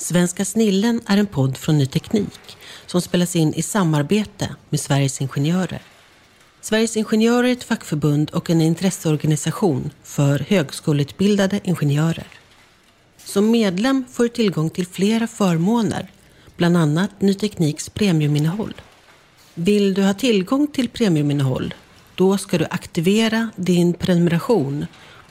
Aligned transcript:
Svenska 0.00 0.44
snillen 0.44 1.00
är 1.06 1.18
en 1.18 1.26
podd 1.26 1.56
från 1.56 1.78
Ny 1.78 1.86
Teknik 1.86 2.56
som 2.86 3.00
spelas 3.00 3.36
in 3.36 3.54
i 3.54 3.62
samarbete 3.62 4.54
med 4.70 4.80
Sveriges 4.80 5.20
Ingenjörer. 5.20 5.82
Sveriges 6.60 6.96
Ingenjörer 6.96 7.48
är 7.48 7.52
ett 7.52 7.64
fackförbund 7.64 8.30
och 8.30 8.50
en 8.50 8.60
intresseorganisation 8.60 9.90
för 10.02 10.38
högskoleutbildade 10.38 11.60
ingenjörer. 11.64 12.26
Som 13.24 13.50
medlem 13.50 14.04
får 14.12 14.22
du 14.22 14.28
tillgång 14.28 14.70
till 14.70 14.86
flera 14.86 15.26
förmåner, 15.26 16.10
bland 16.56 16.76
annat 16.76 17.20
Ny 17.20 17.34
Tekniks 17.34 17.88
premiuminnehåll. 17.88 18.74
Vill 19.54 19.94
du 19.94 20.02
ha 20.02 20.14
tillgång 20.14 20.66
till 20.66 20.88
premiuminnehåll, 20.88 21.74
då 22.14 22.38
ska 22.38 22.58
du 22.58 22.66
aktivera 22.70 23.50
din 23.56 23.94
prenumeration 23.94 24.86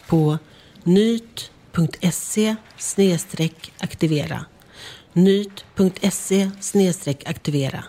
på 0.08 0.38
nyt.se 0.84 2.56
aktivera 3.80 4.46
nyt.se 5.14 6.52
aktivera. 7.26 7.84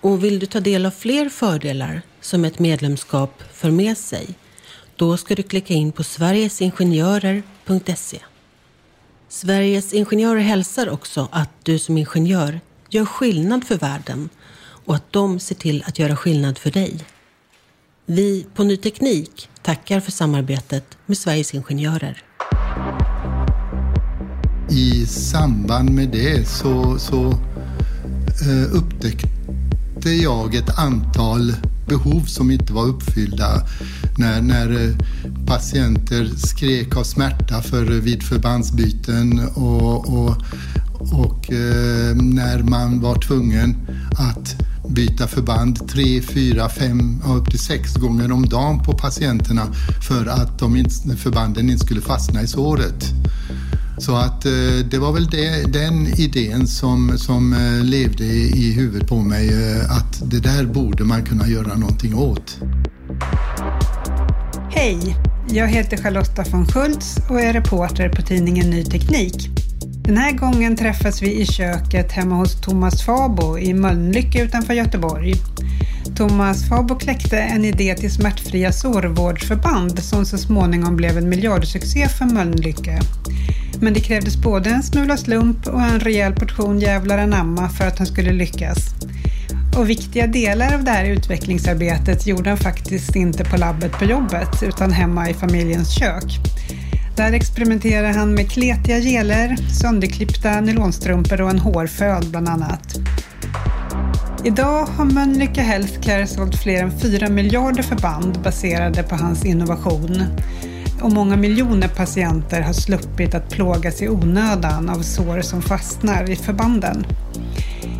Och 0.00 0.24
vill 0.24 0.38
du 0.38 0.46
ta 0.46 0.60
del 0.60 0.86
av 0.86 0.90
fler 0.90 1.28
fördelar 1.28 2.02
som 2.20 2.44
ett 2.44 2.58
medlemskap 2.58 3.42
för 3.52 3.70
med 3.70 3.98
sig, 3.98 4.26
då 4.96 5.16
ska 5.16 5.34
du 5.34 5.42
klicka 5.42 5.74
in 5.74 5.92
på 5.92 6.04
sverigesingenjörer.se. 6.04 8.18
Sveriges 9.28 9.94
Ingenjörer 9.94 10.40
hälsar 10.40 10.88
också 10.88 11.28
att 11.32 11.50
du 11.62 11.78
som 11.78 11.98
ingenjör 11.98 12.60
gör 12.90 13.04
skillnad 13.04 13.64
för 13.64 13.76
världen 13.76 14.28
och 14.60 14.94
att 14.94 15.12
de 15.12 15.40
ser 15.40 15.54
till 15.54 15.84
att 15.86 15.98
göra 15.98 16.16
skillnad 16.16 16.58
för 16.58 16.70
dig. 16.70 17.04
Vi 18.06 18.46
på 18.54 18.64
Ny 18.64 18.76
Teknik 18.76 19.48
tackar 19.62 20.00
för 20.00 20.12
samarbetet 20.12 20.98
med 21.06 21.18
Sveriges 21.18 21.54
Ingenjörer. 21.54 22.22
I 24.70 25.06
samband 25.06 25.90
med 25.90 26.08
det 26.08 26.48
så, 26.48 26.98
så 26.98 27.28
eh, 28.40 28.72
upptäckte 28.72 30.10
jag 30.10 30.54
ett 30.54 30.78
antal 30.78 31.54
behov 31.88 32.24
som 32.24 32.50
inte 32.50 32.72
var 32.72 32.86
uppfyllda 32.86 33.62
när, 34.18 34.42
när 34.42 34.84
eh, 34.84 34.94
patienter 35.46 36.30
skrek 36.36 36.96
av 36.96 37.02
smärta 37.02 37.62
för, 37.62 37.92
eh, 37.92 38.02
vid 38.02 38.22
förbandsbyten 38.22 39.48
och, 39.54 40.08
och, 40.08 40.36
och 41.12 41.52
eh, 41.52 42.16
när 42.16 42.62
man 42.62 43.00
var 43.00 43.14
tvungen 43.14 43.76
att 44.18 44.56
byta 44.88 45.26
förband 45.26 45.88
tre, 45.88 46.22
fyra, 46.22 46.68
fem 46.68 47.22
upp 47.26 47.50
till 47.50 47.58
sex 47.58 47.94
gånger 47.94 48.32
om 48.32 48.48
dagen 48.48 48.82
på 48.82 48.92
patienterna 48.92 49.66
för 50.08 50.26
att 50.26 50.58
de 50.58 50.76
inte, 50.76 51.16
förbanden 51.16 51.70
inte 51.70 51.84
skulle 51.84 52.00
fastna 52.00 52.42
i 52.42 52.46
såret. 52.46 53.14
Så 53.98 54.16
att 54.16 54.44
eh, 54.44 54.52
det 54.90 54.98
var 54.98 55.12
väl 55.12 55.26
det, 55.26 55.72
den 55.72 56.06
idén 56.06 56.66
som, 56.66 57.18
som 57.18 57.52
eh, 57.52 57.84
levde 57.84 58.24
i 58.24 58.72
huvudet 58.72 59.08
på 59.08 59.16
mig 59.16 59.48
eh, 59.48 59.96
att 59.96 60.30
det 60.30 60.40
där 60.40 60.64
borde 60.64 61.04
man 61.04 61.24
kunna 61.24 61.48
göra 61.48 61.74
någonting 61.74 62.14
åt. 62.14 62.58
Hej! 64.70 65.16
Jag 65.50 65.68
heter 65.68 65.96
Charlotta 65.96 66.44
von 66.50 66.66
Schultz 66.66 67.16
och 67.30 67.40
är 67.40 67.52
reporter 67.52 68.08
på 68.08 68.22
tidningen 68.22 68.70
Ny 68.70 68.84
Teknik. 68.84 69.48
Den 70.04 70.16
här 70.16 70.32
gången 70.32 70.76
träffas 70.76 71.22
vi 71.22 71.40
i 71.40 71.46
köket 71.46 72.12
hemma 72.12 72.34
hos 72.34 72.60
Thomas 72.60 73.02
Fabo 73.02 73.58
i 73.58 73.74
Mölnlycke 73.74 74.44
utanför 74.44 74.74
Göteborg. 74.74 75.34
Thomas 76.18 76.68
Fabo 76.68 76.94
kläckte 76.94 77.38
en 77.38 77.64
idé 77.64 77.94
till 77.94 78.12
smärtfria 78.12 78.72
sårvårdsförband 78.72 80.02
som 80.02 80.26
så 80.26 80.38
småningom 80.38 80.96
blev 80.96 81.18
en 81.18 81.28
miljardsuccé 81.28 82.08
för 82.08 82.24
Mölnlycke. 82.24 83.00
Men 83.80 83.94
det 83.94 84.00
krävdes 84.00 84.36
både 84.36 84.70
en 84.70 84.82
smula 84.82 85.16
slump 85.16 85.66
och 85.66 85.82
en 85.82 86.00
rejäl 86.00 86.34
portion 86.34 86.80
jävlar 86.80 87.18
anamma 87.18 87.68
för 87.68 87.86
att 87.86 87.98
han 87.98 88.06
skulle 88.06 88.32
lyckas. 88.32 88.78
Och 89.76 89.90
viktiga 89.90 90.26
delar 90.26 90.74
av 90.74 90.84
det 90.84 90.90
här 90.90 91.04
utvecklingsarbetet 91.04 92.26
gjorde 92.26 92.50
han 92.50 92.58
faktiskt 92.58 93.16
inte 93.16 93.44
på 93.44 93.56
labbet 93.56 93.92
på 93.92 94.04
jobbet 94.04 94.62
utan 94.62 94.92
hemma 94.92 95.30
i 95.30 95.34
familjens 95.34 95.90
kök. 95.90 96.38
Där 97.16 97.32
experimenterade 97.32 98.18
han 98.18 98.34
med 98.34 98.50
kletiga 98.50 98.98
geler, 98.98 99.56
sönderklippta 99.80 100.60
nylonstrumpor 100.60 101.40
och 101.40 101.50
en 101.50 101.58
hårföl 101.58 102.24
bland 102.30 102.48
annat. 102.48 102.98
Idag 104.44 104.86
har 104.86 105.04
Mölnlycke 105.04 105.60
Healthcare 105.60 106.26
sålt 106.26 106.62
fler 106.62 106.82
än 106.82 107.00
4 107.00 107.28
miljarder 107.28 107.82
förband 107.82 108.40
baserade 108.42 109.02
på 109.02 109.16
hans 109.16 109.44
innovation. 109.44 110.22
Och 111.02 111.12
många 111.12 111.36
miljoner 111.36 111.88
patienter 111.88 112.60
har 112.60 112.72
sluppit 112.72 113.34
att 113.34 113.50
plågas 113.50 114.02
i 114.02 114.08
onödan 114.08 114.88
av 114.88 115.02
sår 115.02 115.40
som 115.40 115.62
fastnar 115.62 116.30
i 116.30 116.36
förbanden. 116.36 117.06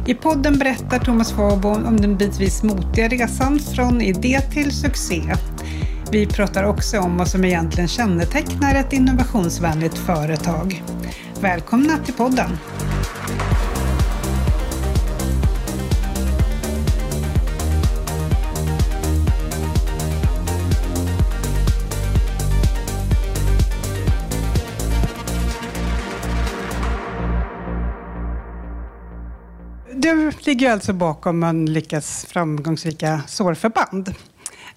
I 0.06 0.14
podden 0.14 0.58
berättar 0.58 0.98
Thomas 0.98 1.32
Fabo 1.32 1.68
om 1.68 2.00
den 2.00 2.16
bitvis 2.16 2.62
motiga 2.62 3.08
resan 3.08 3.58
från 3.58 4.00
idé 4.00 4.40
till 4.40 4.72
succé 4.72 5.22
vi 6.10 6.26
pratar 6.26 6.64
också 6.64 6.98
om 6.98 7.16
vad 7.16 7.28
som 7.28 7.44
egentligen 7.44 7.88
kännetecknar 7.88 8.74
ett 8.74 8.92
innovationsvänligt 8.92 9.98
företag. 9.98 10.82
Välkomna 11.40 11.98
till 12.04 12.14
podden! 12.14 12.50
Ligger 30.48 30.72
alltså 30.72 30.92
bakom 30.92 31.38
Mölnlyckes 31.38 32.26
framgångsrika 32.28 33.20
sårförband 33.26 34.14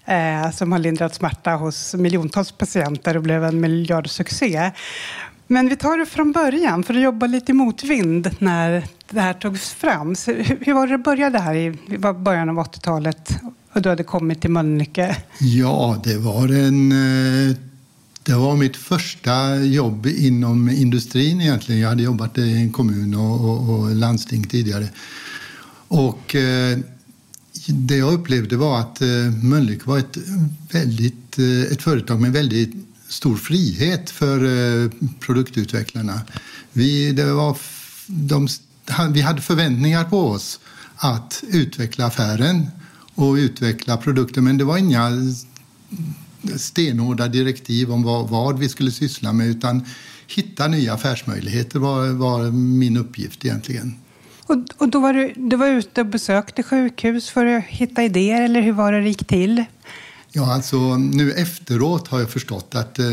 eh, 0.04 0.50
som 0.50 0.72
har 0.72 0.78
lindrat 0.78 1.14
smärta 1.14 1.50
hos 1.50 1.94
miljontals 1.94 2.52
patienter 2.52 3.16
och 3.16 3.22
blev 3.22 3.44
en 3.44 3.60
miljardsuccé. 3.60 4.70
Men 5.46 5.68
vi 5.68 5.76
tar 5.76 5.98
det 5.98 6.06
från 6.06 6.32
början, 6.32 6.82
för 6.82 6.94
att 6.94 7.00
jobba 7.00 7.26
lite 7.26 7.52
i 7.52 7.54
motvind 7.54 8.30
när 8.38 8.84
det 9.10 9.20
här 9.20 9.32
togs 9.32 9.72
fram. 9.72 10.16
Så 10.16 10.32
hur 10.32 10.74
var 10.74 10.86
det 10.86 10.92
det 10.92 10.98
började 10.98 11.38
här 11.38 11.54
i 11.54 11.78
början 11.98 12.48
av 12.48 12.56
80-talet 12.56 13.38
och 13.72 13.82
du 13.82 13.88
hade 13.88 14.04
kommit 14.04 14.40
till 14.40 14.50
Mölnlycke? 14.50 15.16
Ja, 15.40 16.00
det 16.04 16.18
var 16.18 16.48
en... 16.48 16.92
Eh, 16.92 17.56
det 18.24 18.34
var 18.34 18.56
mitt 18.56 18.76
första 18.76 19.56
jobb 19.56 20.06
inom 20.06 20.70
industrin 20.70 21.40
egentligen. 21.40 21.80
Jag 21.80 21.88
hade 21.88 22.02
jobbat 22.02 22.38
i 22.38 22.56
en 22.56 22.72
kommun 22.72 23.14
och, 23.14 23.50
och, 23.50 23.70
och 23.70 23.90
landsting 23.90 24.44
tidigare. 24.44 24.88
Och 25.92 26.34
eh, 26.34 26.78
det 27.66 27.96
jag 27.96 28.12
upplevde 28.12 28.56
var 28.56 28.80
att 28.80 29.02
eh, 29.02 29.08
Mölnlycke 29.42 29.88
var 29.88 29.98
ett, 29.98 30.16
väldigt, 30.70 31.38
eh, 31.38 31.72
ett 31.72 31.82
företag 31.82 32.20
med 32.20 32.32
väldigt 32.32 32.74
stor 33.08 33.36
frihet 33.36 34.10
för 34.10 34.44
eh, 34.44 34.90
produktutvecklarna. 35.20 36.20
Vi, 36.72 37.12
det 37.12 37.32
var, 37.32 37.56
de, 38.06 38.48
vi 39.12 39.20
hade 39.20 39.42
förväntningar 39.42 40.04
på 40.04 40.28
oss 40.28 40.60
att 40.96 41.44
utveckla 41.48 42.06
affären 42.06 42.66
och 43.14 43.34
utveckla 43.34 43.96
produkter 43.96 44.40
men 44.40 44.58
det 44.58 44.64
var 44.64 44.78
inga 44.78 45.10
stenhårda 46.56 47.28
direktiv 47.28 47.92
om 47.92 48.02
vad, 48.02 48.28
vad 48.28 48.58
vi 48.58 48.68
skulle 48.68 48.90
syssla 48.90 49.32
med 49.32 49.46
utan 49.46 49.84
hitta 50.26 50.68
nya 50.68 50.94
affärsmöjligheter 50.94 51.78
var, 51.78 52.08
var 52.08 52.50
min 52.50 52.96
uppgift 52.96 53.44
egentligen. 53.44 53.94
Och, 54.52 54.82
och 54.82 54.88
då 54.88 55.00
var 55.00 55.12
du, 55.12 55.32
du 55.36 55.56
var 55.56 55.66
ute 55.66 56.00
och 56.00 56.06
besökte 56.06 56.62
sjukhus 56.62 57.30
för 57.30 57.46
att 57.46 57.64
hitta 57.64 58.04
idéer, 58.04 58.42
eller 58.42 58.60
hur 58.60 58.72
var 58.72 58.92
det 58.92 59.00
det 59.00 59.08
gick 59.08 59.26
till? 59.26 59.64
Ja, 60.32 60.54
alltså 60.54 60.96
nu 60.96 61.32
efteråt 61.32 62.08
har 62.08 62.20
jag 62.20 62.30
förstått 62.30 62.74
att 62.74 62.98
eh, 62.98 63.06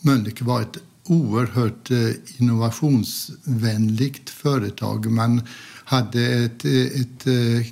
Mölnlycke 0.00 0.44
var 0.44 0.60
ett 0.60 0.76
oerhört 1.04 1.90
eh, 1.90 2.10
innovationsvänligt 2.36 4.30
företag. 4.30 5.10
Man 5.10 5.42
hade 5.84 6.26
ett, 6.26 6.64
eh, 6.64 7.00
ett 7.00 7.26
eh, 7.26 7.66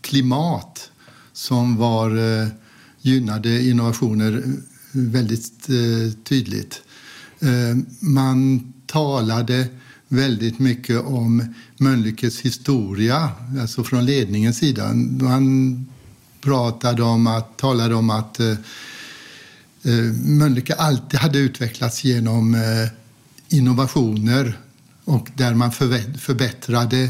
klimat 0.00 0.90
som 1.32 1.76
var 1.76 2.40
eh, 2.40 2.48
gynnade 3.00 3.62
innovationer 3.62 4.42
väldigt 4.92 5.68
eh, 5.68 6.22
tydligt. 6.24 6.82
Eh, 7.40 7.76
man 8.00 8.72
talade 8.86 9.68
väldigt 10.08 10.58
mycket 10.58 11.04
om 11.04 11.54
Mölnlyckes 11.76 12.40
historia, 12.40 13.30
alltså 13.60 13.84
från 13.84 14.06
ledningens 14.06 14.58
sida. 14.58 14.94
Man 15.20 15.86
pratade 16.40 17.02
om 17.02 17.26
att, 17.26 17.56
talade 17.56 17.94
om 17.94 18.10
att 18.10 18.40
eh, 18.40 18.50
eh, 19.82 20.12
Mölnlycke 20.24 20.74
alltid 20.74 21.20
hade 21.20 21.38
utvecklats 21.38 22.04
genom 22.04 22.54
eh, 22.54 22.88
innovationer 23.48 24.58
och 25.04 25.28
där 25.34 25.54
man 25.54 25.72
förbättrade 26.18 27.02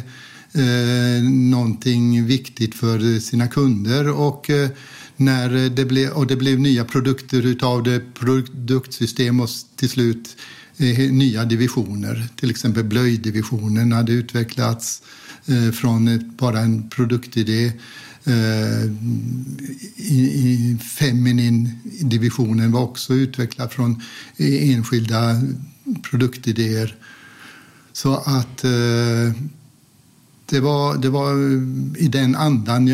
eh, 0.52 1.22
någonting 1.30 2.26
viktigt 2.26 2.74
för 2.74 3.20
sina 3.20 3.48
kunder 3.48 4.08
och 4.08 4.50
eh, 4.50 4.68
när 5.16 5.68
det 5.68 5.84
blev, 5.84 6.10
och 6.10 6.26
det 6.26 6.36
blev 6.36 6.60
nya 6.60 6.84
produkter 6.84 7.46
utav 7.46 7.82
det 7.82 8.14
produktsystem 8.14 9.40
och 9.40 9.48
till 9.76 9.90
slut 9.90 10.36
nya 10.78 11.44
divisioner. 11.44 12.28
Till 12.36 12.50
exempel 12.50 12.84
blöjdivisionen 12.84 13.92
hade 13.92 14.12
utvecklats 14.12 15.02
eh, 15.46 15.70
från 15.70 16.32
bara 16.38 16.60
en 16.60 16.90
produktidé. 16.90 17.72
Eh, 18.24 18.90
Feminin-divisionen 20.98 22.72
var 22.72 22.82
också 22.82 23.14
utvecklad 23.14 23.72
från 23.72 24.02
e-, 24.36 24.72
enskilda 24.72 25.42
produktidéer. 26.10 26.96
Så 27.92 28.16
att 28.16 28.64
eh, 28.64 29.32
det 30.46 30.60
var, 30.60 30.96
det 30.96 31.08
var 31.08 31.36
i 31.98 32.08
den 32.08 32.36
andan 32.36 32.88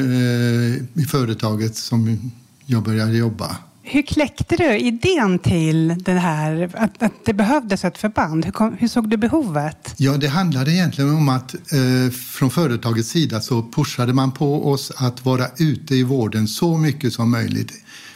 i 0.94 1.04
företaget 1.08 1.76
som 1.76 2.30
jag 2.66 2.82
började 2.82 3.16
jobba. 3.16 3.56
Hur 3.84 4.02
kläckte 4.02 4.56
du 4.56 4.78
idén 4.78 5.38
till 5.38 5.88
det 5.98 6.12
här, 6.12 6.70
att, 6.74 7.02
att 7.02 7.12
det 7.24 7.32
behövdes 7.32 7.84
ett 7.84 7.98
förband? 7.98 8.44
Hur, 8.44 8.52
kom, 8.52 8.76
hur, 8.78 8.88
såg 8.88 9.08
du 9.08 9.16
behovet? 9.16 9.94
Ja, 9.96 10.12
det 10.12 10.28
handlade 10.28 10.72
egentligen 10.72 11.14
om 11.14 11.28
att 11.28 11.54
eh, 11.54 12.12
från 12.12 12.50
företagets 12.50 13.08
sida 13.08 13.40
så 13.40 13.62
pushade 13.62 14.12
man 14.12 14.32
på 14.32 14.70
oss 14.70 14.92
att 14.96 15.24
vara 15.24 15.46
ute 15.58 15.94
i 15.94 16.02
vården 16.02 16.48
så 16.48 16.78
mycket 16.78 17.12
som 17.12 17.30
möjligt. 17.30 17.72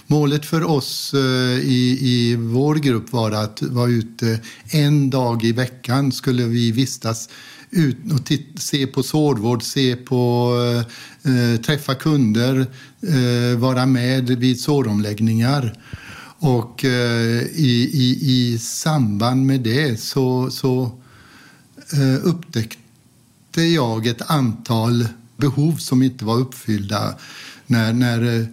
Målet 0.06 0.46
för 0.46 0.70
oss 0.70 1.14
eh, 1.14 1.20
i, 1.58 1.98
i 2.00 2.36
vår 2.36 2.74
grupp 2.74 3.12
var 3.12 3.32
att 3.32 3.62
vara 3.62 3.90
ute 3.90 4.40
en 4.70 5.10
dag 5.10 5.44
i 5.44 5.52
veckan 5.52 6.12
skulle 6.12 6.44
vi 6.44 6.72
vistas 6.72 7.28
ut 7.76 7.96
och 8.12 8.32
se 8.60 8.86
på 8.86 9.02
sårvård, 9.02 9.62
se 9.62 9.96
på, 9.96 10.52
eh, 11.24 11.32
eh, 11.32 11.60
träffa 11.60 11.94
kunder, 11.94 12.66
eh, 13.02 13.58
vara 13.58 13.86
med 13.86 14.30
vid 14.30 14.60
såromläggningar. 14.60 15.72
Och 16.38 16.84
eh, 16.84 17.42
i, 17.42 17.90
i, 17.92 18.18
i 18.22 18.58
samband 18.58 19.46
med 19.46 19.60
det 19.60 20.00
så, 20.00 20.50
så 20.50 20.90
eh, 21.92 22.26
upptäckte 22.26 23.62
jag 23.62 24.06
ett 24.06 24.30
antal 24.30 25.08
behov 25.36 25.76
som 25.76 26.02
inte 26.02 26.24
var 26.24 26.36
uppfyllda 26.36 27.14
när, 27.66 27.92
när 27.92 28.40
eh, 28.40 28.46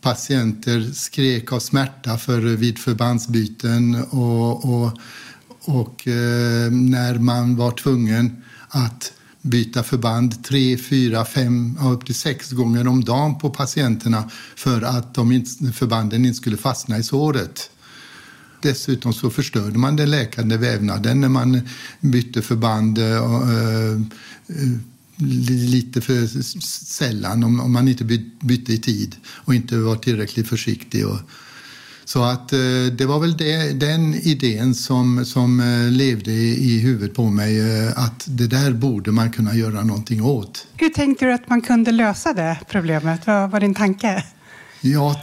patienter 0.00 0.90
skrek 0.92 1.52
av 1.52 1.58
smärta 1.58 2.18
för, 2.18 2.46
eh, 2.46 2.52
vid 2.52 2.78
förbandsbyten 2.78 4.04
och, 4.10 4.64
och, 4.64 4.98
och 5.60 6.08
eh, 6.08 6.70
när 6.70 7.18
man 7.18 7.56
var 7.56 7.70
tvungen 7.70 8.42
att 8.70 9.12
byta 9.42 9.82
förband 9.82 10.44
tre, 10.44 10.76
fyra, 10.78 11.24
fem, 11.24 11.78
upp 11.82 12.06
till 12.06 12.14
sex 12.14 12.50
gånger 12.50 12.88
om 12.88 13.04
dagen 13.04 13.38
på 13.38 13.50
patienterna 13.50 14.30
för 14.56 14.82
att 14.82 15.14
de 15.14 15.44
förbanden 15.74 16.24
inte 16.24 16.36
skulle 16.36 16.56
fastna 16.56 16.98
i 16.98 17.02
såret. 17.02 17.70
Dessutom 18.62 19.12
så 19.12 19.30
förstörde 19.30 19.78
man 19.78 19.96
den 19.96 20.10
läkande 20.10 20.56
vävnaden 20.56 21.20
när 21.20 21.28
man 21.28 21.60
bytte 22.00 22.42
förband 22.42 22.98
uh, 22.98 23.42
uh, 23.56 24.00
lite 25.46 26.00
för 26.00 26.26
sällan 26.86 27.44
om, 27.44 27.60
om 27.60 27.72
man 27.72 27.88
inte 27.88 28.04
bytte 28.40 28.72
i 28.72 28.78
tid 28.78 29.16
och 29.26 29.54
inte 29.54 29.76
var 29.76 29.96
tillräckligt 29.96 30.48
försiktig. 30.48 31.06
Och, 31.06 31.18
så 32.12 32.22
att 32.22 32.52
eh, 32.52 32.58
det 32.92 33.06
var 33.06 33.20
väl 33.20 33.36
det, 33.36 33.72
den 33.72 34.14
idén 34.14 34.74
som, 34.74 35.24
som 35.24 35.60
eh, 35.60 35.90
levde 35.90 36.32
i 36.32 36.78
huvudet 36.78 37.16
på 37.16 37.30
mig 37.30 37.60
eh, 37.60 37.98
att 37.98 38.24
det 38.26 38.46
där 38.46 38.72
borde 38.72 39.12
man 39.12 39.30
kunna 39.30 39.54
göra 39.54 39.84
någonting 39.84 40.22
åt. 40.22 40.66
Hur 40.76 40.88
tänkte 40.88 41.24
du 41.24 41.32
att 41.32 41.48
man 41.48 41.62
kunde 41.62 41.92
lösa 41.92 42.32
det 42.32 42.58
problemet? 42.68 43.26
Vad 43.26 43.50
var 43.50 43.60
din 43.60 43.74
tanke? 43.74 44.24
Ja, 44.80 45.22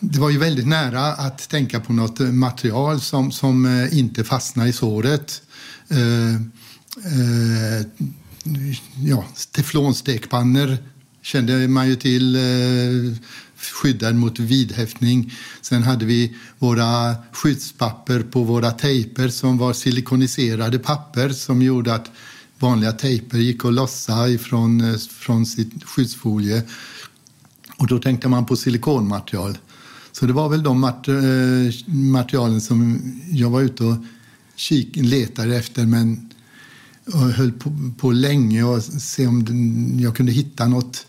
det 0.00 0.18
var 0.18 0.30
ju 0.30 0.38
väldigt 0.38 0.66
nära 0.66 1.00
att 1.00 1.48
tänka 1.48 1.80
på 1.80 1.92
något 1.92 2.20
material 2.20 3.00
som, 3.00 3.32
som 3.32 3.88
inte 3.92 4.24
fastnar 4.24 4.66
i 4.66 4.72
såret. 4.72 5.42
ja, 9.04 9.24
teflonstekpannor 9.52 10.76
kände 11.22 11.68
man 11.68 11.88
ju 11.88 11.96
till 11.96 12.36
skyddad 13.66 14.14
mot 14.14 14.38
vidhäftning. 14.38 15.32
Sen 15.60 15.82
hade 15.82 16.04
vi 16.04 16.36
våra 16.58 17.14
skyddspapper 17.32 18.20
på 18.22 18.42
våra 18.42 18.70
tejper 18.70 19.28
som 19.28 19.58
var 19.58 19.72
silikoniserade 19.72 20.78
papper 20.78 21.28
som 21.28 21.62
gjorde 21.62 21.94
att 21.94 22.10
vanliga 22.58 22.92
tejper 22.92 23.38
gick 23.38 23.64
att 23.64 23.72
lossa 23.72 24.28
ifrån 24.28 24.80
eh, 24.80 24.96
från 24.96 25.46
sitt 25.46 25.84
skyddsfolie. 25.84 26.62
Och 27.76 27.86
då 27.86 27.98
tänkte 27.98 28.28
man 28.28 28.46
på 28.46 28.56
silikonmaterial. 28.56 29.58
Så 30.12 30.26
det 30.26 30.32
var 30.32 30.48
väl 30.48 30.62
de 30.62 30.84
eh, 30.84 31.94
materialen 31.94 32.60
som 32.60 33.00
jag 33.30 33.50
var 33.50 33.60
ute 33.60 33.84
och 33.84 33.96
kik, 34.56 34.96
letade 34.96 35.56
efter 35.56 35.86
men 35.86 36.30
höll 37.12 37.52
på, 37.52 37.72
på 37.98 38.10
länge 38.10 38.62
och 38.62 38.82
se 38.82 39.26
om 39.26 39.98
jag 40.00 40.16
kunde 40.16 40.32
hitta 40.32 40.66
något 40.66 41.06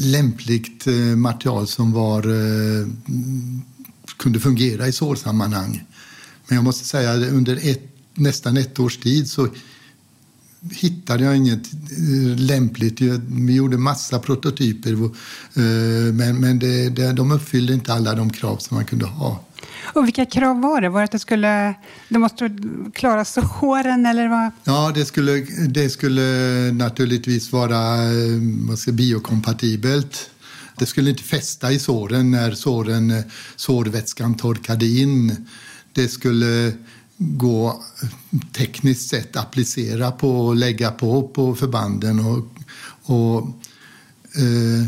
lämpligt 0.00 0.86
eh, 0.86 0.94
material 0.94 1.66
som 1.66 1.92
var, 1.92 2.22
eh, 2.28 2.86
kunde 4.16 4.40
fungera 4.40 4.88
i 4.88 4.92
sårsammanhang. 4.92 5.84
Men 6.46 6.56
jag 6.56 6.64
måste 6.64 6.84
säga 6.84 7.12
att 7.12 7.32
under 7.32 7.58
ett, 7.62 7.82
nästan 8.14 8.56
ett 8.56 8.80
års 8.80 8.96
tid 8.96 9.30
så 9.30 9.48
hittade 10.72 11.24
jag 11.24 11.36
inget 11.36 11.72
eh, 11.72 12.38
lämpligt. 12.38 13.00
Vi 13.28 13.54
gjorde 13.54 13.78
massa 13.78 14.18
prototyper 14.18 14.92
men, 16.12 16.40
men 16.40 16.58
det, 16.58 16.88
det, 16.88 17.12
de 17.12 17.32
uppfyllde 17.32 17.72
inte 17.72 17.92
alla 17.92 18.14
de 18.14 18.30
krav 18.30 18.56
som 18.56 18.76
man 18.76 18.84
kunde 18.84 19.06
ha. 19.06 19.44
Och 19.94 20.06
vilka 20.06 20.26
krav 20.26 20.60
var 20.60 20.80
det? 20.80 20.88
Var 20.88 21.00
det 21.00 21.04
att 21.04 21.12
det 21.12 21.18
skulle 21.18 21.74
det 22.08 22.18
måste 22.18 22.50
klara 22.94 23.24
såren 23.24 24.06
eller 24.06 24.28
vad? 24.28 24.50
Ja, 24.64 24.92
det 24.94 25.04
skulle, 25.04 25.32
det 25.68 25.90
skulle 25.90 26.22
naturligtvis 26.72 27.52
vara 27.52 28.02
eh, 28.02 28.76
ska, 28.76 28.92
biokompatibelt. 28.92 30.30
Det 30.76 30.86
skulle 30.86 31.10
inte 31.10 31.22
fästa 31.22 31.72
i 31.72 31.78
såren 31.78 32.30
när 32.30 32.52
såren, 32.52 33.10
eh, 33.10 33.24
sårvätskan 33.56 34.34
torkade 34.34 34.86
in. 34.86 35.46
Det 35.92 36.08
skulle 36.08 36.72
gå 37.22 37.82
tekniskt 38.52 39.08
sett 39.08 39.36
applicera 39.36 40.10
på 40.10 40.46
och 40.46 40.56
lägga 40.56 40.90
på 40.90 41.28
på 41.28 41.54
förbanden. 41.54 42.20
Och, 42.20 42.46
och 43.02 43.38
eh, 44.36 44.86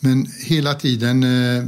men 0.00 0.26
hela 0.44 0.74
tiden 0.74 1.22
eh, 1.22 1.64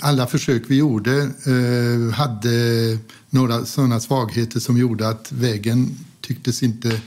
alla 0.00 0.26
försök 0.26 0.62
vi 0.66 0.76
gjorde 0.76 1.22
eh, 1.22 2.14
hade 2.14 2.98
några 3.30 3.64
sådana 3.64 4.00
svagheter 4.00 4.60
som 4.60 4.78
gjorde 4.78 5.08
att 5.08 5.32
vägen 5.32 5.96
tycktes 6.20 6.62
inte 6.62 7.00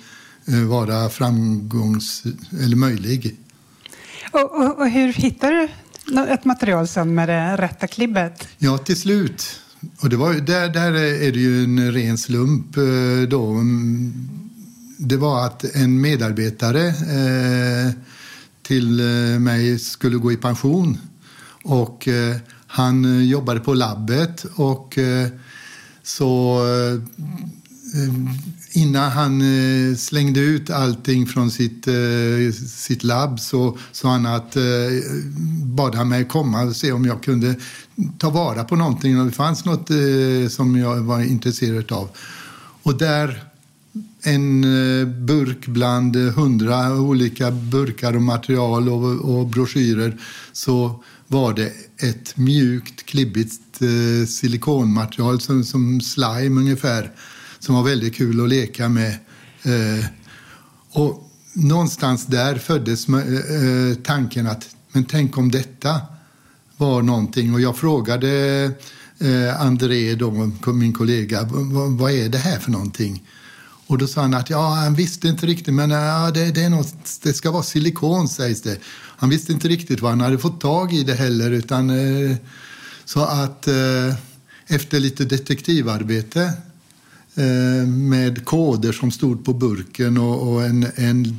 eh, 0.45 0.63
vara 0.63 1.09
framgångs 1.09 2.23
eller 2.63 2.75
möjlig. 2.75 3.35
Och, 4.31 4.55
och, 4.55 4.77
och 4.77 4.89
hur 4.89 5.13
hittar 5.13 5.51
du 5.51 5.69
ett 6.23 6.45
material 6.45 6.87
sen 6.87 7.15
med 7.15 7.29
det 7.29 7.57
rätta 7.57 7.87
klibbet? 7.87 8.47
Ja, 8.57 8.77
till 8.77 8.99
slut. 8.99 9.61
Och 9.99 10.09
det 10.09 10.17
var, 10.17 10.33
där, 10.33 10.69
där 10.69 10.93
är 10.93 11.31
det 11.31 11.39
ju 11.39 11.63
en 11.63 11.91
ren 11.91 12.17
slump 12.17 12.77
eh, 12.77 13.29
då. 13.29 13.63
Det 14.97 15.17
var 15.17 15.45
att 15.45 15.63
en 15.75 16.01
medarbetare 16.01 16.87
eh, 16.87 17.93
till 18.61 18.99
eh, 18.99 19.39
mig 19.39 19.79
skulle 19.79 20.17
gå 20.17 20.31
i 20.31 20.37
pension. 20.37 20.97
Och 21.63 22.07
eh, 22.07 22.35
han 22.67 23.05
eh, 23.05 23.25
jobbade 23.25 23.59
på 23.59 23.73
labbet 23.73 24.45
och 24.55 24.97
eh, 24.97 25.27
så 26.03 26.61
innan 28.71 29.11
han 29.11 29.41
eh, 29.41 29.95
slängde 29.95 30.39
ut 30.39 30.69
allting 30.69 31.27
från 31.27 31.51
sitt, 31.51 31.87
eh, 31.87 32.53
sitt 32.67 33.03
labb 33.03 33.39
så 33.39 33.77
sa 33.91 34.11
han 34.11 34.25
att 34.25 34.55
eh, 34.55 34.63
bad 35.63 35.95
han 35.95 36.09
mig 36.09 36.27
komma 36.27 36.61
och 36.61 36.75
se 36.75 36.91
om 36.91 37.05
jag 37.05 37.23
kunde 37.23 37.55
ta 38.17 38.29
vara 38.29 38.63
på 38.63 38.75
någonting 38.75 39.19
om 39.19 39.25
det 39.25 39.31
fanns 39.31 39.65
något 39.65 39.89
som 40.49 40.77
jag 40.77 41.01
var 41.01 41.21
intresserad 41.21 41.91
av. 41.91 42.09
Och 42.83 42.97
där 42.97 43.43
en 44.23 44.61
burk 45.25 45.67
bland 45.67 46.15
hundra 46.15 46.95
olika 46.95 47.51
burkar 47.51 48.15
och 48.15 48.21
material 48.21 48.89
och, 48.89 49.39
och 49.39 49.47
broschyrer 49.47 50.17
så 50.51 51.03
var 51.31 51.53
det 51.53 51.71
ett 51.97 52.37
mjukt, 52.37 53.05
klibbigt 53.05 53.81
eh, 53.81 54.27
silikonmaterial 54.27 55.41
som, 55.41 55.63
som 55.63 56.01
slime 56.01 56.61
ungefär, 56.61 57.11
som 57.61 57.75
var 57.75 57.83
väldigt 57.83 58.15
kul 58.15 58.43
att 58.43 58.49
leka 58.49 58.89
med. 58.89 59.13
Eh, 59.63 60.05
och 60.91 61.31
någonstans 61.53 62.25
där 62.25 62.55
föddes 62.55 63.09
eh, 63.09 63.15
eh, 63.15 63.95
tanken 64.03 64.47
att 64.47 64.75
men 64.91 65.05
tänk 65.05 65.37
om 65.37 65.51
detta 65.51 66.01
var 66.77 67.01
någonting. 67.01 67.53
Och 67.53 67.61
jag 67.61 67.77
frågade 67.77 68.29
eh, 69.19 69.61
André, 69.61 70.15
då, 70.15 70.51
min 70.73 70.93
kollega, 70.93 71.47
vad 71.97 72.11
är 72.11 72.29
det 72.29 72.37
här 72.37 72.59
för 72.59 72.71
någonting? 72.71 73.23
Och 73.87 73.97
då 73.97 74.07
sa 74.07 74.21
han 74.21 74.33
att 74.33 74.49
ja, 74.49 74.69
han 74.69 74.95
visste 74.95 75.27
inte 75.27 75.45
riktigt, 75.45 75.73
men 75.73 75.91
eh, 75.91 75.97
ja, 75.97 76.31
det, 76.31 76.51
det, 76.51 76.63
är 76.63 76.69
något, 76.69 76.95
det 77.23 77.33
ska 77.33 77.51
vara 77.51 77.63
silikon 77.63 78.27
sägs 78.27 78.61
det. 78.61 78.77
Han 79.17 79.29
visste 79.29 79.51
inte 79.51 79.67
riktigt 79.67 80.01
vad 80.01 80.11
han 80.11 80.21
hade 80.21 80.37
fått 80.37 80.61
tag 80.61 80.93
i 80.93 81.03
det 81.03 81.13
heller, 81.13 81.51
utan 81.51 81.89
eh, 81.89 82.35
så 83.05 83.21
att 83.21 83.67
eh, 83.67 84.15
efter 84.67 84.99
lite 84.99 85.25
detektivarbete 85.25 86.53
Eh, 87.41 87.87
med 87.87 88.45
koder 88.45 88.91
som 88.91 89.11
stod 89.11 89.45
på 89.45 89.53
burken 89.53 90.17
och, 90.17 90.53
och 90.53 90.63
en, 90.63 90.87
en 90.95 91.37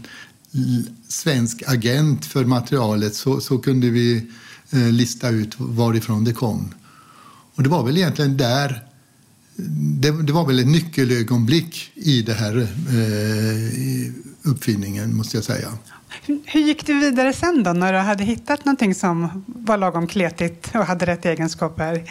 svensk 1.08 1.62
agent 1.66 2.26
för 2.26 2.44
materialet 2.44 3.14
så, 3.14 3.40
så 3.40 3.58
kunde 3.58 3.90
vi 3.90 4.26
eh, 4.70 4.90
lista 4.90 5.28
ut 5.28 5.54
varifrån 5.58 6.24
det 6.24 6.32
kom. 6.32 6.74
Och 7.54 7.62
det 7.62 7.68
var 7.68 7.84
väl 7.84 7.96
egentligen 7.96 8.36
där 8.36 8.82
det, 10.00 10.22
det, 10.22 10.32
var 10.32 10.46
väl 10.46 10.58
ett 10.58 10.66
nyckelögonblick 10.66 11.90
i 11.94 12.22
den 12.22 12.36
här 12.36 12.56
eh, 12.58 14.12
uppfinningen, 14.42 15.16
måste 15.16 15.36
jag 15.36 15.44
säga. 15.44 15.68
Hur 16.44 16.60
gick 16.60 16.86
du 16.86 17.00
vidare 17.00 17.32
sen 17.32 17.62
då, 17.62 17.72
när 17.72 17.92
du 17.92 17.98
hade 17.98 18.24
hittat 18.24 18.64
någonting 18.64 18.94
som 18.94 19.44
var 19.46 19.78
lagom 19.78 20.06
kletigt 20.06 20.74
och 20.74 20.84
hade 20.84 21.06
rätt 21.06 21.26
egenskaper? 21.26 22.10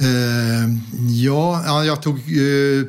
Eh, 0.00 0.68
ja, 1.08 1.84
jag 1.84 2.02
tog, 2.02 2.16
eh, 2.18 2.86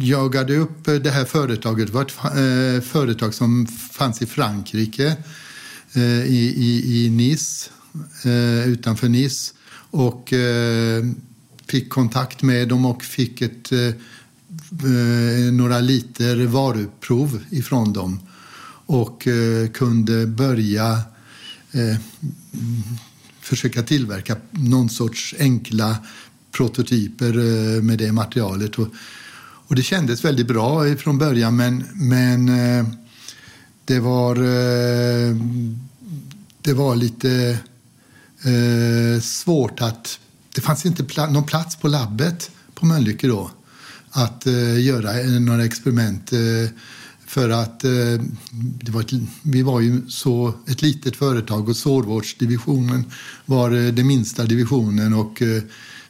jagade 0.00 0.56
upp 0.56 0.84
det 0.84 1.10
här 1.10 1.24
företaget. 1.24 1.86
Det 1.86 1.92
var 1.92 2.02
ett 2.02 2.24
eh, 2.24 2.88
företag 2.88 3.34
som 3.34 3.66
fanns 3.66 4.22
i 4.22 4.26
Frankrike, 4.26 5.16
eh, 5.92 6.22
i, 6.22 6.54
i, 6.56 7.04
i 7.04 7.10
Nice, 7.10 7.70
eh, 8.24 8.68
utanför 8.68 9.08
Nice. 9.08 9.52
Och 9.92 10.34
fick 11.66 11.90
kontakt 11.90 12.42
med 12.42 12.68
dem 12.68 12.84
och 12.84 13.02
fick 13.02 13.42
ett, 13.42 13.70
några 15.52 15.80
liter 15.80 16.46
varuprov 16.46 17.40
ifrån 17.50 17.92
dem 17.92 18.20
och 18.86 19.28
kunde 19.72 20.26
börja 20.26 20.98
försöka 23.50 23.82
tillverka 23.82 24.36
någon 24.50 24.88
sorts 24.88 25.34
enkla 25.38 25.96
prototyper 26.52 27.38
eh, 27.38 27.82
med 27.82 27.98
det 27.98 28.12
materialet. 28.12 28.78
Och, 28.78 28.88
och 29.66 29.74
det 29.74 29.82
kändes 29.82 30.24
väldigt 30.24 30.46
bra 30.46 30.96
från 30.96 31.18
början 31.18 31.56
men, 31.56 31.84
men 31.94 32.48
eh, 32.48 32.86
det 33.84 34.00
var, 34.00 34.36
eh, 34.36 35.36
det 36.62 36.72
var 36.72 36.96
lite 36.96 37.58
svårt 39.22 39.80
att... 39.80 40.18
Det 40.54 40.60
fanns 40.60 40.86
inte 40.86 41.26
någon 41.26 41.44
plats 41.44 41.76
på 41.76 41.88
labbet 41.88 42.50
på 42.74 42.86
Mölnlycke 42.86 43.26
då 43.26 43.50
att 44.10 44.46
göra 44.78 45.12
några 45.40 45.64
experiment 45.64 46.32
för 47.30 47.50
att 47.50 47.84
eh, 47.84 48.20
var 48.88 49.00
ett, 49.00 49.12
vi 49.42 49.62
var 49.62 49.80
ju 49.80 50.02
så 50.08 50.54
ett 50.68 50.82
litet 50.82 51.16
företag 51.16 51.68
och 51.68 51.76
sårvårdsdivisionen 51.76 53.04
var 53.46 53.70
eh, 53.70 53.92
den 53.92 54.06
minsta 54.06 54.44
divisionen 54.44 55.14
och 55.14 55.42
eh, 55.42 55.62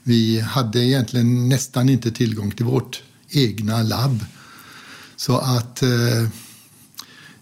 vi 0.02 0.40
hade 0.40 0.84
egentligen 0.84 1.48
nästan 1.48 1.88
inte 1.88 2.10
tillgång 2.10 2.50
till 2.50 2.64
vårt 2.64 3.02
egna 3.30 3.82
labb. 3.82 4.24
Så 5.16 5.38
att 5.38 5.82
eh, 5.82 6.28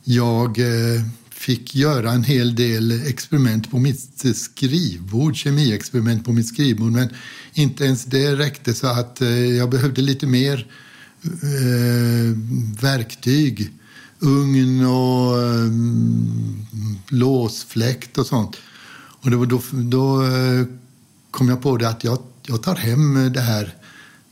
jag 0.05 0.59
eh, 0.59 1.03
fick 1.31 1.75
göra 1.75 2.11
en 2.13 2.25
hel 2.25 2.55
del 2.55 3.07
experiment 3.07 3.71
på 3.71 3.79
mitt 3.79 4.37
skrivbord, 4.37 5.37
kemiexperiment 5.37 6.25
på 6.25 6.33
mitt 6.33 6.49
skrivbord, 6.49 6.93
men 6.93 7.09
inte 7.55 7.85
ens 7.85 8.05
det 8.05 8.37
räckte 8.37 8.75
så 8.75 8.87
att 8.87 9.21
eh, 9.21 9.57
jag 9.57 9.71
behövde 9.71 10.03
lite 10.03 10.27
mer 10.27 10.67
eh, 11.43 12.37
verktyg. 12.83 13.73
Ugn 14.21 14.85
och 14.85 15.43
eh, 15.43 15.71
låsfläkt 17.09 18.19
och 18.19 18.27
sånt. 18.27 18.57
Och 19.21 19.31
det 19.31 19.37
var 19.37 19.47
då, 19.47 19.63
då 19.73 20.23
eh, 20.23 20.67
kom 21.31 21.49
jag 21.49 21.63
på 21.63 21.77
det 21.77 21.89
att 21.89 22.05
jag, 22.05 22.19
jag 22.47 22.63
tar 22.63 22.75
hem 22.75 23.33
det 23.33 23.41
här 23.41 23.75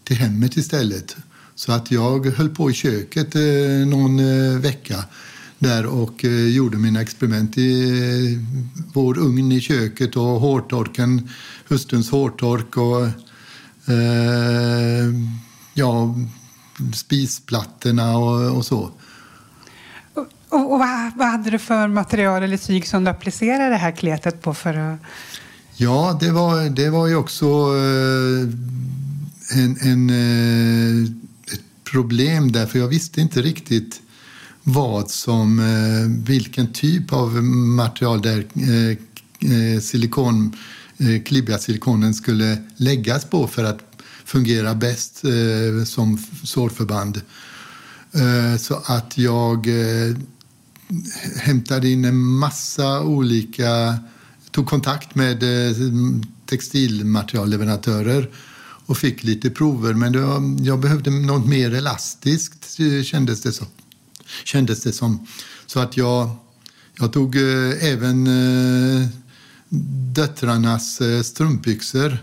till 0.04 0.16
hemmet 0.16 0.56
istället. 0.56 1.16
Så 1.54 1.72
att 1.72 1.90
jag 1.90 2.26
höll 2.26 2.48
på 2.48 2.70
i 2.70 2.74
köket 2.74 3.34
eh, 3.34 3.86
någon 3.86 4.18
eh, 4.18 4.58
vecka 4.58 5.04
där 5.58 5.86
och 5.86 6.24
eh, 6.24 6.48
gjorde 6.48 6.76
mina 6.76 7.00
experiment 7.00 7.58
i 7.58 7.82
eh, 7.82 8.40
vår 8.92 9.18
ugn 9.18 9.52
i 9.52 9.60
köket 9.60 10.16
och 10.16 10.22
hårtorken, 10.22 11.28
hustruns 11.68 12.10
hårtork 12.10 12.76
och 12.76 13.06
eh, 13.92 15.12
ja, 15.74 16.14
spisplattorna 16.94 18.18
och, 18.18 18.56
och 18.56 18.64
så. 18.64 18.90
Och, 20.48 20.72
och, 20.72 20.78
vad, 20.78 21.12
vad, 21.16 21.28
hade 21.28 21.50
du 21.50 21.58
för 21.58 21.88
material 21.88 22.42
eller 22.42 22.56
tyg 22.56 22.86
som 22.86 23.04
du 23.04 23.10
applicerade 23.10 23.68
det 23.68 23.76
här 23.76 23.92
kletet 23.92 24.42
på 24.42 24.54
för 24.54 24.74
att... 24.74 24.98
Ja, 25.76 26.18
det 26.20 26.30
var, 26.30 26.70
det 26.70 26.90
var 26.90 27.06
ju 27.06 27.16
också 27.16 27.46
eh, 27.46 28.48
en, 29.58 29.76
en, 29.80 30.10
eh, 30.10 31.12
ett 31.52 31.84
problem 31.92 32.52
där, 32.52 32.66
för 32.66 32.78
jag 32.78 32.88
visste 32.88 33.20
inte 33.20 33.42
riktigt 33.42 34.00
vad 34.62 35.10
som, 35.10 35.58
eh, 35.58 36.26
vilken 36.26 36.72
typ 36.72 37.12
av 37.12 37.42
material 37.44 38.22
där 38.22 38.46
silikon, 39.80 40.56
klibbiga 41.24 41.58
silikonen 41.58 42.14
skulle 42.14 42.56
läggas 42.76 43.24
på 43.24 43.46
för 43.46 43.64
att 43.64 43.85
fungerar 44.26 44.74
bäst 44.74 45.24
eh, 45.24 45.84
som 45.84 46.18
sårförband. 46.42 47.20
Eh, 48.12 48.58
så 48.58 48.82
att 48.84 49.18
jag 49.18 49.68
eh, 49.68 50.16
hämtade 51.36 51.88
in 51.88 52.04
en 52.04 52.22
massa 52.22 53.02
olika... 53.02 53.98
tog 54.50 54.66
kontakt 54.66 55.14
med 55.14 55.42
eh, 55.42 55.76
textilmaterialleverantörer 56.46 58.30
och 58.86 58.98
fick 58.98 59.24
lite 59.24 59.50
prover. 59.50 59.94
Men 59.94 60.12
var, 60.12 60.64
jag 60.66 60.80
behövde 60.80 61.10
något 61.10 61.46
mer 61.46 61.74
elastiskt, 61.74 62.80
eh, 62.80 63.02
kändes 63.02 63.42
det 63.42 63.52
som. 63.52 63.66
Kändes 64.44 64.80
det 64.82 64.92
som. 64.92 65.26
Så 65.66 65.80
att 65.80 65.96
jag, 65.96 66.30
jag 66.98 67.12
tog 67.12 67.36
eh, 67.36 67.92
även 67.92 68.26
eh, 68.26 69.08
döttrarnas 70.14 71.00
eh, 71.00 71.22
strumpbyxor 71.22 72.18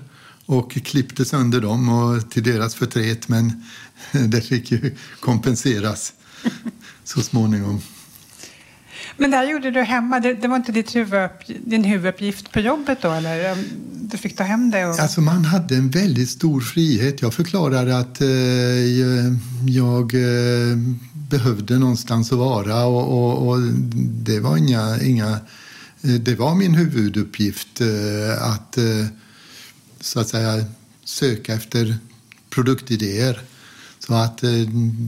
och 0.45 0.71
klippte 0.71 1.25
sönder 1.25 1.61
dem 1.61 1.89
och 1.89 2.31
till 2.31 2.43
deras 2.43 2.75
förtret 2.75 3.27
men 3.27 3.63
det 4.11 4.41
fick 4.41 4.71
ju 4.71 4.95
kompenseras 5.19 6.13
så 7.03 7.21
småningom. 7.21 7.81
Men 9.17 9.31
det 9.31 9.37
här 9.37 9.51
gjorde 9.51 9.71
du 9.71 9.81
hemma, 9.81 10.19
det, 10.19 10.33
det 10.33 10.47
var 10.47 10.55
inte 10.55 10.71
ditt 10.71 10.95
huvudupp, 10.95 11.31
din 11.65 11.83
huvuduppgift 11.83 12.51
på 12.51 12.59
jobbet 12.59 13.01
då 13.01 13.11
eller? 13.11 13.57
Du 13.91 14.17
fick 14.17 14.35
ta 14.35 14.43
hem 14.43 14.71
det? 14.71 14.85
Och... 14.85 14.99
Alltså 14.99 15.21
man 15.21 15.45
hade 15.45 15.75
en 15.75 15.89
väldigt 15.89 16.29
stor 16.29 16.61
frihet. 16.61 17.21
Jag 17.21 17.33
förklarade 17.33 17.97
att 17.97 18.21
eh, 18.21 18.27
jag 19.67 20.13
eh, 20.13 20.77
behövde 21.13 21.79
någonstans 21.79 22.31
att 22.31 22.37
vara 22.37 22.85
och, 22.85 23.07
och, 23.07 23.47
och, 23.47 23.59
det 23.97 24.39
var 24.39 24.57
inga, 24.57 25.01
inga 25.01 25.39
eh, 26.01 26.09
det 26.09 26.35
var 26.35 26.55
min 26.55 26.75
huvuduppgift 26.75 27.81
eh, 27.81 28.51
att 28.51 28.77
eh, 28.77 29.05
så 30.03 30.19
att 30.19 30.29
säga 30.29 30.65
söka 31.03 31.53
efter 31.53 31.97
produktidéer. 32.49 33.41
Så 33.99 34.13
att 34.13 34.43
eh, 34.43 34.49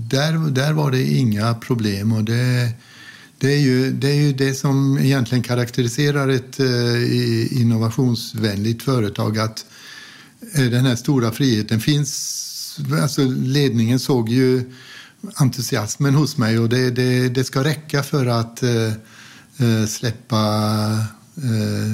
där, 0.10 0.52
där 0.52 0.74
var 0.74 0.92
det 0.92 1.04
inga 1.04 1.54
problem 1.54 2.12
och 2.12 2.24
det, 2.24 2.70
det, 3.38 3.54
är 3.54 3.60
ju, 3.60 3.92
det 3.92 4.08
är 4.08 4.16
ju 4.16 4.34
det 4.34 4.54
som 4.54 5.00
egentligen 5.00 5.44
karaktäriserar 5.44 6.28
ett 6.30 6.60
eh, 6.60 7.62
innovationsvänligt 7.62 8.84
företag 8.84 9.40
att 9.40 9.66
eh, 10.54 10.66
den 10.66 10.86
här 10.86 10.96
stora 10.96 11.32
friheten 11.32 11.80
finns. 11.80 12.42
Alltså 13.02 13.22
ledningen 13.26 14.00
såg 14.00 14.30
ju 14.30 14.72
entusiasmen 15.36 16.16
hos 16.16 16.38
mig 16.38 16.60
och 16.60 16.70
det, 16.70 16.92
det, 16.92 17.30
det 17.30 17.44
ska 17.44 17.64
räcka 17.64 18.04
för 18.04 18.26
att 18.26 18.64
släppa 19.88 20.38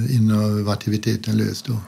innovativiteten 0.09 1.37
lös. 1.37 1.61
Då. 1.61 1.81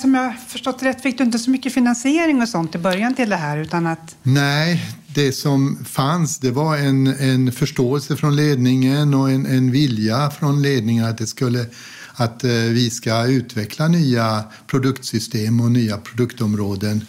Som 0.00 0.14
jag 0.14 0.40
förstått 0.48 0.82
rätt 0.82 1.02
fick 1.02 1.18
du 1.18 1.24
inte 1.24 1.38
så 1.38 1.50
mycket 1.50 1.74
finansiering 1.74 2.42
och 2.42 2.48
sånt 2.48 2.74
i 2.74 2.78
början 2.78 3.14
till 3.14 3.30
det 3.30 3.36
här 3.36 3.58
utan 3.58 3.86
att... 3.86 4.16
Nej, 4.22 4.84
det 5.14 5.32
som 5.32 5.84
fanns 5.84 6.38
det 6.38 6.50
var 6.50 6.76
en, 6.76 7.06
en 7.06 7.52
förståelse 7.52 8.16
från 8.16 8.36
ledningen 8.36 9.14
och 9.14 9.30
en, 9.30 9.46
en 9.46 9.70
vilja 9.70 10.30
från 10.30 10.62
ledningen 10.62 11.04
att 11.04 11.18
det 11.18 11.26
skulle 11.26 11.66
att 12.14 12.44
eh, 12.44 12.50
vi 12.50 12.90
ska 12.90 13.26
utveckla 13.26 13.88
nya 13.88 14.44
produktsystem 14.66 15.60
och 15.60 15.72
nya 15.72 15.98
produktområden. 15.98 17.04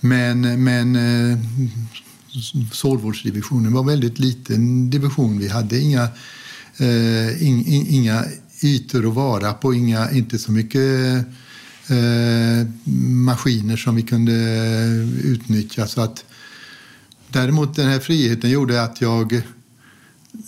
Men, 0.00 0.64
men 0.64 0.96
eh, 0.96 1.38
sårvårdsdivisionen 2.72 3.72
var 3.72 3.80
en 3.80 3.86
väldigt 3.86 4.18
liten 4.18 4.90
division. 4.90 5.38
Vi 5.38 5.48
hade 5.48 5.78
inga, 5.78 6.02
eh, 6.76 7.42
in, 7.42 7.86
inga 7.88 8.24
ytor 8.62 9.08
att 9.08 9.14
vara 9.14 9.52
på, 9.52 9.74
inga, 9.74 10.10
inte 10.10 10.38
så 10.38 10.52
mycket 10.52 11.14
eh, 11.88 12.66
maskiner 13.00 13.76
som 13.76 13.96
vi 13.96 14.02
kunde 14.02 14.32
utnyttja. 15.24 15.86
Så 15.86 16.00
att, 16.00 16.24
däremot 17.28 17.76
den 17.76 17.88
här 17.88 18.00
friheten 18.00 18.50
gjorde 18.50 18.82
att 18.82 19.00
jag 19.00 19.42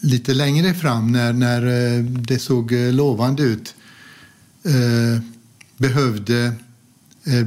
lite 0.00 0.34
längre 0.34 0.74
fram 0.74 1.12
när, 1.12 1.32
när 1.32 1.62
det 2.02 2.38
såg 2.38 2.72
lovande 2.72 3.42
ut 3.42 3.74
eh, 4.64 5.22
behövde 5.76 6.44
eh, 7.24 7.46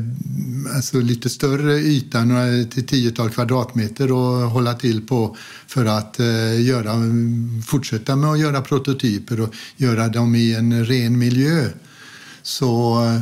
alltså 0.75 0.99
lite 0.99 1.29
större 1.29 1.77
yta, 1.77 2.25
några 2.25 2.63
till 2.65 2.87
tiotal 2.87 3.29
kvadratmeter 3.29 4.05
att 4.05 4.51
hålla 4.51 4.73
till 4.73 5.07
på 5.07 5.37
för 5.67 5.85
att 5.85 6.19
eh, 6.19 6.61
göra, 6.61 6.93
fortsätta 7.65 8.15
med 8.15 8.29
att 8.29 8.39
göra 8.39 8.61
prototyper 8.61 9.41
och 9.41 9.53
göra 9.77 10.07
dem 10.07 10.35
i 10.35 10.53
en 10.53 10.85
ren 10.85 11.17
miljö. 11.17 11.69
Så 12.41 13.03
eh, 13.05 13.21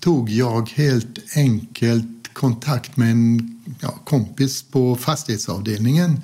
tog 0.00 0.30
jag 0.30 0.68
helt 0.68 1.18
enkelt 1.36 2.28
kontakt 2.32 2.96
med 2.96 3.10
en 3.10 3.60
ja, 3.80 3.90
kompis 4.04 4.62
på 4.62 4.96
fastighetsavdelningen 4.96 6.20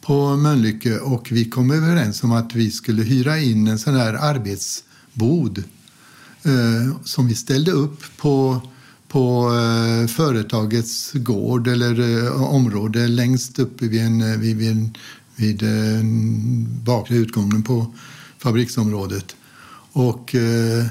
på 0.00 0.36
Mölnlycke 0.36 0.98
och 0.98 1.32
vi 1.32 1.44
kom 1.44 1.70
överens 1.70 2.22
om 2.22 2.32
att 2.32 2.54
vi 2.54 2.70
skulle 2.70 3.02
hyra 3.02 3.38
in 3.38 3.68
en 3.68 3.78
sån 3.78 3.96
här 3.96 4.14
arbets 4.14 4.84
bod 5.14 5.58
eh, 6.42 6.96
som 7.04 7.28
vi 7.28 7.34
ställde 7.34 7.70
upp 7.70 8.02
på, 8.16 8.60
på 9.08 9.50
eh, 9.54 10.06
företagets 10.06 11.12
gård 11.12 11.68
eller 11.68 12.24
eh, 12.24 12.42
område 12.42 13.08
längst 13.08 13.58
uppe 13.58 13.86
vid, 13.86 14.02
en, 14.02 14.20
eh, 14.32 14.38
vid, 14.38 14.56
vid, 14.56 14.98
vid 15.36 15.62
eh, 15.62 16.04
bakre 16.84 17.16
utgången 17.16 17.62
på 17.62 17.94
fabriksområdet. 18.38 19.36
Och 19.92 20.34
eh, 20.34 20.86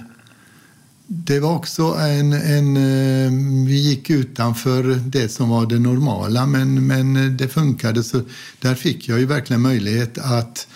det 1.08 1.40
var 1.40 1.56
också 1.56 1.84
en, 1.84 2.34
en... 2.34 2.78
Eh, 2.78 3.32
vi 3.68 3.76
gick 3.76 4.10
utanför 4.10 4.84
det 5.06 5.30
som 5.30 5.50
var 5.50 5.66
det 5.66 5.80
normala, 5.80 6.46
men, 6.46 6.88
men 6.88 7.38
det 7.38 7.48
funkade. 7.48 8.04
Så 8.04 8.22
där 8.60 8.76
fick 8.76 9.10
jag 9.10 9.20
ju 9.20 9.26
verkligen 9.26 9.62
möjlighet 9.62 10.18
att 10.18 10.68
eh, 10.68 10.74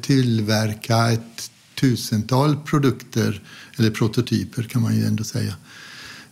tillverka 0.00 1.10
ett 1.10 1.50
tusental 1.74 2.56
produkter, 2.56 3.42
eller 3.78 3.90
prototyper 3.90 4.62
kan 4.62 4.82
man 4.82 4.96
ju 4.96 5.06
ändå 5.06 5.24
säga, 5.24 5.54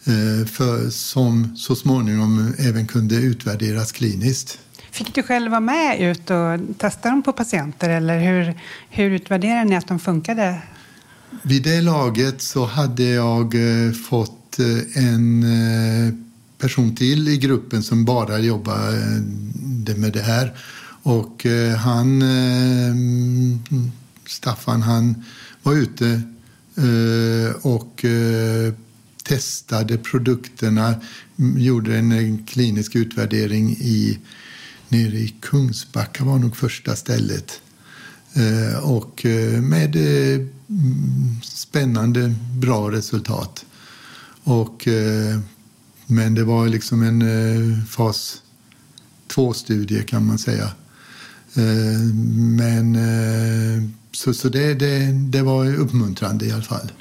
eh, 0.04 0.46
för, 0.46 0.90
som 0.90 1.56
så 1.56 1.74
småningom 1.74 2.54
även 2.58 2.86
kunde 2.86 3.14
utvärderas 3.14 3.92
kliniskt. 3.92 4.58
Fick 4.90 5.14
du 5.14 5.22
själv 5.22 5.50
vara 5.50 5.60
med 5.60 6.00
ut 6.00 6.30
och 6.30 6.78
testa 6.78 7.10
dem 7.10 7.22
på 7.22 7.32
patienter 7.32 7.90
eller 7.90 8.20
hur, 8.20 8.54
hur 8.90 9.10
utvärderade 9.10 9.64
ni 9.64 9.76
att 9.76 9.88
de 9.88 9.98
funkade? 9.98 10.62
Vid 11.42 11.62
det 11.62 11.80
laget 11.80 12.42
så 12.42 12.64
hade 12.64 13.02
jag 13.02 13.54
eh, 13.54 13.92
fått 13.92 14.58
eh, 14.58 15.04
en 15.04 15.44
person 16.58 16.96
till 16.96 17.28
i 17.28 17.38
gruppen 17.38 17.82
som 17.82 18.04
bara 18.04 18.38
jobbade 18.38 19.94
med 19.96 20.12
det 20.12 20.22
här. 20.22 20.52
Och 21.02 21.46
eh, 21.46 21.76
han 21.76 22.22
eh, 22.22 22.90
mm, 22.90 23.60
Staffan 24.26 24.82
han 24.82 25.24
var 25.62 25.74
ute 25.74 26.22
eh, 26.76 27.56
och 27.62 28.04
eh, 28.04 28.74
testade 29.24 29.98
produkterna, 29.98 30.94
gjorde 31.56 31.96
en 31.96 32.44
klinisk 32.46 32.94
utvärdering 32.94 33.70
i, 33.70 34.18
nere 34.88 35.18
i 35.18 35.34
Kungsbacka 35.40 36.24
var 36.24 36.38
nog 36.38 36.56
första 36.56 36.96
stället. 36.96 37.60
Eh, 38.34 38.78
och 38.78 39.26
eh, 39.26 39.60
med 39.60 39.96
spännande, 41.42 42.34
bra 42.58 42.90
resultat. 42.90 43.64
Och, 44.44 44.88
men 46.06 46.34
det 46.34 46.44
var 46.44 46.68
liksom 46.68 47.02
en 47.02 47.86
fas 47.86 48.42
2-studie 49.28 50.02
kan 50.02 50.26
man 50.26 50.38
säga. 50.38 50.70
Men 52.56 52.98
så, 54.12 54.34
så 54.34 54.48
det, 54.48 54.74
det, 54.74 55.12
det 55.12 55.42
var 55.42 55.74
uppmuntrande 55.74 56.46
i 56.46 56.52
alla 56.52 56.62
fall. 56.62 56.92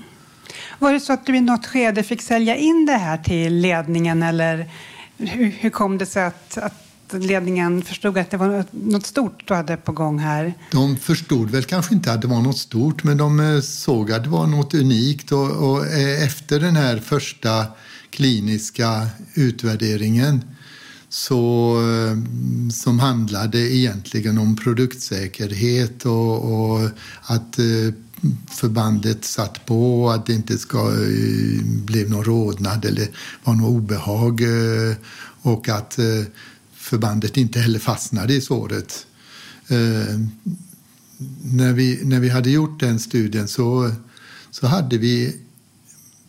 Var 0.80 0.94
det 0.94 1.00
så 1.00 1.14
att 1.14 1.26
du 1.26 1.38
i 1.38 1.42
något 1.42 1.66
skede 1.66 2.04
fick 2.04 2.22
sälja 2.22 2.56
in 2.56 2.86
det 2.86 2.98
här 2.98 3.18
till 3.18 3.56
ledningen 3.56 4.24
eller 4.24 4.70
hur, 5.18 5.46
hur 5.60 5.70
kom 5.70 5.98
det 5.98 6.06
sig 6.06 6.24
att, 6.24 6.58
att 6.58 6.74
ledningen 7.14 7.82
förstod 7.82 8.18
att 8.18 8.30
det 8.30 8.38
var 8.38 8.66
något 8.72 9.06
stort 9.06 9.44
du 9.48 9.54
hade 9.54 9.78
på 9.78 9.92
gång 9.92 10.20
här? 10.20 10.54
De 10.72 10.98
förstod 10.98 11.50
väl 11.50 11.64
kanske 11.64 11.94
inte 11.94 12.14
att 12.14 12.22
det 12.22 12.28
var 12.28 12.42
något 12.42 12.58
stort, 12.58 13.04
men 13.04 13.18
de 13.18 13.40
eh, 13.40 13.62
såg 13.62 14.12
att 14.12 14.24
det 14.24 14.30
var 14.30 14.48
något 14.48 14.74
unikt. 14.74 15.32
Och, 15.32 15.50
och 15.50 15.88
eh, 15.88 16.24
efter 16.24 16.60
den 16.60 16.76
här 16.76 16.98
första 16.98 17.66
kliniska 18.10 19.08
utvärderingen 19.34 20.44
så, 21.14 21.76
eh, 21.82 22.18
som 22.72 23.00
handlade 23.00 23.76
egentligen 23.76 24.38
om 24.38 24.56
produktsäkerhet 24.56 26.06
och, 26.06 26.54
och 26.54 26.90
att 27.22 27.60
eh, 27.60 27.94
förbandet 28.52 29.26
satt 29.26 29.66
på 29.66 30.10
att 30.10 30.26
det 30.26 30.34
inte 30.34 30.58
ska 30.58 30.78
eh, 30.78 31.64
bli 31.64 32.06
någon 32.10 32.24
rodnad 32.24 32.86
eller 32.86 33.08
var 33.44 33.54
något 33.54 33.70
obehag 33.70 34.42
eh, 34.42 34.96
och 35.42 35.70
att 35.70 36.00
förbandet 36.74 37.38
inte 37.38 37.60
heller 37.60 37.80
fastnade 37.80 38.34
i 38.34 38.42
såret. 38.42 39.06
När 41.44 41.74
vi, 41.74 42.00
när 42.04 42.20
vi 42.20 42.30
hade 42.30 42.50
gjort 42.50 42.80
den 42.80 43.00
studien 43.00 43.48
så, 43.48 43.92
så 44.52 44.68
hade 44.68 44.98
vi 44.98 45.36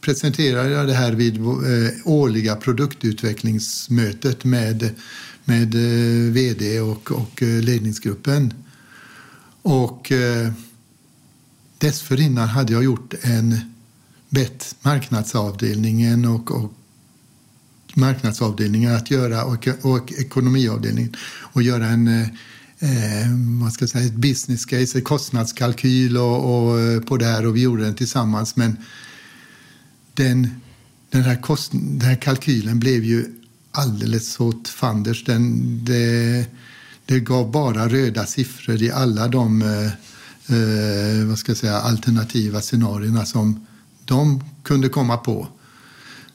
presenterade 0.03 0.71
jag 0.71 0.87
det 0.87 0.95
här 0.95 1.13
vid 1.13 1.37
eh, 1.37 1.91
årliga 2.05 2.57
produktutvecklingsmötet 2.57 4.45
med, 4.45 4.91
med 5.45 5.75
eh, 5.75 6.33
vd 6.33 6.81
och, 6.81 7.13
och 7.13 7.43
eh, 7.43 7.61
ledningsgruppen. 7.63 8.55
Och 9.65 10.13
dessförinnan 11.79 12.49
hade 12.49 12.73
jag 12.73 12.85
gjort 12.85 13.15
en 13.23 13.61
bett 14.29 14.77
marknadsavdelningen 14.83 16.25
och, 16.25 16.51
och 16.51 16.73
marknadsavdelningen 17.95 18.95
att 18.95 19.11
göra 19.11 19.45
och, 19.45 19.69
och 19.83 20.13
ekonomiavdelningen 20.13 21.17
och 21.53 21.63
göra 21.63 21.87
en 21.87 22.09
eh, 22.83 23.29
vad 23.63 23.73
ska 23.73 23.83
jag 23.83 23.91
säga, 23.91 24.07
ett 24.07 24.15
business 24.15 24.65
case, 24.65 24.99
en 24.99 25.05
kostnadskalkyl 25.05 26.17
och, 26.17 26.37
och, 26.37 27.07
på 27.07 27.17
det 27.17 27.27
här 27.27 27.47
och 27.47 27.57
vi 27.57 27.63
gjorde 27.63 27.85
den 27.85 27.95
tillsammans. 27.95 28.57
Men 28.57 28.77
den, 30.15 30.61
den, 31.11 31.23
här 31.23 31.37
kost, 31.37 31.73
den 31.73 32.01
här 32.01 32.17
kalkylen 32.17 32.81
blev 32.81 33.05
ju 33.05 33.27
alldeles 33.71 34.41
åt 34.41 34.69
fanders. 34.69 35.25
Den, 35.25 35.79
det, 35.85 36.47
det 37.07 37.21
gav 37.21 37.51
bara 37.51 37.89
röda 37.89 38.27
siffror 38.27 38.83
i 38.83 38.91
alla 38.91 39.29
de 39.29 39.63
eh, 39.63 39.87
eh 40.57 41.27
vad 41.27 41.39
ska 41.39 41.51
jag 41.51 41.57
säga, 41.57 41.77
alternativa 41.77 42.61
scenarierna 42.61 43.27
som 43.27 43.67
de 44.05 44.45
kunde 44.63 44.89
komma 44.89 45.17
på. 45.17 45.49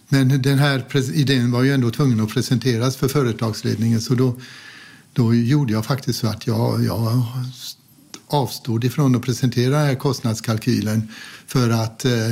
Men 0.09 0.41
den 0.41 0.59
här 0.59 0.85
idén 1.13 1.51
var 1.51 1.63
ju 1.63 1.73
ändå 1.73 1.91
tvungen 1.91 2.21
att 2.21 2.29
presenteras 2.29 2.95
för 2.95 3.07
företagsledningen 3.07 4.01
så 4.01 4.15
då, 4.15 4.39
då 5.13 5.35
gjorde 5.35 5.73
jag 5.73 5.85
faktiskt 5.85 6.19
så 6.19 6.27
att 6.27 6.47
jag, 6.47 6.83
jag 6.83 7.23
avstod 8.27 8.83
ifrån 8.83 9.15
att 9.15 9.21
presentera 9.21 9.77
den 9.77 9.85
här 9.85 9.95
kostnadskalkylen 9.95 11.11
för 11.47 11.69
att 11.69 12.05
Eh, 12.05 12.31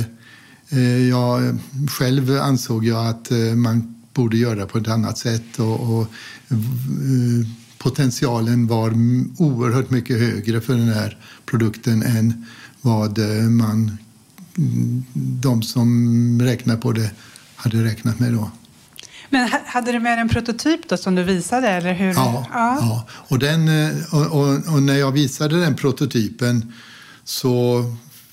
jag 1.10 1.58
själv 1.90 2.38
ansåg 2.40 2.84
jag 2.84 3.06
att 3.06 3.30
eh, 3.30 3.38
man 3.38 3.94
borde 4.14 4.36
göra 4.36 4.66
på 4.66 4.78
ett 4.78 4.88
annat 4.88 5.18
sätt 5.18 5.58
och, 5.58 5.80
och 5.80 6.02
eh, 6.50 7.46
potentialen 7.78 8.66
var 8.66 8.90
oerhört 9.38 9.90
mycket 9.90 10.18
högre 10.18 10.60
för 10.60 10.74
den 10.74 10.88
här 10.88 11.18
produkten 11.46 12.02
än 12.02 12.46
vad 12.80 13.18
man, 13.50 13.98
de 15.14 15.62
som 15.62 16.42
räknar 16.42 16.76
på 16.76 16.92
det 16.92 17.10
hade 17.56 17.84
räknat 17.84 18.18
med 18.18 18.32
då. 18.32 18.50
Men 19.30 19.48
hade 19.66 19.92
du 19.92 19.98
med 19.98 20.18
en 20.18 20.28
prototyp 20.28 20.88
då 20.88 20.96
som 20.96 21.14
du 21.14 21.22
visade? 21.22 21.68
Eller 21.68 21.94
hur? 21.94 22.12
Ja, 22.14 22.46
ja. 22.52 22.78
ja. 22.80 23.06
Och, 23.10 23.38
den, 23.38 23.68
och, 24.12 24.26
och, 24.26 24.74
och, 24.74 24.82
när 24.82 24.94
jag 24.94 25.12
visade 25.12 25.60
den 25.60 25.76
prototypen 25.76 26.72
så 27.24 27.78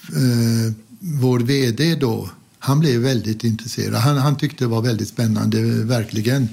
eh, 0.10 0.74
vår 1.04 1.40
vd 1.40 1.96
då, 1.96 2.30
han 2.60 2.80
blev 2.80 3.02
väldigt 3.02 3.44
intresserad. 3.44 3.96
Han, 3.96 4.18
han 4.18 4.38
tyckte 4.38 4.64
det 4.64 4.68
var 4.68 4.82
väldigt 4.82 5.08
spännande, 5.08 5.62
verkligen. 5.84 6.50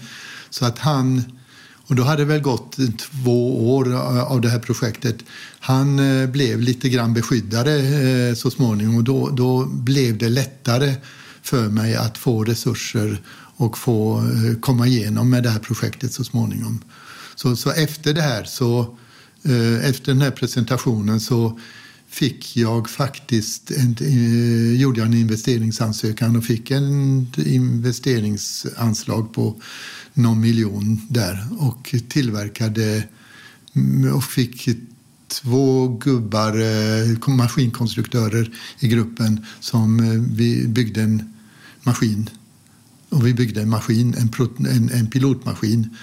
Så 0.51 0.65
att 0.65 0.79
han, 0.79 1.23
och 1.87 1.95
då 1.95 2.03
hade 2.03 2.23
det 2.23 2.27
väl 2.27 2.41
gått 2.41 2.77
två 2.99 3.75
år 3.77 3.95
av 4.21 4.41
det 4.41 4.49
här 4.49 4.59
projektet. 4.59 5.17
Han 5.61 5.99
eh, 5.99 6.27
blev 6.29 6.61
lite 6.61 6.89
grann 6.89 7.15
beskyddare 7.15 7.77
eh, 7.79 8.35
så 8.35 8.51
småningom 8.51 8.97
och 8.97 9.05
då, 9.05 9.29
då 9.29 9.65
blev 9.67 10.19
det 10.19 10.29
lättare 10.29 10.95
för 11.43 11.69
mig 11.69 11.95
att 11.97 12.19
få 12.19 12.45
resurser 12.45 13.23
och 13.57 13.79
få 13.79 14.19
eh, 14.19 14.61
komma 14.61 14.87
igenom 14.87 15.31
med 15.31 15.43
det 15.43 15.51
här 15.51 15.59
projektet 15.59 16.13
så 16.13 16.25
småningom. 16.25 16.81
Så, 17.35 17.57
så 17.57 17.71
efter 17.71 18.15
det 18.15 18.23
här 18.23 18.45
så, 18.45 18.97
efter 19.83 20.13
den 20.13 20.21
här 20.23 20.31
presentationen 20.31 21.21
så 21.21 21.59
fick 22.11 22.57
jag 22.57 22.90
faktiskt 22.90 23.70
en, 23.70 23.96
eh, 24.01 24.81
gjorde 24.81 25.01
jag 25.01 25.07
en 25.07 25.14
investeringsansökan 25.14 26.37
och 26.37 26.44
fick 26.44 26.70
en 26.70 27.27
investeringsanslag 27.37 29.33
på 29.33 29.61
någon 30.14 30.40
miljon 30.40 31.01
där 31.09 31.46
och 31.59 31.94
tillverkade 32.09 33.05
mm, 33.75 34.14
och 34.14 34.25
fick 34.25 34.68
två 35.29 35.88
gubbar, 35.88 36.61
eh, 36.61 37.29
maskinkonstruktörer 37.29 38.53
i 38.79 38.88
gruppen 38.88 39.46
som 39.61 40.01
eh, 40.01 40.37
vi 40.37 40.66
byggde 40.68 41.03
en 41.03 41.35
maskin. 41.83 42.31
Och 43.09 43.27
vi 43.27 43.35
byggde 43.35 43.62
en 43.62 43.70
maskin, 43.70 44.14
en, 44.14 44.66
en, 44.66 44.90
en 44.90 45.07
pilotmaskin 45.07 45.96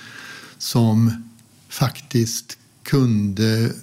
som 0.57 1.23
faktiskt 1.69 2.57
kunde 2.83 3.73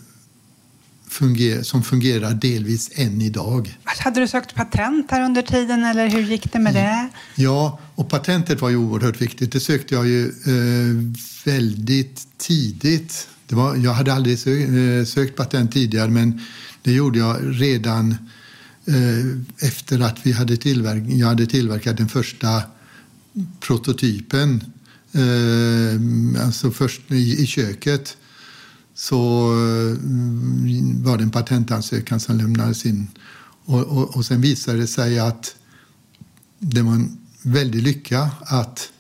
fungera, 1.15 1.65
som 1.65 1.83
fungerar 1.83 2.35
delvis 2.35 2.91
än 2.95 3.23
idag. 3.23 3.79
Hade 3.85 4.21
du 4.21 4.29
sökt 4.29 4.55
patent 4.55 5.11
här 5.11 5.25
under 5.25 5.43
tiden 5.43 5.85
eller 5.85 6.09
hur 6.09 6.23
gick 6.23 6.53
det 6.53 6.59
med 6.59 6.75
det? 6.75 7.09
Ja, 7.35 7.79
och 7.95 8.11
patentet 8.11 8.61
var 8.61 8.71
ju 8.71 8.77
oerhört 8.77 9.21
viktigt. 9.21 9.53
Det 9.53 9.61
sökte 9.61 9.95
jag 9.95 10.07
ju 10.07 10.27
eh, 10.27 11.13
väldigt 11.45 12.39
tidigt. 12.39 13.29
Det 13.47 13.55
var, 13.55 13.77
jag 13.77 13.95
hade 13.95 14.13
aldrig 14.13 14.39
sökt, 14.39 14.69
eh, 14.69 15.05
sökt 15.15 15.37
patent 15.37 15.73
tidigare 15.73 16.11
men 16.11 16.41
det 16.83 16.93
gjorde 16.93 17.19
jag 17.19 17.37
redan 17.43 18.17
eh, 18.87 19.67
efter 19.69 20.01
att 20.01 20.19
vi 20.23 20.33
hade 20.33 20.57
tillverk, 20.57 21.03
jag 21.07 21.27
hade 21.27 21.47
tillverkat 21.47 21.97
den 21.97 22.09
första 22.09 22.63
prototypen. 23.61 24.65
Eh, 25.13 26.45
alltså 26.45 26.71
först 26.71 27.01
i, 27.11 27.43
i 27.43 27.47
köket 27.47 28.17
så 28.95 29.53
eh, 29.53 29.97
var 31.03 31.17
det 31.17 31.23
en 31.23 31.31
patentansökan 31.31 32.21
som 32.21 32.37
lämnades 32.37 32.87
in. 32.87 33.09
Och, 33.65 33.81
och, 33.81 34.17
och 34.17 34.27
sen 34.27 34.41
visade 34.41 34.79
det 34.79 34.87
sig 34.87 35.19
att 35.19 35.57
det 36.59 36.83
var 36.83 36.93
en 36.93 37.19
väldig 37.43 37.83
lycka 37.83 38.31
att 38.41 38.93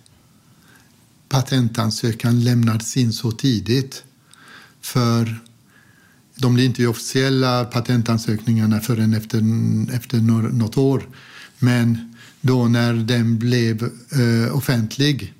patentansökan 1.29 2.45
lämnades 2.45 2.97
in 2.97 3.13
så 3.13 3.33
tidigt. 3.33 4.05
För 4.81 5.41
de 6.37 6.55
blir 6.55 6.65
inte 6.65 6.87
officiella 6.87 7.65
patentansökningarna 7.65 8.81
förrän 8.81 9.15
efter, 9.15 9.43
efter 9.95 10.19
något 10.21 10.77
år. 10.77 11.09
Men 11.59 12.15
då 12.41 12.69
när 12.69 12.95
den 12.95 13.39
blev 13.39 13.83
eh, 13.85 14.57
offentlig 14.57 15.35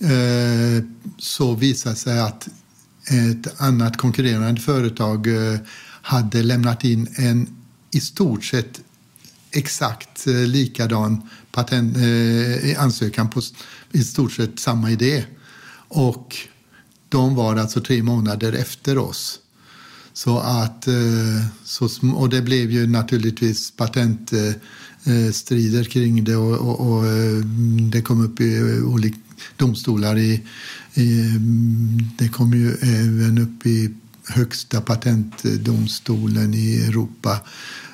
eh, 0.00 0.84
så 1.18 1.54
visade 1.54 1.96
sig 1.96 2.20
att 2.20 2.48
ett 3.08 3.60
annat 3.60 3.96
konkurrerande 3.96 4.60
företag 4.60 5.26
eh, 5.26 5.58
hade 6.02 6.42
lämnat 6.42 6.84
in 6.84 7.08
en 7.16 7.48
i 7.90 8.00
stort 8.00 8.44
sett 8.44 8.80
exakt 9.50 10.26
eh, 10.26 10.34
likadan 10.34 11.28
patent, 11.52 11.96
eh, 11.96 12.82
ansökan 12.82 13.30
på 13.30 13.40
i 13.92 14.04
stort 14.04 14.32
sett 14.32 14.58
samma 14.58 14.90
idé. 14.90 15.24
Och 15.88 16.36
de 17.08 17.34
var 17.34 17.56
alltså 17.56 17.80
tre 17.80 18.02
månader 18.02 18.52
efter 18.52 18.98
oss. 18.98 19.38
Så 20.12 20.38
att, 20.38 20.88
eh, 20.88 21.44
så, 21.64 21.88
och 22.14 22.28
det 22.28 22.42
blev 22.42 22.70
ju 22.70 22.86
naturligtvis 22.86 23.70
patentstrider 23.70 25.84
kring 25.84 26.24
det 26.24 26.36
och, 26.36 26.54
och, 26.54 26.80
och 26.80 27.04
det 27.90 28.02
kom 28.02 28.24
upp 28.24 28.40
i 28.40 28.80
olika 28.80 29.18
domstolar 29.56 30.18
i 30.18 30.42
det 32.18 32.28
kom 32.28 32.54
ju 32.54 32.74
även 32.74 33.38
upp 33.38 33.66
i 33.66 33.94
högsta 34.28 34.80
patentdomstolen 34.80 36.54
i 36.54 36.84
Europa. 36.88 37.40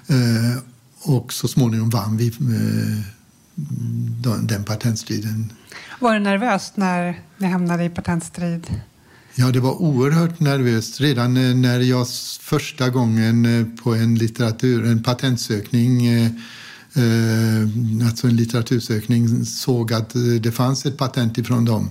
Eh, 0.07 0.62
och 1.02 1.33
så 1.33 1.48
småningom 1.48 1.90
vann 1.90 2.16
vi 2.16 2.26
eh, 2.26 3.05
den 4.42 4.64
patentstriden. 4.64 5.52
Var 6.00 6.14
du 6.14 6.20
nervös 6.20 6.72
när 6.74 7.20
ni 7.37 7.46
hamnade 7.46 7.85
i 7.85 7.88
patentstrid? 7.88 8.66
Ja, 9.35 9.50
det 9.50 9.61
var 9.61 9.83
oerhört 9.83 10.40
nervöst. 10.40 11.00
Redan 11.00 11.37
eh, 11.37 11.55
när 11.55 11.81
jag 11.81 12.07
första 12.40 12.90
gången 12.90 13.76
på 13.83 13.94
en 13.94 14.14
litteratur, 14.14 14.87
en 14.87 15.02
patentsökning 15.02 16.07
Eh, 16.94 18.07
alltså 18.07 18.26
en 18.26 18.37
litteratursökning, 18.37 19.46
såg 19.46 19.92
att 19.92 20.14
eh, 20.14 20.20
det 20.20 20.52
fanns 20.52 20.87
ett 20.87 20.98
patent 20.98 21.38
ifrån 21.38 21.64
dem 21.64 21.90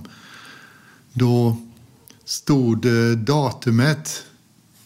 då 1.12 1.56
stod 2.24 2.86
eh, 2.86 3.16
datumet 3.16 4.22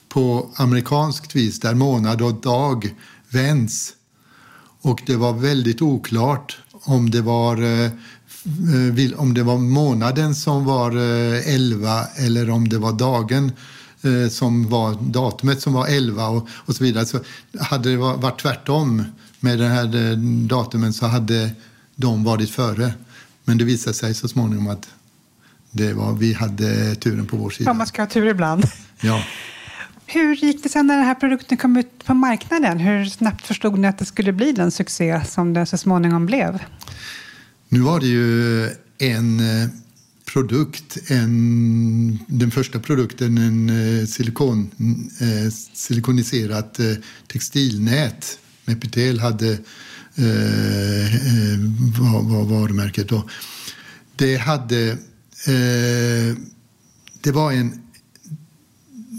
på 0.09 0.51
amerikanskt 0.57 1.37
vis 1.37 1.61
där 1.61 1.75
månad 1.75 2.23
och 2.23 2.35
dag 2.35 2.95
vänds. 3.29 3.93
Och 4.81 5.03
det 5.07 5.17
var 5.17 5.33
väldigt 5.33 5.83
oklart 5.83 6.59
om 6.73 7.11
det 7.11 7.21
var, 7.21 7.63
eh, 7.63 7.91
om 9.17 9.35
det 9.35 9.43
var 9.43 9.59
månaden 9.59 10.35
som 10.35 10.65
var 10.65 10.97
11 10.97 12.05
eller 12.05 12.51
om 12.51 12.69
det 12.69 12.79
var 12.79 12.93
dagen 12.93 13.53
som 14.31 14.69
var 14.69 14.99
datumet 15.01 15.61
som 15.61 15.73
var 15.73 15.87
11 15.87 16.29
och, 16.29 16.49
och 16.51 16.77
så 16.77 16.85
vidare. 16.85 17.07
Så 17.07 17.19
hade 17.61 17.91
det 17.91 17.97
varit 17.97 18.41
tvärtom 18.41 19.05
med 19.41 19.59
den 19.59 19.71
här 19.71 20.17
datumen 20.49 20.93
så 20.93 21.07
hade 21.07 21.51
de 21.97 22.25
varit 22.25 22.51
före. 22.51 22.93
Men 23.45 23.59
det 23.59 23.65
visade 23.65 23.95
sig 23.95 24.15
så 24.15 24.29
småningom 24.29 24.69
att 24.69 24.89
det 25.71 25.93
var, 25.93 26.13
vi 26.13 26.33
hade 26.33 26.95
turen 26.95 27.27
på 27.27 27.37
vår 27.37 27.51
sida. 27.51 27.71
Ja, 27.71 27.75
man 27.75 27.87
ska 27.87 28.03
ha 28.03 28.07
tur 28.07 28.27
ibland. 28.27 28.65
Ja. 29.01 29.25
Hur 30.07 30.35
gick 30.37 30.63
det 30.63 30.69
sen 30.69 30.87
när 30.87 30.97
den 30.97 31.05
här 31.05 31.15
produkten 31.15 31.59
kom 31.59 31.77
ut 31.77 32.05
på 32.05 32.15
marknaden? 32.15 32.79
Hur 32.79 33.05
snabbt 33.05 33.47
förstod 33.47 33.79
ni 33.79 33.89
att 33.89 33.99
det 33.99 34.05
skulle 34.05 34.33
bli 34.33 34.53
den 34.53 34.71
succé 34.71 35.21
som 35.25 35.53
det 35.53 35.67
så 35.67 35.79
småningom 35.79 36.27
blev? 36.27 36.59
Nu 37.69 37.81
var 37.81 38.01
det 38.01 38.07
ju 38.07 38.65
en 38.99 39.41
eh, 39.41 39.69
produkt, 40.33 40.99
en, 41.11 42.19
den 42.27 42.51
första 42.51 42.81
produkten, 42.81 43.39
en 43.39 43.71
eh, 44.01 44.07
silikon, 44.07 44.71
eh, 45.21 45.53
silikoniserat 45.73 46.81
textilnät. 47.27 48.39
Mepitel 48.67 49.21
hade 49.21 49.53
eh, 50.15 51.15
eh, 51.15 51.59
var, 52.01 52.23
var 52.23 52.45
varumärket 52.45 53.09
då. 53.09 53.29
Det 54.17 54.37
hade 54.37 54.99
Eh, 55.45 56.37
det 57.21 57.33
var 57.33 57.53
en... 57.53 57.83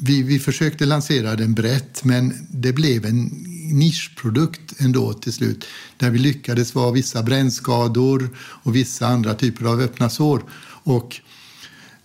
Vi, 0.03 0.23
vi 0.23 0.39
försökte 0.39 0.86
lansera 0.86 1.36
den 1.36 1.53
brett, 1.53 2.03
men 2.03 2.47
det 2.49 2.73
blev 2.73 3.05
en 3.05 3.25
nischprodukt 3.71 4.73
ändå 4.77 5.13
till 5.13 5.33
slut. 5.33 5.65
Där 5.97 6.10
vi 6.10 6.19
lyckades 6.19 6.75
vara 6.75 6.91
vissa 6.91 7.23
brännskador 7.23 8.38
och 8.38 8.75
vissa 8.75 9.07
andra 9.07 9.33
typer 9.33 9.65
av 9.65 9.81
öppna 9.81 10.10
sår. 10.10 10.43
Och 10.83 11.15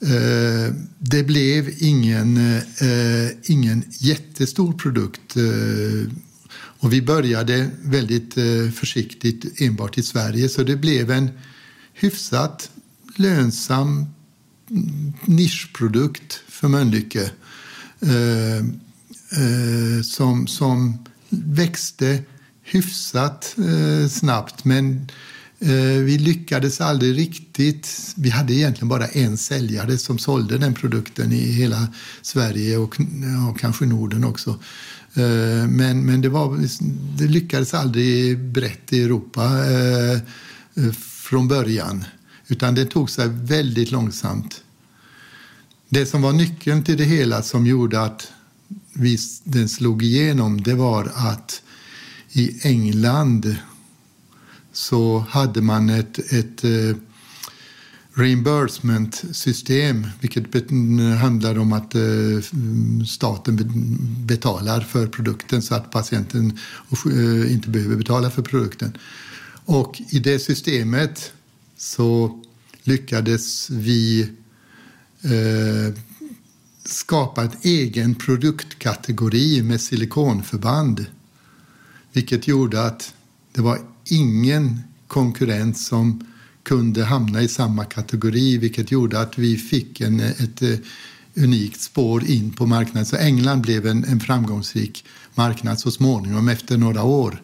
eh, 0.01 0.75
det 0.99 1.23
blev 1.23 1.71
ingen, 1.79 2.37
eh, 2.57 3.31
ingen 3.43 3.85
jättestor 3.89 4.73
produkt. 4.73 5.37
Eh, 5.37 6.13
och 6.83 6.93
vi 6.93 7.03
började 7.03 7.71
väldigt 7.83 8.37
eh, 8.37 8.71
försiktigt 8.75 9.61
enbart 9.61 9.99
i 9.99 10.03
Sverige, 10.03 10.49
så 10.49 10.63
det 10.63 10.77
blev 10.77 11.11
en 11.11 11.31
hyfsat 11.95 12.71
lönsam 13.17 14.07
mm, 14.71 15.13
nischprodukt 15.25 16.41
för 16.49 16.69
Mölnlycke 16.69 17.31
eh, 18.01 18.57
eh, 18.57 20.03
som, 20.03 20.47
som 20.47 20.99
växte 21.29 22.23
hyfsat 22.63 23.57
eh, 23.59 24.09
snabbt. 24.09 24.65
Men 24.65 25.09
eh, 25.59 26.03
vi 26.05 26.19
lyckades 26.19 26.81
aldrig 26.81 27.19
riktigt. 27.19 28.15
Vi 28.17 28.31
hade 28.31 28.55
egentligen 28.55 28.89
bara 28.89 29.07
en 29.07 29.37
säljare 29.37 29.99
som 29.99 30.19
sålde 30.19 30.59
den 30.59 30.75
produkten 30.75 31.33
i 31.33 31.53
hela 31.53 31.89
Sverige 32.23 32.77
och 32.77 32.97
ja, 33.01 33.57
kanske 33.61 33.87
Norden 33.87 34.25
också. 34.25 34.59
Eh, 35.15 35.69
men 35.69 36.07
men 36.07 36.21
det, 36.21 36.29
var, 36.29 36.59
det 37.19 37.27
lyckades 37.27 37.75
aldrig 37.75 38.39
brett 38.39 38.93
i 38.93 39.03
Europa 39.03 39.45
eh, 39.45 40.21
från 40.93 41.49
början. 41.49 42.05
Utan 42.47 42.75
det 42.75 42.85
tog 42.85 43.11
sig 43.11 43.29
väldigt 43.29 43.91
långsamt. 43.91 44.65
Det 45.89 46.07
som 46.07 46.23
var 46.23 46.33
nyckeln 46.33 46.85
till 46.85 46.97
det 46.97 47.05
hela 47.05 47.43
som 47.43 47.67
gjorde 47.67 48.01
att 48.01 48.33
vi, 48.93 49.19
den 49.45 49.69
slog 49.69 50.03
igenom 50.03 50.63
det 50.63 50.75
var 50.75 51.13
att 51.15 51.63
i 52.33 52.67
England 52.69 53.57
så 54.73 55.25
hade 55.29 55.61
man 55.61 55.91
ett, 55.91 56.19
ett 56.33 56.65
eh, 56.65 56.97
reimbursement-system 58.15 60.07
vilket 60.21 60.71
handlar 61.21 61.59
om 61.59 61.73
att 61.73 61.95
eh, 61.95 62.03
staten 63.07 63.59
betalar 64.27 64.81
för 64.81 65.07
produkten 65.07 65.63
så 65.63 65.75
att 65.75 65.91
patienten 65.91 66.59
eh, 67.07 67.53
inte 67.53 67.69
behöver 67.69 67.97
betala 67.97 68.31
för 68.31 68.43
produkten. 68.43 68.97
Och 69.65 70.03
i 70.11 70.19
det 70.19 70.39
systemet 70.39 71.33
så 71.77 72.43
lyckades 72.83 73.71
vi 73.71 74.23
eh, 75.23 75.95
skapa 76.85 77.43
en 77.43 77.51
egen 77.63 78.15
produktkategori 78.15 79.63
med 79.63 79.81
silikonförband 79.81 81.07
Vilket 82.13 82.49
gjorde 82.49 82.83
att 82.83 83.15
det 83.53 83.61
var 83.61 83.79
ingen 84.05 84.81
konkurrent 85.07 85.79
som 85.79 86.27
kunde 86.63 87.05
hamna 87.05 87.43
i 87.43 87.49
samma 87.49 87.85
kategori 87.85 88.59
vilket 88.59 88.91
gjorde 88.91 89.21
att 89.21 89.39
vi 89.39 89.57
fick 89.57 90.01
en, 90.01 90.21
ett 90.21 90.63
eh, 90.63 90.79
unikt 91.35 91.81
spår 91.81 92.25
in 92.25 92.53
på 92.53 92.67
marknaden. 92.67 93.07
Så 93.07 93.17
England 93.17 93.61
blev 93.61 93.87
en, 93.87 94.05
en 94.05 94.21
framgångsrik 94.21 95.05
marknad 95.35 95.81
så 95.81 95.91
småningom 95.91 96.49
efter 96.49 96.77
några 96.77 97.03
år. 97.03 97.43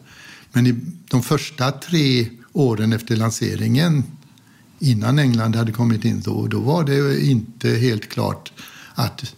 Men 0.53 0.67
i 0.67 0.75
de 1.11 1.23
första 1.23 1.73
tre 1.73 2.29
åren 2.53 2.93
efter 2.93 3.17
lanseringen 3.17 4.05
innan 4.79 5.19
England 5.19 5.57
hade 5.57 5.73
kommit 5.73 6.05
in 6.05 6.21
då, 6.21 6.47
då 6.47 6.61
var 6.61 6.85
det 6.85 7.21
inte 7.27 7.71
helt 7.71 8.09
klart 8.09 8.53
att 8.95 9.35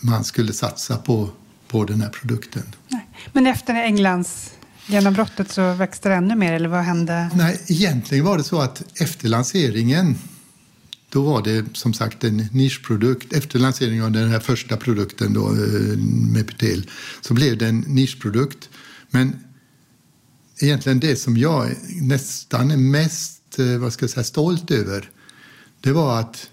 man 0.00 0.24
skulle 0.24 0.52
satsa 0.52 0.96
på, 0.96 1.30
på 1.68 1.84
den 1.84 2.00
här 2.00 2.08
produkten. 2.08 2.62
Nej. 2.88 3.08
Men 3.32 3.46
efter 3.46 3.74
Englands 3.74 4.50
genombrottet 4.90 5.50
så 5.50 5.72
växte 5.72 6.08
det 6.08 6.14
ännu 6.14 6.34
mer, 6.34 6.52
eller 6.52 6.68
vad 6.68 6.80
hände? 6.80 7.30
Nej, 7.34 7.60
egentligen 7.66 8.24
var 8.24 8.38
det 8.38 8.44
så 8.44 8.60
att 8.60 8.82
efter 9.00 9.28
lanseringen 9.28 10.18
då 11.08 11.22
var 11.22 11.42
det 11.42 11.64
som 11.72 11.94
sagt 11.94 12.24
en 12.24 12.36
nischprodukt. 12.52 13.32
Efter 13.32 13.58
lanseringen 13.58 14.04
av 14.04 14.12
den 14.12 14.30
här 14.30 14.40
första 14.40 14.76
produkten 14.76 15.32
då, 15.34 15.48
eh, 15.48 15.98
med 16.32 16.46
Petel 16.46 16.90
så 17.20 17.34
blev 17.34 17.58
det 17.58 17.66
en 17.66 17.80
nischprodukt. 17.80 18.68
Men 19.10 19.44
egentligen 20.60 21.00
det 21.00 21.16
som 21.16 21.36
jag 21.36 21.74
nästan 22.00 22.70
är 22.70 22.76
mest 22.76 23.58
eh, 23.58 23.78
vad 23.78 23.92
ska 23.92 24.02
jag 24.02 24.10
säga, 24.10 24.24
stolt 24.24 24.70
över 24.70 25.10
det 25.80 25.92
var 25.92 26.20
att 26.20 26.50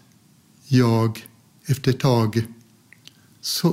jag 0.68 1.28
efter 1.66 1.92
ett 1.92 2.00
tag 2.00 2.44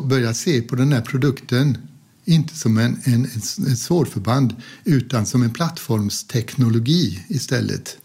började 0.02 0.34
se 0.34 0.62
på 0.62 0.76
den 0.76 0.92
här 0.92 1.00
produkten 1.00 1.78
inte 2.24 2.56
som 2.56 2.78
en, 2.78 3.00
en, 3.04 3.24
ett 3.24 3.78
sårförband 3.78 4.54
utan 4.84 5.26
som 5.26 5.42
en 5.42 5.50
plattformsteknologi 5.50 7.24
istället. 7.28 7.96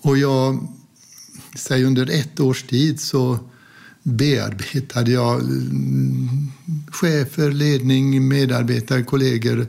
Och 0.00 0.18
jag, 0.18 0.68
säg 1.56 1.84
under 1.84 2.10
ett 2.10 2.40
års 2.40 2.62
tid 2.62 3.00
så 3.00 3.38
bearbetade 4.02 5.10
jag 5.10 5.40
mm, 5.40 6.52
chefer, 6.90 7.50
ledning, 7.50 8.28
medarbetare, 8.28 9.02
kollegor 9.02 9.66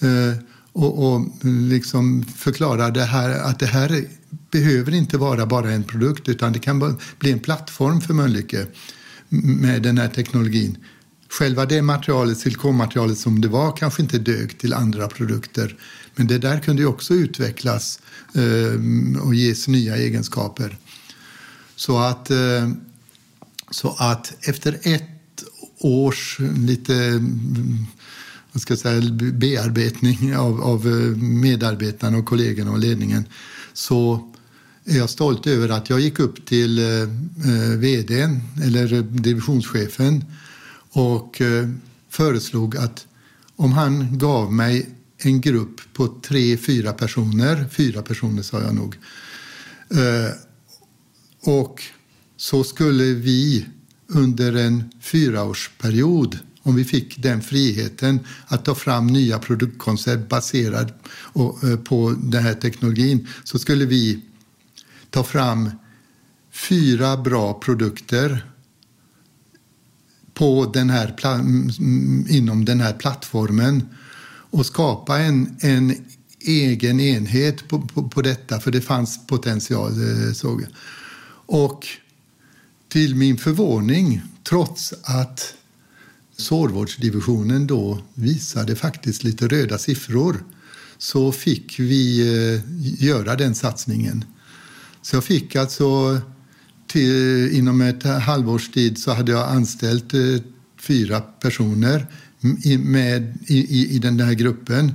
eh, 0.00 0.38
och, 0.72 1.12
och 1.12 1.26
liksom 1.44 2.24
förklarade 2.36 3.04
här, 3.04 3.30
att 3.30 3.58
det 3.58 3.66
här 3.66 4.04
behöver 4.50 4.94
inte 4.94 5.18
vara 5.18 5.46
bara 5.46 5.72
en 5.72 5.84
produkt 5.84 6.28
utan 6.28 6.52
det 6.52 6.58
kan 6.58 6.98
bli 7.18 7.32
en 7.32 7.38
plattform 7.38 8.00
för 8.00 8.14
Mölnlycke 8.14 8.66
med 9.28 9.82
den 9.82 9.98
här 9.98 10.08
teknologin 10.08 10.76
själva 11.28 11.66
det 11.66 11.82
materialet, 11.82 12.38
silikonmaterialet 12.38 13.18
som 13.18 13.40
det 13.40 13.48
var 13.48 13.76
kanske 13.76 14.02
inte 14.02 14.18
dög 14.18 14.58
till 14.58 14.72
andra 14.72 15.08
produkter. 15.08 15.76
Men 16.14 16.26
det 16.26 16.38
där 16.38 16.60
kunde 16.60 16.82
ju 16.82 16.88
också 16.88 17.14
utvecklas 17.14 18.00
eh, 18.34 19.20
och 19.22 19.34
ges 19.34 19.68
nya 19.68 19.96
egenskaper. 19.96 20.78
Så 21.76 21.98
att, 21.98 22.30
eh, 22.30 22.70
så 23.70 23.96
att 23.98 24.48
efter 24.48 24.78
ett 24.82 25.44
års 25.78 26.38
lite 26.56 26.94
mm, 26.94 27.86
vad 28.52 28.60
ska 28.60 28.72
jag 28.72 28.78
säga, 28.78 29.00
bearbetning 29.32 30.36
av, 30.36 30.62
av 30.62 30.86
eh, 30.86 31.16
medarbetarna 31.16 32.18
och 32.18 32.26
kollegorna 32.26 32.70
och 32.70 32.78
ledningen 32.78 33.24
så 33.72 34.32
är 34.84 34.96
jag 34.98 35.10
stolt 35.10 35.46
över 35.46 35.68
att 35.68 35.90
jag 35.90 36.00
gick 36.00 36.18
upp 36.18 36.46
till 36.46 36.78
eh, 36.78 37.02
eh 37.52 37.76
vdn 37.76 38.40
eller 38.62 38.92
eh, 38.92 39.02
divisionschefen 39.02 40.24
och 40.96 41.40
eh, 41.40 41.68
föreslog 42.08 42.76
att 42.76 43.06
om 43.56 43.72
han 43.72 44.18
gav 44.18 44.52
mig 44.52 44.90
en 45.18 45.40
grupp 45.40 45.80
på 45.92 46.08
tre, 46.22 46.56
fyra 46.56 46.92
personer, 46.92 47.66
fyra 47.70 48.02
personer 48.02 48.42
sa 48.42 48.60
jag 48.60 48.74
nog, 48.74 48.96
eh, 49.90 50.32
och 51.40 51.82
så 52.36 52.64
skulle 52.64 53.04
vi 53.04 53.66
under 54.06 54.56
en 54.56 54.84
fyraårsperiod 55.00 56.38
om 56.62 56.74
vi 56.74 56.84
fick 56.84 57.22
den 57.22 57.42
friheten 57.42 58.20
att 58.46 58.64
ta 58.64 58.74
fram 58.74 59.06
nya 59.06 59.38
produktkoncept 59.38 60.28
baserade 60.28 60.94
eh, 61.34 61.76
på 61.76 62.14
den 62.22 62.42
här 62.42 62.54
teknologin 62.54 63.28
så 63.44 63.58
skulle 63.58 63.84
vi 63.84 64.22
ta 65.10 65.24
fram 65.24 65.70
fyra 66.50 67.16
bra 67.16 67.54
produkter 67.54 68.44
på 70.36 70.70
den 70.74 70.90
här, 70.90 71.14
mm, 71.24 71.70
mm, 71.78 72.26
inom 72.28 72.64
den 72.64 72.80
här 72.80 72.92
plattformen 72.92 73.88
och 74.50 74.66
skapa 74.66 75.18
en, 75.18 75.56
en 75.60 75.94
egen 76.40 77.00
enhet 77.00 77.68
på, 77.68 77.80
på, 77.80 78.08
på 78.08 78.22
detta, 78.22 78.60
för 78.60 78.70
det 78.70 78.80
fanns 78.80 79.26
potential, 79.26 79.92
eh, 79.92 80.32
såg 80.32 80.62
jag. 80.62 80.68
Och 81.46 81.86
till 82.88 83.14
min 83.14 83.38
förvåning, 83.38 84.22
trots 84.48 84.94
att 85.02 85.54
sårvårdsdivisionen 86.36 87.66
då 87.66 87.98
visade 88.14 88.76
faktiskt 88.76 89.24
lite 89.24 89.48
röda 89.48 89.78
siffror 89.78 90.44
så 90.98 91.32
fick 91.32 91.78
vi 91.78 92.20
eh, 92.20 92.60
göra 93.06 93.36
den 93.36 93.54
satsningen. 93.54 94.24
Så 95.02 95.16
jag 95.16 95.24
fick 95.24 95.56
alltså 95.56 96.20
till, 96.86 97.50
inom 97.52 97.80
ett 97.80 98.02
halvårs 98.02 98.68
tid 98.68 98.98
så 98.98 99.12
hade 99.12 99.32
jag 99.32 99.48
anställt 99.48 100.14
eh, 100.14 100.20
fyra 100.80 101.20
personer 101.20 102.06
i, 102.64 102.78
med, 102.78 103.38
i, 103.46 103.96
i 103.96 103.98
den 103.98 104.20
här 104.20 104.32
gruppen 104.32 104.92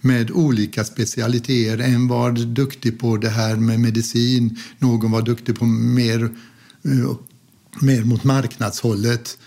med 0.00 0.30
olika 0.30 0.84
specialiteter. 0.84 1.78
En 1.78 2.08
var 2.08 2.32
duktig 2.32 2.98
på 2.98 3.16
det 3.16 3.28
här 3.28 3.56
med 3.56 3.80
medicin, 3.80 4.58
någon 4.78 5.10
var 5.10 5.22
duktig 5.22 5.58
på 5.58 5.64
mer, 5.64 6.22
eh, 6.84 7.16
mer 7.80 8.04
mot 8.04 8.24
marknadshållet. 8.24 9.38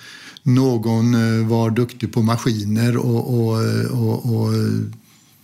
Någon 0.44 1.14
eh, 1.14 1.48
var 1.48 1.70
duktig 1.70 2.14
på 2.14 2.22
maskiner 2.22 2.98
och, 2.98 3.40
och, 3.40 3.60
och, 3.92 4.36
och 4.36 4.54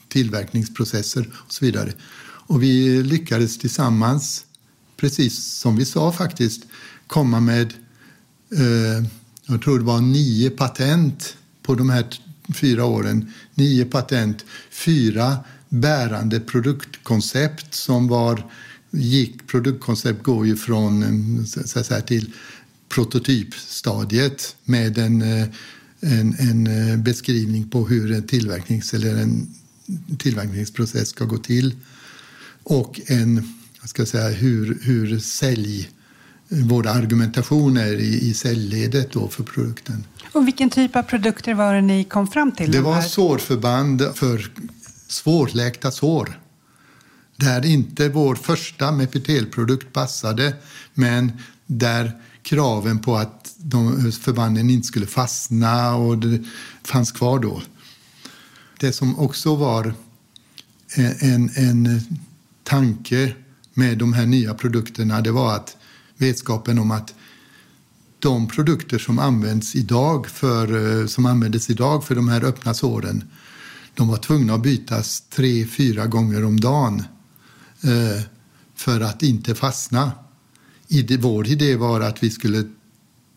tillverkningsprocesser 0.08 1.30
och 1.46 1.54
så 1.54 1.66
vidare. 1.66 1.92
Och 2.50 2.64
vi 2.64 3.04
lyckades 3.04 3.58
tillsammans 3.58 4.46
precis 4.98 5.46
som 5.54 5.76
vi 5.76 5.86
sa 5.86 6.12
faktiskt, 6.12 6.64
komma 7.08 7.40
med, 7.40 7.74
eh, 8.54 9.06
jag 9.46 9.62
tror 9.62 9.80
det 9.80 9.86
var 9.86 10.02
nio 10.02 10.50
patent 10.50 11.38
på 11.64 11.76
de 11.76 11.90
här 11.90 12.06
fyra 12.54 12.86
åren. 12.86 13.34
Nio 13.56 13.86
patent, 13.86 14.46
fyra 14.72 15.38
bärande 15.70 16.40
produktkoncept 16.40 17.74
som 17.74 18.08
var, 18.08 18.52
gick, 18.92 19.48
produktkoncept 19.48 20.24
går 20.24 20.48
ju 20.48 20.58
från 20.58 21.04
eh, 21.04 21.46
så 21.46 21.80
att 21.80 21.86
säga, 21.86 22.02
till 22.02 22.34
prototypstadiet 22.90 24.56
med 24.64 24.98
en, 24.98 25.22
eh, 25.22 25.48
en, 26.00 26.36
en 26.40 26.68
eh, 26.68 26.98
beskrivning 26.98 27.70
på 27.70 27.88
hur 27.88 28.12
en, 28.12 28.28
tillverknings, 28.28 28.94
eller 28.94 29.16
en 29.16 29.56
tillverkningsprocess 30.18 31.10
ska 31.10 31.26
gå 31.26 31.38
till 31.38 31.76
och 32.64 33.02
en 33.08 33.57
ska 33.88 34.06
säga, 34.06 34.30
hur, 34.30 34.78
hur 34.82 35.20
sälj, 35.20 35.90
våra 36.50 36.92
argumentationer 36.92 37.94
i, 37.94 38.30
i 38.30 38.34
säljledet 38.34 39.12
då 39.12 39.28
för 39.28 39.44
produkten. 39.44 40.04
Och 40.32 40.48
vilken 40.48 40.70
typ 40.70 40.96
av 40.96 41.04
produkter 41.04 41.54
var 41.54 41.74
det 41.74 41.82
ni 41.82 42.04
kom 42.04 42.28
fram 42.28 42.52
till? 42.52 42.72
Det 42.72 42.82
var 42.82 43.02
sårförband 43.02 44.12
för 44.16 44.52
svårläkta 45.08 45.92
sår. 45.92 46.40
Där 47.36 47.66
inte 47.66 48.10
vår 48.10 48.36
första 48.36 48.92
Mepitel-produkt 48.92 49.94
passade, 49.94 50.54
men 50.94 51.32
där 51.66 52.22
kraven 52.42 53.00
på 53.00 53.16
att 53.16 53.54
de 53.58 54.12
förbanden 54.12 54.70
inte 54.70 54.88
skulle 54.88 55.06
fastna 55.08 55.96
och 55.96 56.18
det 56.18 56.44
fanns 56.84 57.12
kvar 57.12 57.40
då. 57.40 57.62
Det 58.80 58.94
som 58.94 59.20
också 59.20 59.56
var 59.56 59.94
en, 61.20 61.50
en 61.56 62.02
tanke 62.64 63.34
med 63.78 63.98
de 63.98 64.14
här 64.14 64.26
nya 64.26 64.54
produkterna 64.54 65.22
det 65.22 65.32
var 65.32 65.56
att 65.56 65.78
vetskapen 66.18 66.80
om 66.80 66.92
att 66.92 67.14
de 68.20 68.48
produkter 68.48 69.00
som 69.00 69.20
används 69.20 69.76
idag 69.76 70.28
för, 70.28 71.00
eh, 71.02 71.08
som 71.08 71.26
användes 71.26 71.70
idag 71.70 72.04
för 72.04 72.16
de 72.16 72.30
här 72.30 72.44
öppna 72.44 72.74
såren 72.74 73.24
de 73.94 74.08
var 74.08 74.18
tvungna 74.18 74.54
att 74.54 74.62
bytas 74.62 75.24
tre, 75.30 75.66
fyra 75.66 76.06
gånger 76.06 76.46
om 76.46 76.60
dagen 76.60 77.04
eh, 77.82 78.22
för 78.76 79.02
att 79.02 79.24
inte 79.24 79.56
fastna. 79.56 80.12
vår 81.20 81.48
idé 81.48 81.76
var 81.76 82.02
att 82.02 82.24
vi 82.24 82.30
skulle 82.30 82.64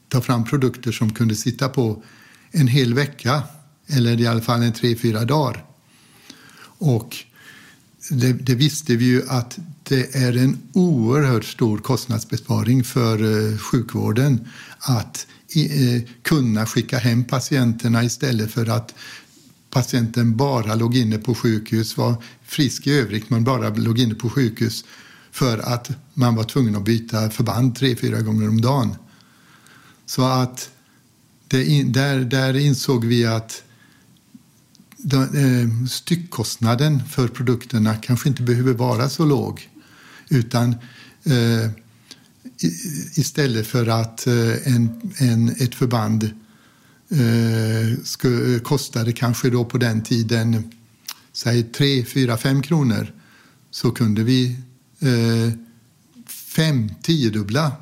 ta 0.08 0.20
fram 0.20 0.44
produkter 0.44 0.92
som 0.92 1.12
kunde 1.12 1.34
sitta 1.34 1.68
på 1.68 2.02
en 2.50 2.68
hel 2.68 2.94
vecka 2.94 3.42
eller 3.86 4.20
i 4.20 4.26
alla 4.26 4.40
fall 4.40 4.62
en 4.62 4.72
tre, 4.72 4.96
fyra 4.96 5.24
dagar. 5.24 5.64
Och 6.62 7.16
det, 8.10 8.32
det, 8.32 8.54
visste 8.54 8.96
vi 8.96 9.04
ju 9.04 9.28
att 9.28 9.58
det 9.90 10.14
är 10.16 10.36
en 10.36 10.58
oerhört 10.72 11.44
stor 11.44 11.78
kostnadsbesparing 11.78 12.84
för 12.84 13.52
eh, 13.52 13.58
sjukvården 13.58 14.48
att 14.78 15.26
eh, 15.56 16.02
kunna 16.22 16.66
skicka 16.66 16.98
hem 16.98 17.24
patienterna 17.24 18.04
istället 18.04 18.50
för 18.50 18.66
att 18.66 18.94
patienten 19.70 20.36
bara 20.36 20.74
låg 20.74 20.96
inne 20.96 21.18
på 21.18 21.34
sjukhus, 21.34 21.96
var 21.96 22.22
frisk 22.42 22.86
i 22.86 22.92
övrigt 22.92 23.30
men 23.30 23.44
bara 23.44 23.68
låg 23.68 23.98
inne 23.98 24.14
på 24.14 24.30
sjukhus 24.30 24.84
för 25.30 25.58
att 25.58 25.90
man 26.14 26.34
var 26.34 26.44
tvungen 26.44 26.76
att 26.76 26.84
byta 26.84 27.30
förband 27.30 27.76
tre, 27.76 27.96
fyra 27.96 28.20
gånger 28.20 28.48
om 28.48 28.60
dagen. 28.60 28.96
Så 30.06 30.22
att 30.22 30.70
det, 31.48 31.82
där, 31.82 32.20
där 32.20 32.56
insåg 32.56 33.04
vi 33.04 33.26
att 33.26 33.62
de, 34.96 35.22
eh, 35.22 35.86
styckkostnaden 35.88 37.02
för 37.08 37.28
produkterna 37.28 37.96
kanske 37.96 38.28
inte 38.28 38.42
behöver 38.42 38.72
vara 38.72 39.08
så 39.08 39.24
låg. 39.24 39.69
Utan 40.30 40.74
eh, 41.24 41.70
istället 43.14 43.66
för 43.66 43.86
att 43.86 44.26
eh, 44.26 44.74
en, 44.74 45.12
en, 45.16 45.48
ett 45.48 45.74
förband 45.74 46.30
eh, 47.10 48.60
kostade 48.62 49.12
kanske 49.12 49.50
då 49.50 49.64
på 49.64 49.78
den 49.78 50.02
tiden 50.02 50.72
säg 51.32 51.62
3, 51.62 52.04
4, 52.04 52.36
5 52.36 52.62
kronor 52.62 53.12
så 53.70 53.90
kunde 53.90 54.22
vi 54.22 54.56
eh, 55.00 55.52
fem, 56.26 56.90
tiodubbla 57.02 57.72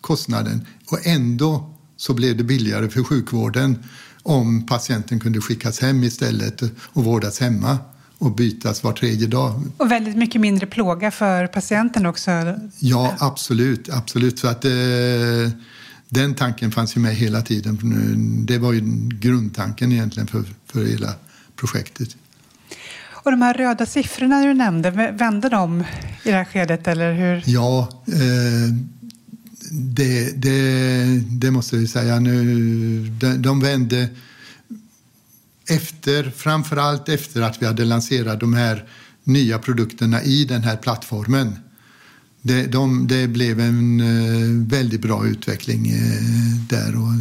kostnaden. 0.00 0.66
Och 0.86 1.06
ändå 1.06 1.74
så 1.96 2.14
blev 2.14 2.36
det 2.36 2.44
billigare 2.44 2.88
för 2.88 3.02
sjukvården 3.02 3.78
om 4.22 4.66
patienten 4.66 5.20
kunde 5.20 5.40
skickas 5.40 5.80
hem 5.80 6.04
istället 6.04 6.62
och 6.76 7.04
vårdas 7.04 7.40
hemma 7.40 7.78
och 8.22 8.34
bytas 8.34 8.82
var 8.82 8.92
tredje 8.92 9.26
dag. 9.26 9.62
Och 9.76 9.90
väldigt 9.90 10.16
mycket 10.16 10.40
mindre 10.40 10.66
plåga 10.66 11.10
för 11.10 11.46
patienten 11.46 12.06
också. 12.06 12.30
Ja, 12.78 13.14
absolut. 13.18 13.88
absolut. 13.88 14.38
Så 14.38 14.48
att, 14.48 14.64
eh, 14.64 14.70
den 16.08 16.34
tanken 16.34 16.72
fanns 16.72 16.96
ju 16.96 17.00
med 17.00 17.14
hela 17.14 17.42
tiden. 17.42 17.78
Det 18.46 18.58
var 18.58 18.72
ju 18.72 18.80
grundtanken 19.08 19.92
egentligen 19.92 20.26
för, 20.26 20.44
för 20.66 20.84
hela 20.84 21.14
projektet. 21.56 22.16
Och 23.24 23.30
de 23.30 23.42
här 23.42 23.54
röda 23.54 23.86
siffrorna 23.86 24.40
du 24.40 24.54
nämnde, 24.54 24.90
vände 24.90 25.48
de 25.48 25.80
i 26.24 26.30
det 26.30 26.32
här 26.32 26.44
skedet 26.44 26.88
eller 26.88 27.12
hur? 27.12 27.42
Ja, 27.46 27.88
eh, 28.06 28.74
det, 29.70 30.42
det, 30.42 31.04
det, 31.30 31.50
måste 31.50 31.76
vi 31.76 31.88
säga 31.88 32.20
nu. 32.20 33.08
De, 33.20 33.42
de 33.42 33.60
vände 33.60 34.08
efter, 35.66 36.30
framförallt 36.30 37.08
efter 37.08 37.42
att 37.42 37.62
vi 37.62 37.66
hade 37.66 37.84
lanserat 37.84 38.40
de 38.40 38.54
här 38.54 38.88
nya 39.24 39.58
produkterna 39.58 40.22
i 40.22 40.44
den 40.44 40.62
här 40.62 40.76
plattformen. 40.76 41.58
Det, 42.42 42.66
de, 42.66 43.06
det 43.06 43.28
blev 43.28 43.60
en 43.60 44.00
eh, 44.00 44.68
väldigt 44.68 45.00
bra 45.00 45.26
utveckling 45.26 45.90
eh, 45.90 46.22
där 46.68 46.96
och 46.96 47.12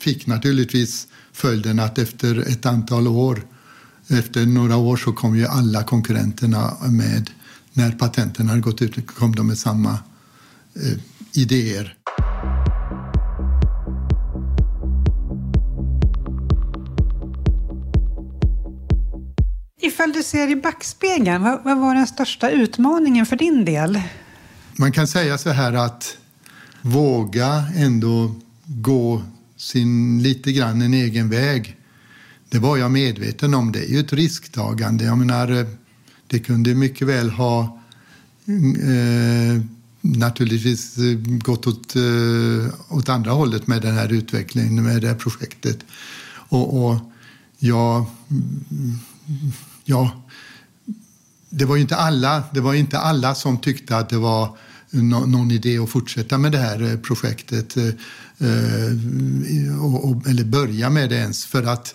fick 0.00 0.26
naturligtvis 0.26 1.06
följden 1.32 1.80
att 1.80 1.98
efter 1.98 2.38
ett 2.38 2.66
antal 2.66 3.08
år, 3.08 3.46
efter 4.08 4.46
några 4.46 4.76
år 4.76 4.96
så 4.96 5.12
kom 5.12 5.36
ju 5.36 5.46
alla 5.46 5.84
konkurrenterna 5.84 6.72
med. 6.90 7.30
När 7.72 7.92
patenten 7.92 8.48
hade 8.48 8.60
gått 8.60 8.82
ut 8.82 9.06
kom 9.06 9.34
de 9.34 9.46
med 9.46 9.58
samma 9.58 9.98
eh, 10.74 10.98
idéer. 11.32 11.96
Ifall 20.04 20.12
du 20.12 20.22
ser 20.22 20.50
i 20.50 20.56
backspegeln, 20.56 21.42
vad, 21.42 21.64
vad 21.64 21.78
var 21.78 21.94
den 21.94 22.06
största 22.06 22.50
utmaningen 22.50 23.26
för 23.26 23.36
din 23.36 23.64
del? 23.64 24.00
Man 24.76 24.92
kan 24.92 25.06
säga 25.06 25.38
så 25.38 25.50
här 25.50 25.72
att 25.72 26.16
våga 26.82 27.64
ändå 27.76 28.34
gå 28.64 29.22
sin 29.56 30.22
lite 30.22 30.52
grann 30.52 30.82
en 30.82 30.94
egen 30.94 31.30
väg. 31.30 31.76
Det 32.48 32.58
var 32.58 32.76
jag 32.76 32.90
medveten 32.90 33.54
om. 33.54 33.72
Det 33.72 33.78
är 33.78 33.88
ju 33.88 34.00
ett 34.00 34.12
risktagande. 34.12 35.04
Jag 35.04 35.18
menar, 35.18 35.60
eh, 35.60 35.66
det 36.26 36.38
kunde 36.38 36.74
mycket 36.74 37.08
väl 37.08 37.30
ha 37.30 37.80
mm, 38.46 38.74
eh, 38.74 39.62
naturligtvis 40.00 40.98
eh, 40.98 41.18
gått 41.18 41.66
åt, 41.66 41.96
eh, 41.96 42.96
åt 42.96 43.08
andra 43.08 43.30
hållet 43.30 43.66
med 43.66 43.82
den 43.82 43.94
här 43.94 44.12
utvecklingen, 44.12 44.84
med 44.84 45.02
det 45.02 45.08
här 45.08 45.14
projektet. 45.14 45.78
Och, 46.48 46.84
och 46.84 46.96
jag 47.58 48.06
mm, 48.30 48.98
ja, 49.84 50.24
det 51.50 51.64
var 51.64 51.76
ju 51.76 51.82
inte 51.82 51.96
alla, 51.96 52.42
det 52.52 52.60
var 52.60 52.74
inte 52.74 52.98
alla 52.98 53.34
som 53.34 53.58
tyckte 53.58 53.96
att 53.96 54.08
det 54.08 54.18
var 54.18 54.56
någon 54.90 55.50
idé 55.50 55.78
att 55.78 55.90
fortsätta 55.90 56.38
med 56.38 56.52
det 56.52 56.58
här 56.58 56.82
eh, 56.82 56.96
projektet 56.96 57.76
eh, 57.76 57.86
eh, 57.86 58.90
eller 60.26 60.44
börja 60.44 60.90
med 60.90 61.10
det 61.10 61.16
ens. 61.16 61.44
För 61.44 61.62
att, 61.62 61.94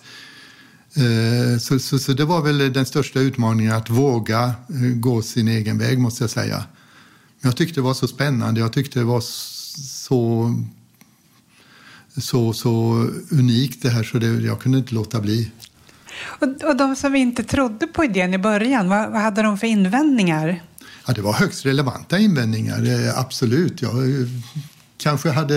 så, 1.60 1.78
så, 1.78 1.98
så, 1.98 2.12
det 2.12 2.24
var 2.24 2.42
väl 2.42 2.72
den 2.72 2.86
största 2.86 3.20
utmaningen 3.20 3.72
att 3.72 3.90
våga 3.90 4.54
gå 4.94 5.22
sin 5.22 5.48
egen 5.48 5.78
väg 5.78 5.98
måste 5.98 6.22
jag 6.22 6.30
säga. 6.30 6.64
Jag 7.40 7.56
tyckte 7.56 7.80
det 7.80 7.84
var 7.84 7.94
så 7.94 8.08
spännande, 8.08 8.60
jag 8.60 8.72
tyckte 8.72 8.98
det 8.98 9.04
var 9.04 9.20
så 9.20 10.54
så, 12.16 12.52
så 12.52 12.70
unikt 13.30 13.82
det 13.82 13.90
här 13.90 14.02
så 14.02 14.18
det, 14.18 14.26
jag 14.26 14.60
kunde 14.60 14.78
inte 14.78 14.94
låta 14.94 15.20
bli. 15.20 15.50
Och, 16.22 16.48
och 16.48 16.76
de 16.76 16.96
som 16.96 17.16
inte 17.16 17.44
trodde 17.44 17.86
på 17.86 18.04
idén 18.04 18.34
i 18.34 18.38
början, 18.38 18.88
vad, 18.88 19.10
vad 19.10 19.20
hade 19.20 19.42
de 19.42 19.58
för 19.58 19.66
invändningar? 19.66 20.62
Ja, 21.06 21.12
det 21.12 21.22
var 21.22 21.32
högst 21.32 21.66
relevanta 21.66 22.18
invändningar, 22.18 22.86
eh, 22.86 23.18
absolut. 23.18 23.82
Jag 23.82 24.10
eh, 24.10 24.26
kanske 24.96 25.30
hade 25.30 25.56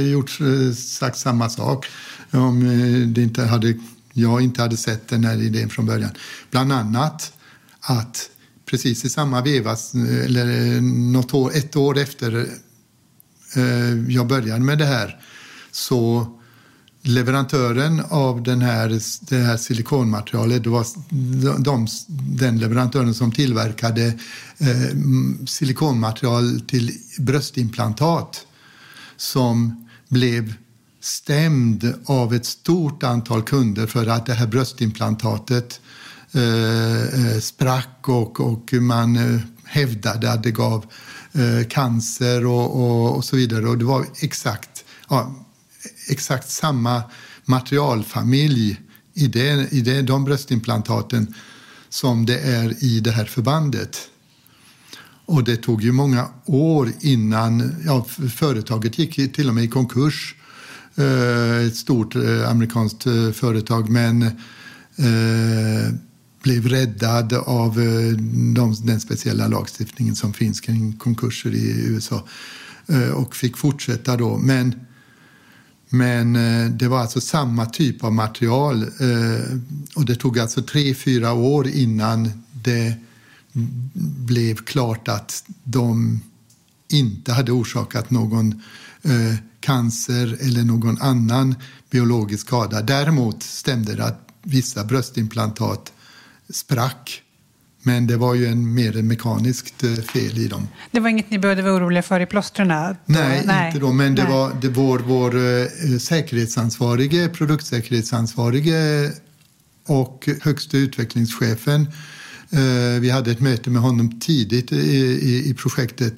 gjort, 0.00 0.40
eh, 0.40 0.74
sagt 0.74 1.18
samma 1.18 1.50
sak 1.50 1.86
om 2.30 2.60
det 3.14 3.22
inte 3.22 3.42
hade, 3.42 3.74
jag 4.12 4.42
inte 4.42 4.62
hade 4.62 4.76
sett 4.76 5.08
den 5.08 5.24
här 5.24 5.42
idén 5.42 5.70
från 5.70 5.86
början. 5.86 6.10
Bland 6.50 6.72
annat 6.72 7.32
att 7.80 8.30
precis 8.66 9.04
i 9.04 9.08
samma 9.08 9.42
veva, 9.42 9.76
eller 10.24 10.80
något 11.12 11.34
år, 11.34 11.50
ett 11.54 11.76
år 11.76 11.98
efter 11.98 12.46
jag 14.08 14.26
började 14.26 14.60
med 14.60 14.78
det 14.78 14.84
här, 14.84 15.20
så 15.70 16.26
leverantören 17.06 18.02
av 18.08 18.42
den 18.42 18.62
här, 18.62 19.00
det 19.20 19.36
här 19.36 19.56
silikonmaterialet, 19.56 20.64
det 20.64 20.70
var 20.70 20.86
de, 21.58 21.86
den 22.38 22.58
leverantören 22.58 23.14
som 23.14 23.32
tillverkade 23.32 24.06
eh, 24.58 24.96
silikonmaterial 25.46 26.60
till 26.60 26.92
bröstimplantat 27.18 28.46
som 29.16 29.86
blev 30.08 30.54
stämd 31.00 31.94
av 32.06 32.34
ett 32.34 32.46
stort 32.46 33.02
antal 33.02 33.42
kunder 33.42 33.86
för 33.86 34.06
att 34.06 34.26
det 34.26 34.34
här 34.34 34.46
bröstimplantatet 34.46 35.80
eh, 36.32 37.02
eh 37.02 37.38
sprack 37.40 38.08
och, 38.08 38.40
och 38.40 38.72
man 38.72 39.16
eh, 39.16 39.40
hävdade 39.64 40.32
att 40.32 40.42
det 40.42 40.50
gav 40.50 40.86
eh, 41.32 41.68
cancer 41.68 42.46
och, 42.46 42.76
och, 42.76 43.16
och, 43.16 43.24
så 43.24 43.36
vidare. 43.36 43.68
Och 43.68 43.78
det 43.78 43.84
var 43.84 44.06
exakt 44.20 44.84
ja, 45.08 45.43
exakt 46.08 46.50
samma 46.50 47.02
materialfamilj 47.44 48.80
i, 49.14 49.26
det, 49.26 49.72
i 49.72 49.80
det, 49.80 50.02
de 50.02 50.24
bröstimplantaten 50.24 51.34
som 51.88 52.26
det 52.26 52.38
är 52.38 52.84
i 52.84 53.00
det 53.00 53.10
här 53.10 53.24
förbandet. 53.24 54.08
Och 55.26 55.44
det 55.44 55.56
tog 55.56 55.82
ju 55.82 55.92
många 55.92 56.28
år 56.46 56.92
innan 57.00 57.74
ja, 57.86 58.06
företaget 58.34 58.98
gick 58.98 59.34
till 59.34 59.48
och 59.48 59.54
med 59.54 59.64
i 59.64 59.68
konkurs. 59.68 60.34
Eh, 60.94 61.66
ett 61.66 61.76
stort 61.76 62.16
eh, 62.16 62.50
amerikanskt 62.50 63.06
eh, 63.06 63.30
företag 63.30 63.90
men 63.90 64.22
eh, 64.22 65.94
blev 66.42 66.68
räddad 66.68 67.32
av 67.32 67.74
de, 68.54 68.76
den 68.84 69.00
speciella 69.00 69.48
lagstiftningen 69.48 70.16
som 70.16 70.32
finns 70.32 70.60
kring 70.60 70.92
konkurser 70.92 71.54
i 71.54 71.86
USA 71.86 72.26
och 73.14 73.36
fick 73.36 73.56
fortsätta 73.56 74.16
då. 74.16 74.36
Men 74.36 74.74
men 75.94 76.36
eh, 76.36 76.70
det 76.70 76.88
var 76.88 76.98
alltså 76.98 77.20
samma 77.20 77.66
typ 77.66 78.04
av 78.04 78.12
material 78.12 78.82
eh, 78.82 79.58
och 79.94 80.04
det 80.04 80.14
tog 80.14 80.38
alltså 80.38 80.62
tre, 80.62 80.94
fyra 80.94 81.32
år 81.32 81.68
innan 81.68 82.30
det 82.52 82.94
blev 84.26 84.56
klart 84.56 85.08
att 85.08 85.44
de 85.64 86.20
inte 86.88 87.32
hade 87.32 87.52
orsakat 87.52 88.10
någon 88.10 88.62
eh, 89.02 89.34
cancer 89.60 90.38
eller 90.40 90.62
någon 90.62 91.00
annan 91.00 91.54
biologisk 91.90 92.46
skada. 92.46 92.82
Däremot 92.82 93.42
stämde 93.42 93.94
det 93.94 94.04
att 94.04 94.28
vissa 94.42 94.84
bröstimplantat 94.84 95.92
sprack 96.50 97.22
men 97.86 98.06
det 98.06 98.16
var 98.16 98.34
ju 98.34 98.46
en, 98.46 98.74
mer 98.74 98.96
en 98.96 99.08
mekaniskt 99.08 99.84
eh, 99.84 99.94
fel 99.94 100.38
i 100.38 100.48
dem. 100.48 100.68
Det 100.90 101.00
var 101.00 101.08
inget 101.08 101.30
ni 101.30 101.38
behövde 101.38 101.62
vara 101.62 101.74
oroliga 101.74 102.02
för 102.02 102.20
i 102.20 102.26
plåstren? 102.26 102.68
Nej, 102.68 102.96
Nej, 103.06 103.66
inte 103.66 103.78
då. 103.78 103.92
Men 103.92 104.14
det 104.14 104.24
var 104.24 104.52
det 104.60 104.68
vår, 104.68 104.98
vår 104.98 105.36
eh, 105.36 105.98
säkerhetsansvarige, 105.98 107.28
produktsäkerhetsansvarige 107.28 109.12
och 109.86 110.28
högsta 110.42 110.76
utvecklingschefen. 110.76 111.88
Eh, 112.50 113.00
vi 113.00 113.10
hade 113.10 113.30
ett 113.30 113.40
möte 113.40 113.70
med 113.70 113.82
honom 113.82 114.20
tidigt 114.20 114.72
i, 114.72 114.76
i, 114.76 115.50
i 115.50 115.54
projektet. 115.54 116.14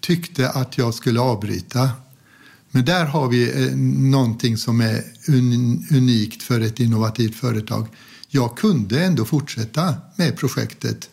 Tyckte 0.00 0.50
att 0.50 0.78
jag 0.78 0.94
skulle 0.94 1.20
avbryta. 1.20 1.90
Men 2.70 2.84
där 2.84 3.04
har 3.04 3.28
vi 3.28 3.70
någonting 4.10 4.56
som 4.56 4.80
är 4.80 5.02
un, 5.28 5.86
unikt 5.90 6.42
för 6.42 6.60
ett 6.60 6.80
innovativt 6.80 7.34
företag 7.34 7.86
jag 8.30 8.56
kunde 8.56 9.04
ändå 9.04 9.24
fortsätta 9.24 9.94
med 10.16 10.36
projektet 10.36 11.10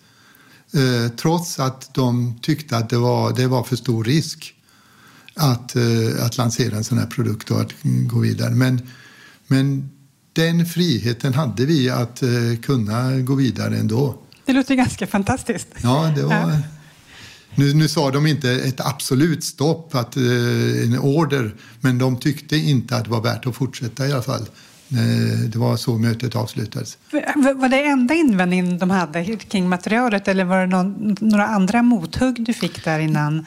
eh, 0.74 1.12
trots 1.12 1.60
att 1.60 1.94
de 1.94 2.40
tyckte 2.42 2.78
att 2.78 2.90
det 2.90 2.98
var, 2.98 3.34
det 3.36 3.48
var 3.48 3.64
för 3.64 3.76
stor 3.76 4.04
risk 4.04 4.54
att, 5.34 5.76
eh, 5.76 6.26
att 6.26 6.38
lansera 6.38 6.78
en 6.78 6.84
sån 6.84 6.98
här 6.98 7.06
produkt 7.06 7.52
och 7.52 7.62
att 7.62 7.74
gå 7.84 8.20
vidare. 8.20 8.56
Men, 8.56 8.88
men 9.48 9.90
den 10.34 10.66
friheten 10.66 11.34
hade 11.34 11.66
vi 11.66 11.90
att 11.90 12.24
eh, 12.24 12.30
kunna 12.62 13.20
gå 13.20 13.36
vidare 13.36 13.78
ändå. 13.78 14.20
Det 14.46 14.54
låter 14.54 14.76
ganska 14.76 15.08
fantastiskt. 15.08 15.68
Ja, 15.84 16.14
det 16.16 16.24
var... 16.24 16.62
Nu, 17.56 17.74
nu 17.74 17.88
sa 17.88 18.12
de 18.12 18.28
inte 18.28 18.52
ett 18.52 18.80
absolut 18.80 19.44
stopp, 19.44 19.96
att, 19.96 20.18
eh, 20.18 20.24
en 20.84 21.00
order, 21.00 21.56
men 21.80 21.98
de 21.98 22.20
tyckte 22.20 22.58
inte 22.58 22.96
att 22.96 23.04
det 23.04 23.10
var 23.10 23.22
värt 23.22 23.48
att 23.48 23.56
fortsätta 23.56 24.08
i 24.08 24.12
alla 24.12 24.22
fall. 24.22 24.46
Eh, 24.90 25.40
det 25.50 25.58
var 25.58 25.78
så 25.78 25.98
mötet 25.98 26.36
avslutades. 26.36 26.98
Var 27.56 27.70
det 27.70 27.84
enda 27.84 28.14
invändningen 28.14 28.78
de 28.78 28.90
hade 28.90 29.36
kring 29.36 29.70
materialet 29.70 30.28
eller 30.28 30.44
var 30.44 30.58
det 30.58 30.68
någon, 30.68 31.16
några 31.20 31.48
andra 31.48 31.82
mothugg 31.82 32.46
du 32.46 32.54
fick 32.54 32.86
där 32.86 33.00
innan? 33.00 33.46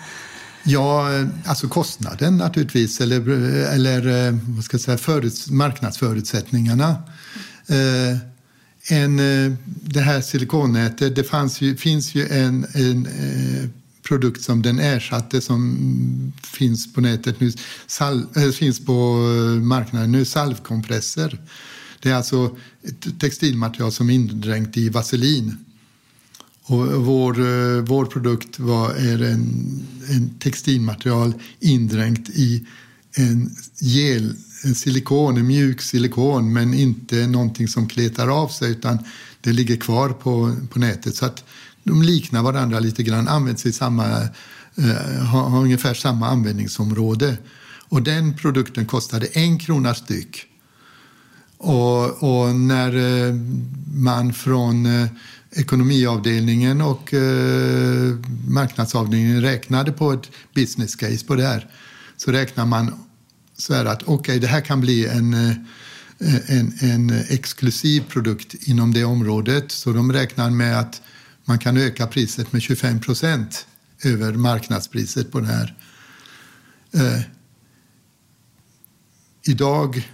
Ja, 0.64 1.08
alltså 1.44 1.68
kostnaden 1.68 2.36
naturligtvis, 2.36 3.00
eller, 3.00 3.28
eller 3.74 4.26
eh, 4.26 4.38
vad 4.46 4.64
ska 4.64 4.74
jag 4.74 4.80
säga, 4.80 4.98
förut, 4.98 5.46
marknadsförutsättningarna. 5.50 7.02
Eh, 7.66 8.18
en, 8.88 9.18
eh, 9.18 9.52
det 9.64 10.00
här 10.00 10.20
silikonnätet, 10.20 11.16
det 11.16 11.62
ju, 11.62 11.76
finns 11.76 12.14
ju 12.14 12.28
en, 12.28 12.66
en 12.74 13.06
eh, 13.06 13.68
produkt 14.02 14.42
som 14.42 14.62
den 14.62 14.78
ersatte 14.78 15.40
som 15.40 16.32
finns 16.42 16.92
på 16.92 17.00
nätet 17.00 17.40
nu, 17.40 17.52
sal, 17.86 18.26
äh, 18.36 18.50
finns 18.50 18.84
på 18.84 18.92
eh, 18.92 19.62
marknaden 19.62 20.12
nu, 20.12 20.24
salvkompresser. 20.24 21.40
Det 22.02 22.10
är 22.10 22.14
alltså 22.14 22.56
ett 22.82 23.20
textilmaterial 23.20 23.92
som 23.92 24.10
är 24.10 24.14
indränkt 24.14 24.76
i 24.76 24.88
vaselin. 24.88 25.56
Och 26.62 27.04
vår, 27.04 27.40
eh, 27.40 27.82
vår 27.82 28.04
produkt 28.06 28.58
var, 28.58 28.90
är 28.94 29.22
en, 29.22 29.82
en 30.08 30.30
textilmaterial 30.38 31.34
indränkt 31.60 32.28
i 32.28 32.66
en 33.16 33.56
gel, 33.80 34.34
en 34.64 34.74
silikon, 34.74 35.36
en 35.36 35.46
mjuk 35.46 35.80
silikon 35.80 36.52
men 36.52 36.74
inte 36.74 37.26
någonting 37.26 37.68
som 37.68 37.88
kletar 37.88 38.28
av 38.28 38.48
sig 38.48 38.70
utan 38.70 38.98
det 39.40 39.52
ligger 39.52 39.76
kvar 39.76 40.08
på, 40.08 40.56
på 40.70 40.78
nätet. 40.78 41.16
Så 41.16 41.26
att 41.26 41.44
de 41.84 42.02
liknar 42.02 42.42
varandra 42.42 42.80
lite 42.80 43.02
grann, 43.02 43.28
används 43.28 43.66
i 43.66 43.72
samma, 43.72 44.06
eh, 44.76 45.24
har, 45.24 45.48
har 45.48 45.60
ungefär 45.60 45.94
samma 45.94 46.28
användningsområde. 46.28 47.36
Och 47.88 48.02
den 48.02 48.36
produkten 48.36 48.86
kostade 48.86 49.26
en 49.26 49.58
krona 49.58 49.94
styck. 49.94 50.46
Och, 51.56 52.22
och 52.22 52.54
när 52.54 52.96
eh, 52.96 53.34
man 53.94 54.32
från 54.32 54.86
eh, 54.86 55.08
ekonomiavdelningen 55.52 56.80
och 56.80 57.14
eh, 57.14 58.16
marknadsavdelningen 58.48 59.42
räknade 59.42 59.92
på 59.92 60.12
ett 60.12 60.30
business 60.54 60.96
case 60.96 61.26
på 61.26 61.34
det 61.34 61.42
här 61.42 61.70
så 62.16 62.32
räknar 62.32 62.66
man 62.66 62.94
så 63.56 63.74
här 63.74 63.84
att 63.84 64.02
okej, 64.02 64.14
okay, 64.14 64.38
det 64.38 64.46
här 64.46 64.60
kan 64.60 64.80
bli 64.80 65.06
en, 65.06 65.34
eh, 65.34 65.56
en, 66.46 66.72
en 66.80 67.10
exklusiv 67.28 68.04
produkt 68.08 68.54
inom 68.60 68.92
det 68.92 69.04
området. 69.04 69.72
Så 69.72 69.92
de 69.92 70.12
räknar 70.12 70.50
med 70.50 70.78
att 70.78 71.02
man 71.44 71.58
kan 71.58 71.76
öka 71.76 72.06
priset 72.06 72.52
med 72.52 72.62
25 72.62 73.00
procent 73.00 73.66
över 74.04 74.32
marknadspriset 74.32 75.32
på 75.32 75.40
det 75.40 75.46
här. 75.46 75.74
Eh, 76.94 77.20
idag 79.46 80.10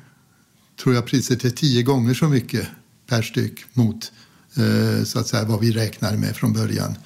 tror 0.82 0.94
jag 0.94 1.06
priset 1.06 1.44
är 1.44 1.50
tio 1.50 1.82
gånger 1.82 2.14
så 2.14 2.28
mycket 2.28 2.68
per 3.06 3.22
styck 3.22 3.64
mot 3.72 4.12
Eh, 4.56 5.04
så 5.04 5.18
att 5.18 5.26
säga, 5.26 5.44
vad 5.44 5.60
vi 5.60 5.72
räknade 5.72 6.16
med 6.16 6.36
från 6.36 6.52
början. 6.52 6.98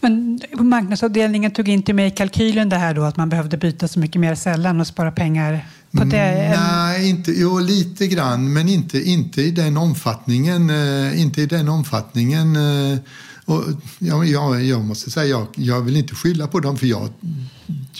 Men 0.00 0.40
marknadsavdelningen 0.52 1.50
tog 1.50 1.68
inte 1.68 1.92
med 1.92 2.08
i 2.08 2.10
kalkylen 2.10 2.68
det 2.68 2.76
här 2.76 2.94
då 2.94 3.02
att 3.02 3.16
man 3.16 3.28
behövde 3.28 3.56
byta 3.56 3.88
så 3.88 3.98
mycket 3.98 4.20
mer 4.20 4.34
sällan 4.34 4.80
och 4.80 4.86
spara 4.86 5.12
pengar 5.12 5.66
på 5.92 6.04
det? 6.04 6.54
Nej, 6.56 7.08
inte, 7.08 7.32
jo, 7.32 7.58
lite 7.58 8.06
grann, 8.06 8.52
men 8.52 8.68
inte, 8.68 9.02
inte 9.02 9.42
i 9.42 9.50
den 9.50 9.76
omfattningen. 9.76 10.70
Eh, 10.70 11.20
inte 11.20 11.42
i 11.42 11.46
den 11.46 11.68
omfattningen. 11.68 12.56
Eh, 12.56 12.98
och, 13.44 13.64
ja, 13.98 14.24
jag, 14.24 14.64
jag 14.64 14.84
måste 14.84 15.10
säga, 15.10 15.26
jag, 15.26 15.46
jag 15.54 15.80
vill 15.80 15.96
inte 15.96 16.14
skylla 16.14 16.46
på 16.46 16.60
dem 16.60 16.76
för 16.76 16.86
jag, 16.86 17.08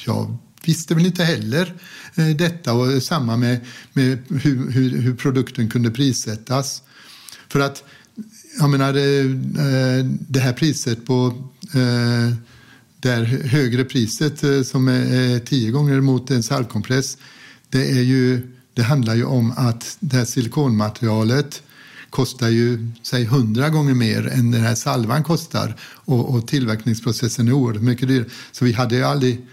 jag 0.06 0.36
visste 0.64 0.94
väl 0.94 1.06
inte 1.06 1.24
heller 1.24 1.74
eh, 2.14 2.26
detta 2.26 2.72
och 2.72 3.02
samma 3.02 3.36
med, 3.36 3.60
med 3.92 4.18
hur, 4.28 4.70
hur, 4.70 5.02
hur 5.02 5.14
produkten 5.14 5.70
kunde 5.70 5.90
prissättas. 5.90 6.82
För 7.48 7.60
att 7.60 7.84
jag 8.58 8.70
menar, 8.70 8.92
det 10.32 10.40
här 10.40 10.52
priset 10.52 11.06
på 11.06 11.34
det 13.00 13.10
högre 13.44 13.84
priset 13.84 14.66
som 14.66 14.88
är 14.88 15.38
tio 15.38 15.70
gånger 15.70 16.00
mot 16.00 16.30
en 16.30 16.42
salvkompress, 16.42 17.18
det, 17.72 17.90
är 17.90 18.02
ju, 18.02 18.48
det 18.74 18.82
handlar 18.82 19.14
ju 19.14 19.24
om 19.24 19.52
att 19.56 19.96
det 20.00 20.16
här 20.16 20.24
silikonmaterialet 20.24 21.62
kostar 22.10 22.48
ju, 22.48 22.90
säg 23.02 23.24
hundra 23.24 23.68
gånger 23.68 23.94
mer 23.94 24.26
än 24.26 24.50
den 24.50 24.60
här 24.60 24.74
salvan 24.74 25.24
kostar 25.24 25.74
och, 25.82 26.34
och 26.34 26.48
tillverkningsprocessen 26.48 27.48
är 27.48 27.52
oerhört 27.52 27.82
mycket 27.82 28.08
dyrare. 28.08 28.28
Så 28.52 28.64
vi 28.64 28.72
hade 28.72 28.96
ju 28.96 29.02
aldrig, 29.02 29.46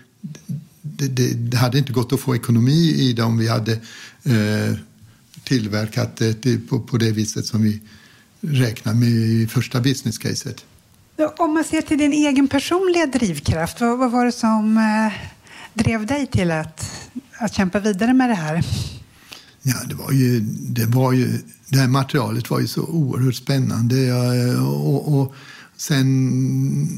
det, 0.82 1.07
det, 1.07 1.34
det, 1.34 1.57
hade 1.57 1.78
inte 1.78 1.93
gått 1.93 2.13
att 2.13 2.20
få 2.20 2.36
ekonomi 2.36 2.93
i 2.97 3.13
det 3.13 3.24
om 3.24 3.38
vi 3.38 3.47
hade 3.47 3.72
eh, 4.24 4.78
tillverkat 5.43 6.15
det 6.17 6.67
på, 6.70 6.80
på 6.80 6.97
det 6.97 7.11
viset 7.11 7.45
som 7.45 7.63
vi 7.63 7.82
räknar 8.41 8.93
med 8.93 9.09
i 9.09 9.47
första 9.47 9.80
business 9.80 10.17
caset. 10.17 10.65
Om 11.38 11.53
man 11.53 11.63
ser 11.63 11.82
till 11.82 11.97
din 11.97 12.13
egen 12.13 12.47
personliga 12.47 13.05
drivkraft, 13.05 13.82
vad, 13.82 13.97
vad 13.97 14.11
var 14.11 14.26
det 14.26 14.32
som 14.32 14.78
eh, 14.78 15.13
drev 15.74 16.05
dig 16.05 16.28
till 16.28 16.51
att, 16.51 17.09
att 17.38 17.53
kämpa 17.53 17.80
vidare 17.80 18.13
med 18.13 18.30
det 18.30 18.36
här? 18.36 18.65
Ja, 19.61 19.76
det 19.86 19.95
var 19.95 20.11
ju, 20.11 20.39
det 20.59 20.86
var 20.86 21.13
ju, 21.13 21.39
det 21.67 21.78
här 21.78 21.88
materialet 21.88 22.49
var 22.49 22.59
ju 22.59 22.67
så 22.67 22.82
oerhört 22.82 23.36
spännande 23.36 24.13
och, 24.61 25.20
och 25.20 25.36
sen 25.78 26.89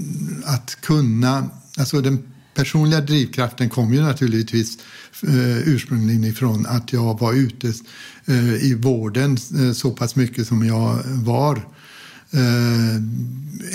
att 0.45 0.77
kunna, 0.81 1.49
alltså 1.77 2.01
den 2.01 2.31
personliga 2.53 3.01
drivkraften 3.01 3.69
kom 3.69 3.93
ju 3.93 4.01
naturligtvis 4.01 4.77
eh, 5.23 5.57
ursprungligen 5.57 6.23
ifrån 6.23 6.65
att 6.65 6.93
jag 6.93 7.19
var 7.19 7.33
ute 7.33 7.73
eh, 8.25 8.53
i 8.53 8.75
vården 8.75 9.37
eh, 9.59 9.71
så 9.71 9.91
pass 9.91 10.15
mycket 10.15 10.47
som 10.47 10.65
jag 10.65 10.99
var. 11.05 11.55
Eh, 12.31 12.95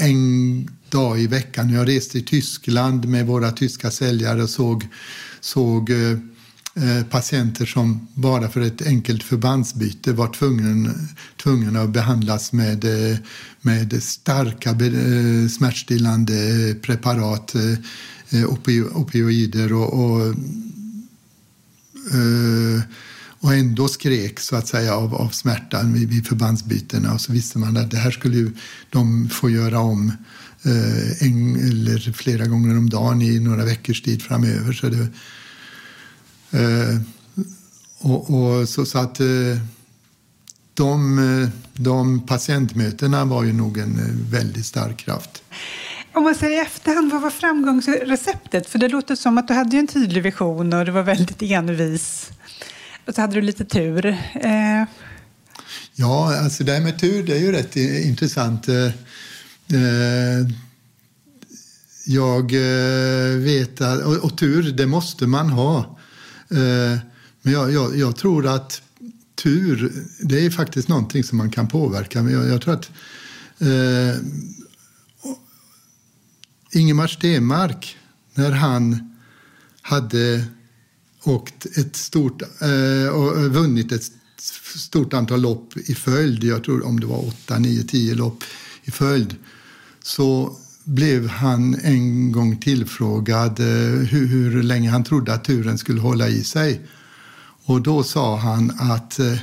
en 0.04 0.68
dag 0.90 1.20
i 1.20 1.26
veckan. 1.26 1.70
Jag 1.70 1.88
reste 1.88 2.18
i 2.18 2.22
Tyskland 2.22 3.08
med 3.08 3.26
våra 3.26 3.52
tyska 3.52 3.90
säljare 3.90 4.42
och 4.42 4.50
såg, 4.50 4.88
såg 5.40 5.90
eh, 5.90 6.18
eh, 6.74 7.04
patienter 7.10 7.66
som 7.66 8.08
bara 8.14 8.48
för 8.48 8.60
ett 8.60 8.86
enkelt 8.86 9.22
förbandsbyte 9.22 10.12
var 10.12 10.28
tvungna, 10.28 10.94
tvungna 11.42 11.80
att 11.80 11.90
behandlas 11.90 12.52
med, 12.52 12.84
eh, 12.84 13.18
med 13.60 14.02
starka 14.02 14.70
smärtstillande 15.48 16.34
preparat 16.82 17.54
opioider 18.94 19.72
och, 19.72 19.92
och, 19.92 20.34
och 23.40 23.54
ändå 23.54 23.88
skrek 23.88 24.40
så 24.40 24.56
att 24.56 24.68
säga 24.68 24.94
av, 24.94 25.14
av 25.14 25.28
smärtan 25.28 25.92
vid, 25.92 26.08
vid 26.08 26.26
förbandsbytena 26.26 27.14
och 27.14 27.20
så 27.20 27.32
visste 27.32 27.58
man 27.58 27.76
att 27.76 27.90
det 27.90 27.96
här 27.96 28.10
skulle 28.10 28.36
ju 28.36 28.52
de 28.90 29.28
få 29.28 29.50
göra 29.50 29.78
om 29.78 30.12
en 31.20 31.56
eller 31.56 32.12
flera 32.12 32.46
gånger 32.46 32.78
om 32.78 32.90
dagen 32.90 33.22
i 33.22 33.40
några 33.40 33.64
veckors 33.64 34.02
tid 34.02 34.22
framöver. 34.22 34.72
Så 34.72 34.88
det, 34.88 35.08
och, 37.98 38.30
och, 38.30 38.68
så, 38.68 38.86
så 38.86 38.98
att 38.98 39.20
de, 40.74 41.50
de 41.72 42.26
patientmötena 42.26 43.24
var 43.24 43.44
ju 43.44 43.52
nog 43.52 43.78
en 43.78 44.26
väldigt 44.30 44.66
stark 44.66 44.96
kraft. 44.96 45.42
Om 46.16 46.24
man 46.24 46.34
säger 46.34 46.58
i 46.58 46.60
efterhand, 46.60 47.12
vad 47.12 47.22
var 47.22 47.30
framgångsreceptet? 47.30 48.66
För 48.66 48.78
det 48.78 48.88
låter 48.88 49.14
som 49.14 49.38
att 49.38 49.48
du 49.48 49.54
hade 49.54 49.76
en 49.76 49.86
tydlig 49.86 50.22
vision 50.22 50.72
och 50.72 50.84
du 50.84 50.92
var 50.92 51.02
väldigt 51.02 51.42
envis. 51.42 52.30
Och 53.06 53.14
så 53.14 53.20
hade 53.20 53.34
du 53.34 53.40
lite 53.40 53.64
tur. 53.64 54.06
Eh. 54.34 54.84
Ja, 55.94 56.38
alltså 56.38 56.64
det 56.64 56.72
här 56.72 56.80
med 56.80 56.98
tur, 56.98 57.22
det 57.22 57.32
är 57.32 57.38
ju 57.38 57.52
rätt 57.52 57.76
intressant. 57.76 58.68
Eh, 59.68 60.48
jag 62.04 62.52
eh, 62.52 63.36
vet 63.36 63.80
att, 63.80 64.02
och, 64.02 64.16
och, 64.16 64.38
tur, 64.38 64.72
det 64.72 64.86
måste 64.86 65.26
man 65.26 65.50
ha. 65.50 65.98
Eh, 66.50 66.98
men 67.42 67.52
jag, 67.52 67.72
jag, 67.72 67.96
jag, 67.98 68.16
tror 68.16 68.46
att 68.46 68.82
tur, 69.34 69.92
det 70.20 70.46
är 70.46 70.50
faktiskt 70.50 70.88
någonting 70.88 71.24
som 71.24 71.38
man 71.38 71.50
kan 71.50 71.68
påverka. 71.68 72.22
Men 72.22 72.32
jag, 72.32 72.48
jag 72.48 72.62
tror 72.62 72.74
att 72.74 72.90
eh, 73.58 74.16
Ingemar 76.70 77.06
Stenmark, 77.06 77.96
när 78.34 78.50
han 78.50 79.14
hade 79.82 80.44
åkt 81.24 81.66
ett 81.76 81.96
stort, 81.96 82.42
eh, 82.42 83.08
och 83.08 83.36
eh, 83.36 83.48
vunnit 83.50 83.92
ett 83.92 84.12
stort 84.76 85.14
antal 85.14 85.40
lopp 85.40 85.76
i 85.76 85.94
följd, 85.94 86.44
jag 86.44 86.64
tror 86.64 86.86
om 86.86 87.00
det 87.00 87.06
var 87.06 87.28
8, 87.28 87.58
9, 87.58 87.82
10 87.82 88.14
lopp 88.14 88.44
i 88.84 88.90
följd, 88.90 89.36
så 90.06 90.56
blev 90.84 91.28
han 91.28 91.74
en 91.82 92.32
gång 92.32 92.56
tillfrågad 92.56 93.60
eh, 93.60 93.66
hur, 94.08 94.26
hur 94.26 94.62
länge 94.62 94.90
han 94.90 95.04
trodde 95.04 95.34
att 95.34 95.44
turen 95.44 95.78
skulle 95.78 96.00
hålla 96.00 96.28
i 96.28 96.44
sig. 96.44 96.80
Och 97.64 97.82
då 97.82 98.02
sa 98.02 98.36
han 98.36 98.70
att 98.78 99.18
eh, 99.18 99.38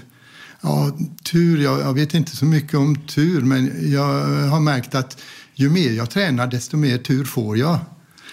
ja, 0.62 0.98
tur, 1.24 1.64
jag, 1.64 1.80
jag, 1.80 1.94
vet 1.94 2.14
inte 2.14 2.36
så 2.36 2.46
mycket 2.46 2.74
om 2.74 2.96
tur, 2.96 3.42
men 3.42 3.92
jag 3.92 4.26
har 4.48 4.60
märkt 4.60 4.96
att 4.96 5.22
ju 5.56 5.70
mer 5.70 5.92
jag 5.92 6.10
tränar, 6.10 6.48
desto 6.48 6.78
mer 6.78 6.98
tur 6.98 7.26
får 7.26 7.58
jag. 7.58 7.80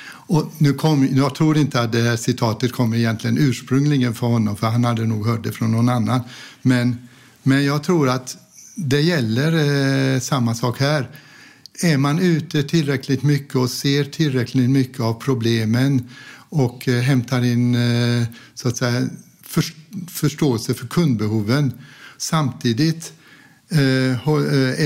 Och 0.06 0.52
nu 0.58 0.72
kom, 0.72 1.08
jag 1.12 1.34
tror 1.34 1.58
inte 1.58 1.80
att 1.80 1.92
det 1.92 2.02
här 2.02 2.16
citatet 2.16 2.72
kommer 2.72 2.96
egentligen 2.96 3.38
ursprungligen 3.38 4.14
från 4.14 4.32
honom, 4.32 4.56
för 4.56 4.66
han 4.66 4.84
hade 4.84 5.06
nog 5.06 5.26
hört 5.26 5.44
det 5.44 5.52
från 5.52 5.72
någon 5.72 5.88
annan. 5.88 6.20
Men, 6.62 7.08
men 7.42 7.64
jag 7.64 7.82
tror 7.82 8.08
att 8.08 8.36
det 8.74 9.00
gäller 9.00 9.52
eh, 10.14 10.20
samma 10.20 10.54
sak 10.54 10.80
här. 10.80 11.08
Är 11.82 11.96
man 11.96 12.18
ute 12.18 12.62
tillräckligt 12.62 13.22
mycket 13.22 13.56
och 13.56 13.70
ser 13.70 14.04
tillräckligt 14.04 14.70
mycket 14.70 15.00
av 15.00 15.14
problemen 15.14 16.08
och 16.48 16.88
eh, 16.88 17.00
hämtar 17.00 17.44
in 17.44 17.74
eh, 17.74 18.24
så 18.54 18.68
att 18.68 18.76
säga, 18.76 19.08
för, 19.42 19.64
förståelse 20.08 20.74
för 20.74 20.86
kundbehoven 20.86 21.72
samtidigt 22.18 23.12
eh, 23.68 24.28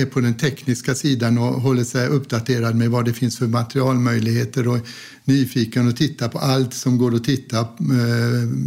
är 0.00 0.06
på 0.06 0.20
den 0.20 0.34
tekniska 0.34 0.94
sidan 0.94 1.38
och 1.38 1.60
håller 1.60 1.84
sig 1.84 2.08
uppdaterad 2.08 2.76
med 2.76 2.90
vad 2.90 3.04
det 3.04 3.12
finns 3.12 3.38
för 3.38 3.46
materialmöjligheter 3.46 4.68
och 4.68 4.78
nyfiken 5.24 5.88
och 5.88 5.96
tittar 5.96 6.28
på 6.28 6.38
allt 6.38 6.74
som 6.74 6.98
går 6.98 7.14
att 7.14 7.24
titta, 7.24 7.68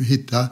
hitta. 0.02 0.48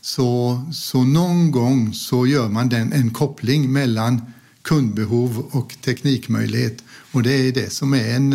Så, 0.00 0.62
så 0.72 1.02
någon 1.02 1.50
gång 1.50 1.94
så 1.94 2.26
gör 2.26 2.48
man 2.48 2.68
den, 2.68 2.92
en 2.92 3.10
koppling 3.10 3.72
mellan 3.72 4.20
kundbehov 4.62 5.48
och 5.50 5.76
teknikmöjlighet. 5.84 6.82
Och 7.12 7.22
det 7.22 7.32
är 7.32 7.52
det 7.52 7.72
som 7.72 7.94
är 7.94 8.14
en 8.14 8.32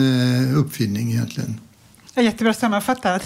uppfinning 0.56 1.12
egentligen. 1.12 1.60
Jättebra 2.16 2.54
sammanfattat. 2.54 3.24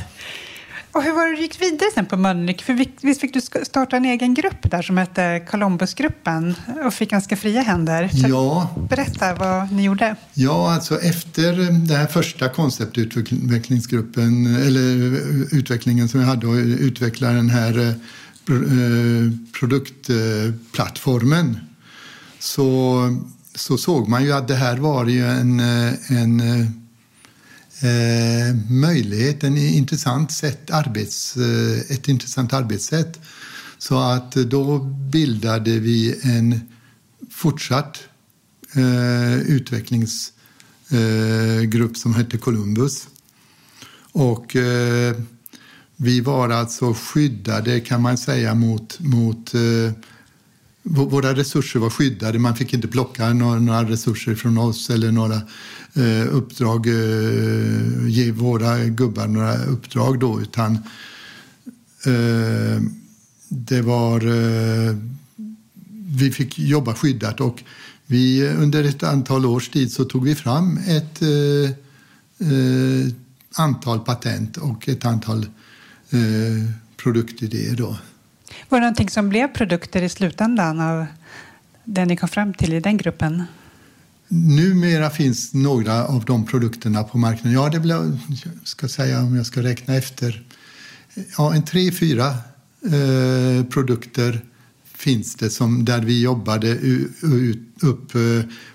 Och 0.91 1.03
hur 1.03 1.13
var 1.13 1.25
det 1.25 1.35
du 1.35 1.41
gick 1.41 1.61
vidare 1.61 1.89
sen 1.93 2.05
på 2.05 2.17
Mölnlycke? 2.17 2.63
För 2.63 2.85
visst 3.01 3.21
fick 3.21 3.33
du 3.33 3.41
starta 3.65 3.97
en 3.97 4.05
egen 4.05 4.33
grupp 4.33 4.71
där 4.71 4.81
som 4.81 4.97
hette 4.97 5.45
Columbusgruppen 5.51 6.55
och 6.85 6.93
fick 6.93 7.09
ganska 7.09 7.37
fria 7.37 7.61
händer. 7.61 8.07
Så 8.07 8.27
ja. 8.29 8.75
Berätta 8.89 9.33
vad 9.33 9.71
ni 9.71 9.83
gjorde. 9.83 10.15
Ja, 10.33 10.73
alltså 10.73 11.01
efter 11.01 11.53
den 11.53 11.89
här 11.89 12.07
första 12.07 12.49
konceptutvecklingsgruppen 12.49 14.55
eller 14.55 15.17
utvecklingen 15.55 16.09
som 16.09 16.19
vi 16.19 16.25
hade 16.25 16.47
och 16.47 16.55
utveckla 16.55 17.31
den 17.31 17.49
här 17.49 17.79
eh, 17.79 17.93
produktplattformen 19.59 21.59
så, 22.39 23.01
så 23.57 23.77
såg 23.77 24.07
man 24.07 24.23
ju 24.23 24.31
att 24.31 24.47
det 24.47 24.55
här 24.55 24.77
var 24.77 25.05
ju 25.05 25.25
en, 25.25 25.59
eh, 25.59 26.11
en 26.11 26.39
eh, 26.39 26.67
eh, 27.89 28.55
möjlighet, 28.69 29.43
en 29.43 29.57
intressant 29.57 30.31
sätt, 30.31 30.71
arbets, 30.71 31.37
eh, 31.37 31.95
ett 31.95 32.07
intressant 32.07 32.53
arbetssätt. 32.53 33.19
Så 33.77 33.99
att 33.99 34.31
då 34.31 34.79
bildade 35.11 35.79
vi 35.79 36.19
en 36.23 36.61
fortsatt 37.31 37.99
eh, 38.75 39.37
utvecklingsgrupp 39.37 41.91
eh, 41.91 41.95
som 41.95 42.13
hette 42.13 42.37
Columbus. 42.37 43.07
Och 44.11 44.55
eh, 44.55 45.15
vi 45.95 46.21
var 46.21 46.49
alltså 46.49 46.93
skyddade 46.93 47.79
kan 47.79 48.01
man 48.01 48.17
säga 48.17 48.55
mot, 48.55 48.99
mot 48.99 49.53
eh, 49.53 49.91
våra 50.89 51.33
resurser 51.33 51.79
var 51.79 51.89
skyddade. 51.89 52.39
Man 52.39 52.55
fick 52.55 52.73
inte 52.73 52.87
plocka 52.87 53.33
några, 53.33 53.59
några 53.59 53.83
resurser 53.83 54.35
från 54.35 54.57
oss 54.57 54.89
eller 54.89 55.11
några 55.11 55.41
eh, 55.93 56.35
uppdrag, 56.35 56.87
eh, 56.87 58.07
ge 58.07 58.31
våra 58.31 58.85
gubbar 58.85 59.27
några 59.27 59.65
uppdrag 59.65 60.19
då, 60.19 60.41
utan 60.41 60.73
eh, 62.05 62.81
det 63.49 63.81
var... 63.81 64.27
Eh, 64.27 64.95
vi 66.09 66.31
fick 66.31 66.59
jobba 66.59 66.93
skyddat 66.93 67.41
och 67.41 67.63
vi, 68.05 68.47
eh, 68.47 68.61
under 68.61 68.83
ett 68.83 69.03
antal 69.03 69.45
års 69.45 69.69
tid 69.69 69.91
så 69.91 70.05
tog 70.05 70.23
vi 70.23 70.35
fram 70.35 70.77
ett 70.77 71.21
eh, 71.21 71.69
eh, 72.47 73.07
antal 73.55 73.99
patent 73.99 74.57
och 74.57 74.89
ett 74.89 75.05
antal 75.05 75.45
eh, 76.09 76.71
produktidéer. 76.97 77.75
Då. 77.75 77.97
Var 78.69 78.79
det 78.79 78.81
någonting 78.81 79.09
som 79.09 79.29
blev 79.29 79.47
produkter 79.47 80.01
i 80.01 80.09
slutändan 80.09 80.79
av 80.79 81.05
det 81.83 82.05
ni 82.05 82.17
kom 82.17 82.29
fram 82.29 82.53
till 82.53 82.73
i 82.73 82.79
den 82.79 82.97
gruppen? 82.97 83.43
Numera 84.27 85.09
finns 85.09 85.53
några 85.53 86.05
av 86.07 86.25
de 86.25 86.45
produkterna 86.45 87.03
på 87.03 87.17
marknaden. 87.17 87.53
Ja, 87.53 87.69
det 87.69 87.79
blev, 87.79 88.19
ska 88.63 88.87
säga 88.87 89.21
om 89.21 89.35
jag 89.35 89.45
ska 89.45 89.63
räkna 89.63 89.95
efter. 89.95 90.43
Ja, 91.37 91.55
en 91.55 91.63
tre, 91.63 91.91
fyra 91.91 92.27
eh, 92.85 93.65
produkter 93.65 94.41
finns 94.97 95.35
det 95.35 95.49
som, 95.49 95.85
där 95.85 96.01
vi 96.01 96.21
jobbade 96.21 96.77
upp 97.81 98.15
eh, 98.15 98.21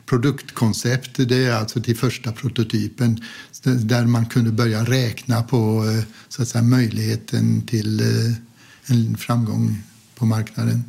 produktkoncept. 0.07 1.29
Det 1.29 1.45
är 1.45 1.53
alltså 1.53 1.81
till 1.81 1.97
första 1.97 2.33
prototypen 2.33 3.21
där 3.65 4.07
man 4.07 4.27
kunde 4.27 4.51
börja 4.51 4.85
räkna 4.85 5.43
på 5.43 5.85
eh, 5.87 6.05
så 6.29 6.43
att 6.43 6.49
säga, 6.49 6.63
möjligheten 6.63 7.67
till 7.67 8.01
eh, 8.01 8.37
en 8.87 9.17
framgång 9.17 9.83
på 10.15 10.27
marknaden. 10.27 10.85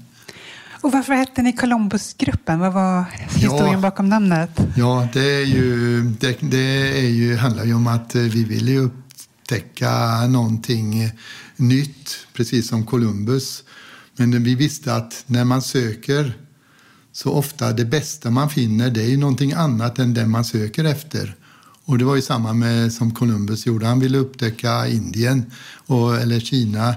Och 0.81 0.91
varför 0.91 1.13
hette 1.13 1.41
ni 1.41 1.53
Columbusgruppen? 1.53 2.59
Vad 2.59 2.73
var 2.73 3.05
historien 3.29 3.71
ja, 3.71 3.79
bakom 3.79 4.09
namnet? 4.09 4.49
Ja, 4.75 5.07
det, 5.13 5.35
är 5.35 5.45
ju, 5.45 6.01
det, 6.01 6.37
det 6.39 6.99
är 6.99 7.09
ju, 7.09 7.35
handlar 7.35 7.65
ju 7.65 7.73
om 7.73 7.87
att 7.87 8.15
vi 8.15 8.43
ville 8.43 8.77
upptäcka 8.77 10.27
någonting 10.27 11.11
nytt, 11.55 12.27
precis 12.33 12.67
som 12.67 12.85
Columbus. 12.85 13.63
Men 14.15 14.43
vi 14.43 14.55
visste 14.55 14.95
att 14.95 15.23
när 15.27 15.45
man 15.45 15.61
söker 15.61 16.33
så 17.11 17.31
ofta 17.31 17.73
det 17.73 17.85
bästa 17.85 18.31
man 18.31 18.49
finner 18.49 18.89
det 18.89 19.01
är 19.01 19.09
ju 19.09 19.17
någonting 19.17 19.53
annat 19.53 19.99
än 19.99 20.13
det 20.13 20.25
man 20.25 20.45
söker 20.45 20.83
efter. 20.83 21.35
Och 21.85 21.97
det 21.97 22.05
var 22.05 22.15
ju 22.15 22.21
samma 22.21 22.53
med 22.53 22.93
som 22.93 23.11
Columbus 23.11 23.65
gjorde. 23.65 23.85
Han 23.85 23.99
ville 23.99 24.17
upptäcka 24.17 24.87
Indien 24.87 25.51
och, 25.87 26.15
eller 26.15 26.39
Kina 26.39 26.89
eh, 26.89 26.95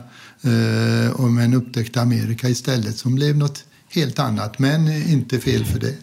och 1.13 1.31
men 1.31 1.55
upptäckte 1.55 2.01
Amerika 2.01 2.49
istället 2.49 2.97
som 2.97 3.15
blev 3.15 3.37
något 3.37 3.65
helt 3.89 4.19
annat, 4.19 4.59
men 4.59 4.89
inte 4.89 5.41
fel 5.41 5.65
för 5.65 5.81
det. 5.81 5.95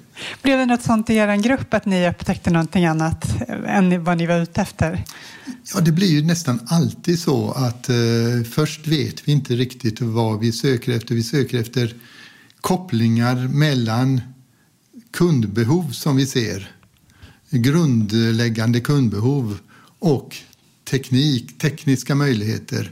Blev 0.41 0.57
det 0.57 0.65
något 0.65 0.81
sånt 0.81 1.09
i 1.09 1.15
er 1.15 1.36
grupp 1.36 1.73
att 1.73 1.86
ni 1.86 2.09
upptäckte 2.09 2.49
någonting 2.49 2.86
annat 2.86 3.25
än 3.67 4.03
vad 4.03 4.17
ni 4.17 4.25
var 4.25 4.41
ute 4.41 4.61
efter? 4.61 5.03
Ja, 5.73 5.81
det 5.81 5.91
blir 5.91 6.07
ju 6.07 6.25
nästan 6.25 6.59
alltid 6.65 7.19
så 7.19 7.51
att 7.51 7.89
eh, 7.89 7.95
först 8.51 8.88
vet 8.88 9.27
vi 9.27 9.31
inte 9.31 9.55
riktigt 9.55 10.01
vad 10.01 10.39
vi 10.39 10.51
söker 10.51 10.91
efter. 10.91 11.15
Vi 11.15 11.23
söker 11.23 11.59
efter 11.59 11.95
kopplingar 12.61 13.36
mellan 13.36 14.21
kundbehov 15.11 15.91
som 15.91 16.15
vi 16.15 16.25
ser, 16.25 16.71
grundläggande 17.49 18.79
kundbehov 18.79 19.57
och 19.99 20.36
teknik, 20.89 21.57
tekniska 21.57 22.15
möjligheter. 22.15 22.91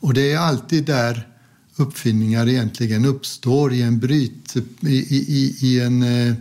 Och 0.00 0.14
det 0.14 0.32
är 0.32 0.38
alltid 0.38 0.84
där 0.84 1.28
uppfinningar 1.76 2.48
egentligen 2.48 3.04
uppstår 3.04 3.72
i 3.72 3.82
en 3.82 3.98
bryt, 3.98 4.56
i, 4.80 5.16
i, 5.16 5.56
i 5.60 5.80
en 5.80 6.02
eh, 6.02 6.34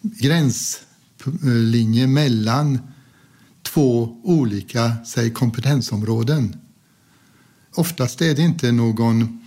gränslinje 0.00 2.06
mellan 2.06 2.78
två 3.62 4.20
olika 4.22 4.96
säg, 5.06 5.30
kompetensområden. 5.30 6.56
Oftast 7.74 8.22
är 8.22 8.34
det 8.34 8.42
inte 8.42 8.72
någon 8.72 9.44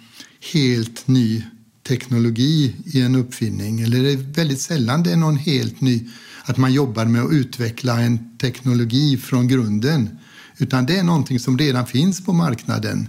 helt 0.53 1.07
ny 1.07 1.43
teknologi 1.87 2.75
i 2.85 3.01
en 3.01 3.15
uppfinning 3.15 3.81
eller 3.81 4.03
det 4.03 4.11
är 4.11 4.17
väldigt 4.17 4.61
sällan 4.61 5.03
det 5.03 5.11
är 5.11 5.17
någon 5.17 5.37
helt 5.37 5.81
ny 5.81 6.09
att 6.43 6.57
man 6.57 6.73
jobbar 6.73 7.05
med 7.05 7.21
att 7.21 7.31
utveckla 7.31 8.01
en 8.01 8.37
teknologi 8.37 9.17
från 9.17 9.47
grunden 9.47 10.09
utan 10.57 10.85
det 10.85 10.97
är 10.97 11.03
någonting 11.03 11.39
som 11.39 11.57
redan 11.57 11.87
finns 11.87 12.25
på 12.25 12.33
marknaden 12.33 13.07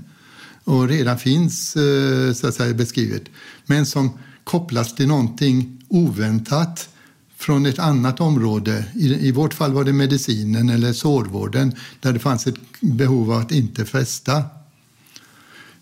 och 0.71 0.89
redan 0.89 1.19
finns 1.19 1.77
eh, 1.77 2.33
så 2.33 2.47
att 2.47 2.55
säga, 2.55 2.75
beskrivet. 2.75 3.23
Men 3.67 3.87
som 3.87 4.19
kopplas 4.45 4.95
till 4.95 5.09
någonting 5.09 5.83
oväntat 5.89 6.89
från 7.37 7.67
ett 7.67 7.79
annat 7.79 8.21
område. 8.21 8.85
I, 8.95 9.29
I 9.29 9.33
vårt 9.33 9.55
fall 9.55 9.73
var 9.73 9.85
det 9.85 9.93
medicinen 9.93 10.69
eller 10.69 10.93
sårvården 10.93 11.75
där 12.01 12.13
det 12.13 12.19
fanns 12.19 12.47
ett 12.47 12.81
behov 12.81 13.33
av 13.33 13.41
att 13.41 13.53
inte 13.53 13.85
fästa. 13.85 14.45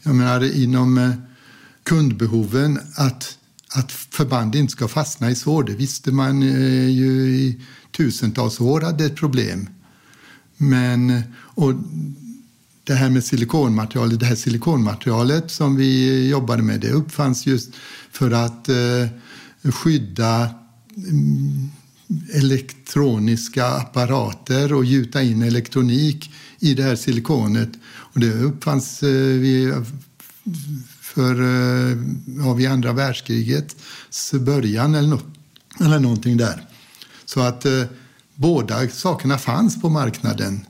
Jag 0.03 0.15
menar 0.15 0.57
inom 0.57 0.99
eh, 0.99 1.11
kundbehoven 1.83 2.79
att, 2.95 3.39
att 3.75 3.93
förband 3.93 4.55
inte 4.55 4.73
ska 4.73 4.89
fastna 4.89 5.31
i 5.31 5.35
sår. 5.35 5.65
Det 5.65 5.75
visste 5.75 6.13
man 6.13 6.43
eh, 6.43 6.89
ju 6.89 7.29
i 7.37 7.61
tusentals 7.97 8.61
år 8.61 8.81
hade 8.81 9.05
ett 9.05 9.17
problem. 9.17 9.69
Men, 10.57 11.23
och 11.35 11.75
det 12.89 12.95
här 12.95 13.11
med 13.11 13.25
silikonmaterialet, 13.25 14.21
det 14.21 14.27
här 14.27 14.35
silikonmaterialet 14.35 15.51
som 15.51 15.77
vi 15.77 16.29
jobbade 16.29 16.63
med, 16.63 16.81
det 16.81 16.91
uppfanns 16.91 17.47
just 17.47 17.71
för 18.11 18.31
att 18.31 18.69
eh, 18.69 19.73
skydda 19.73 20.51
mm, 20.97 21.71
elektroniska 22.35 23.67
apparater 23.67 24.73
och 24.73 24.85
gjuta 24.85 25.23
in 25.23 25.43
elektronik 25.43 26.31
i 26.59 26.75
det 26.75 26.83
här 26.83 26.97
silikonet. 26.97 27.71
Och 27.87 28.21
det 28.21 28.33
uppfanns 28.33 29.03
eh, 29.03 29.11
vid, 29.11 29.75
för, 31.01 31.43
eh, 31.43 31.97
ja, 32.39 32.53
vid 32.53 32.69
andra 32.69 32.93
världskrigets 32.93 34.33
början 34.33 34.95
eller, 34.95 35.09
no 35.09 35.21
eller 35.81 35.99
någonting 35.99 36.37
där. 36.37 36.67
Så 37.25 37.41
att 37.41 37.65
eh, 37.65 37.85
båda 38.35 38.89
sakerna 38.89 39.39
fanns 39.39 39.81
på 39.81 39.89
marknaden 39.89 40.61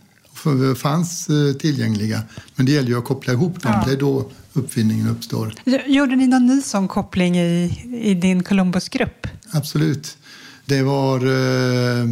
fanns 0.77 1.29
eh, 1.29 1.53
tillgängliga. 1.53 2.23
Men 2.55 2.67
det 2.67 2.73
gäller 2.73 2.89
ju 2.89 2.99
att 2.99 3.05
koppla 3.05 3.33
ihop 3.33 3.63
dem. 3.63 3.73
Ja. 3.75 3.85
Det 3.87 3.93
är 3.93 4.01
då 4.01 4.31
uppfinningen 4.53 5.09
uppstår. 5.09 5.55
Gjorde 5.87 6.17
ni 6.17 6.27
någon 6.27 6.47
ny 6.47 6.63
sån 6.63 6.89
koppling 6.89 7.39
i, 7.39 7.83
i 8.03 8.15
din 8.15 8.43
Columbusgrupp? 8.43 9.27
Absolut. 9.51 10.17
Det 10.65 10.83
var 10.83 11.27
eh, 11.27 12.05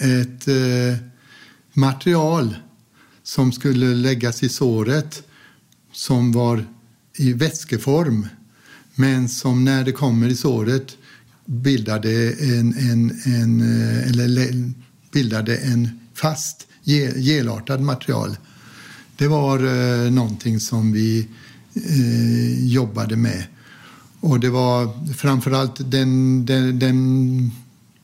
ett 0.00 0.48
eh, 0.48 0.98
material 1.72 2.56
som 3.22 3.52
skulle 3.52 3.86
läggas 3.86 4.42
i 4.42 4.48
såret 4.48 5.22
som 5.92 6.32
var 6.32 6.64
i 7.16 7.32
vätskeform 7.32 8.28
men 8.94 9.28
som 9.28 9.64
när 9.64 9.84
det 9.84 9.92
kommer 9.92 10.28
i 10.28 10.34
såret 10.34 10.96
bildade 11.44 12.32
en, 12.32 12.74
en, 12.78 13.20
en, 13.24 13.60
eh, 13.60 14.10
eller 14.10 14.72
bildade 15.12 15.56
en 15.56 16.00
fast 16.14 16.66
gelartad 16.86 17.78
material. 17.78 18.36
Det 19.16 19.28
var 19.28 19.58
eh, 19.58 20.10
någonting 20.10 20.60
som 20.60 20.92
vi 20.92 21.28
eh, 21.74 22.66
jobbade 22.66 23.16
med. 23.16 23.44
Och 24.20 24.40
det 24.40 24.50
var 24.50 25.12
framförallt 25.14 25.90
den, 25.90 26.46
den, 26.46 26.78
den 26.78 27.50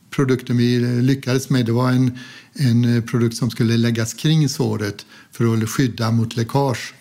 produkten 0.09 0.57
vi 0.57 0.79
lyckades 1.01 1.49
med. 1.49 1.65
Det 1.65 1.71
var 1.71 1.91
en, 1.91 2.17
en 2.53 2.95
eh, 2.95 3.03
produkt 3.03 3.37
som 3.37 3.51
skulle 3.51 3.77
läggas 3.77 4.13
kring 4.13 4.49
såret 4.49 5.05
för 5.31 5.63
att 5.63 5.69
skydda 5.69 6.11
mot 6.11 6.35
läckage 6.35 6.93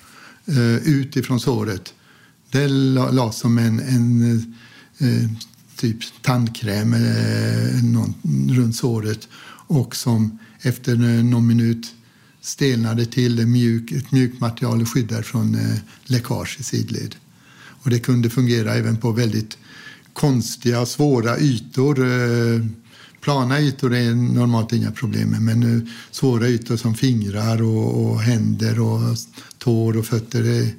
eh, 0.47 0.89
utifrån 0.89 1.41
såret. 1.41 1.95
Det 2.51 2.69
lades 2.69 3.39
som 3.39 3.59
en, 3.59 3.81
en 3.81 4.23
eh, 4.99 5.09
eh 5.09 5.31
typ 5.77 5.99
tandkräm 6.23 6.95
eh, 6.95 7.83
någon, 7.83 8.15
runt 8.51 8.77
såret 8.77 9.29
och 9.67 9.97
som 9.97 10.39
efter 10.63 10.93
eh, 10.93 11.25
någon 11.25 11.47
minut 11.47 11.95
stelnade 12.41 13.07
till 13.07 13.47
mjuk, 13.47 13.93
ett 13.93 14.13
mjukt 14.13 14.41
material 14.41 14.81
och 14.81 14.89
skyddar 14.89 15.23
från 15.23 15.55
eh, 15.55 15.77
läckage 16.05 16.57
i 16.61 16.63
sidled. 16.63 17.17
Och 17.55 17.91
det 17.91 17.99
kunde 17.99 18.31
fungera 18.31 18.75
även 18.75 18.97
på 18.97 19.13
väldigt 19.13 19.59
konstiga, 20.13 20.87
svåra 20.87 21.39
ytor. 21.39 21.99
Eh, 22.01 22.61
plana 23.21 23.61
ytor 23.61 23.95
är 23.95 24.15
normalt 24.15 24.73
inga 24.73 24.91
problem 24.91 25.29
med, 25.29 25.43
men 25.43 25.91
svåra 26.11 26.49
ytor 26.49 26.77
som 26.77 26.95
fingrar 26.95 27.63
och, 27.63 28.05
och 28.05 28.21
händer 28.21 28.81
och 28.81 29.17
tår 29.59 29.97
och 29.97 30.07
fötter, 30.07 30.43
det, 30.43 30.75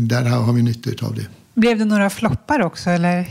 där 0.00 0.22
har 0.22 0.52
vi 0.52 0.62
nytta 0.62 1.06
av 1.06 1.14
det. 1.14 1.26
Blev 1.54 1.78
det 1.78 1.84
några 1.84 2.10
floppar 2.10 2.62
också? 2.62 2.90
Eller? 2.90 3.28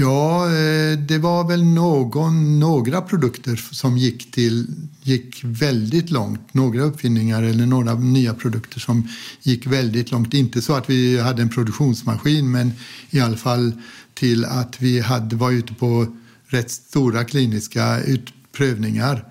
Ja, 0.00 0.46
eh, 0.46 0.98
det 0.98 1.18
var 1.18 1.48
väl 1.48 1.64
någon, 1.64 2.60
några 2.60 3.02
produkter 3.02 3.56
som 3.56 3.98
gick, 3.98 4.30
till, 4.32 4.66
gick 5.02 5.40
väldigt 5.44 6.10
långt. 6.10 6.54
Några 6.54 6.82
uppfinningar 6.82 7.42
eller 7.42 7.66
några 7.66 7.94
nya 7.94 8.34
produkter 8.34 8.80
som 8.80 9.08
gick 9.42 9.66
väldigt 9.66 10.10
långt. 10.10 10.34
Inte 10.34 10.62
så 10.62 10.74
att 10.74 10.90
vi 10.90 11.20
hade 11.20 11.42
en 11.42 11.48
produktionsmaskin 11.48 12.50
men 12.50 12.72
i 13.10 13.20
alla 13.20 13.36
fall 13.36 13.72
till 14.14 14.44
att 14.44 14.80
vi 14.80 15.00
hade, 15.00 15.36
var 15.36 15.50
ute 15.50 15.74
på 15.74 16.16
rätt 16.46 16.70
stora 16.70 17.24
kliniska 17.24 18.00
utprövningar 18.00 19.24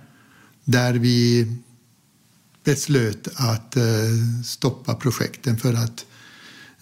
där 0.63 0.93
vi 0.93 1.47
beslöt 2.63 3.27
att 3.35 3.75
eh, 3.75 3.83
stoppa 4.45 4.95
projekten 4.95 5.57
för 5.57 5.73
att 5.73 6.05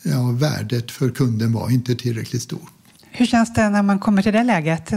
ja, 0.04 0.32
värdet 0.32 0.92
för 0.92 1.10
kunden 1.10 1.54
var 1.54 1.70
inte 1.70 1.96
tillräckligt 1.96 2.42
stort. 2.42 2.75
Hur 3.18 3.26
känns 3.26 3.54
det 3.54 3.70
när 3.70 3.84
man 3.84 4.00
kommer 4.00 4.22
till 4.22 4.34
det 4.34 4.44
läget? 4.44 4.94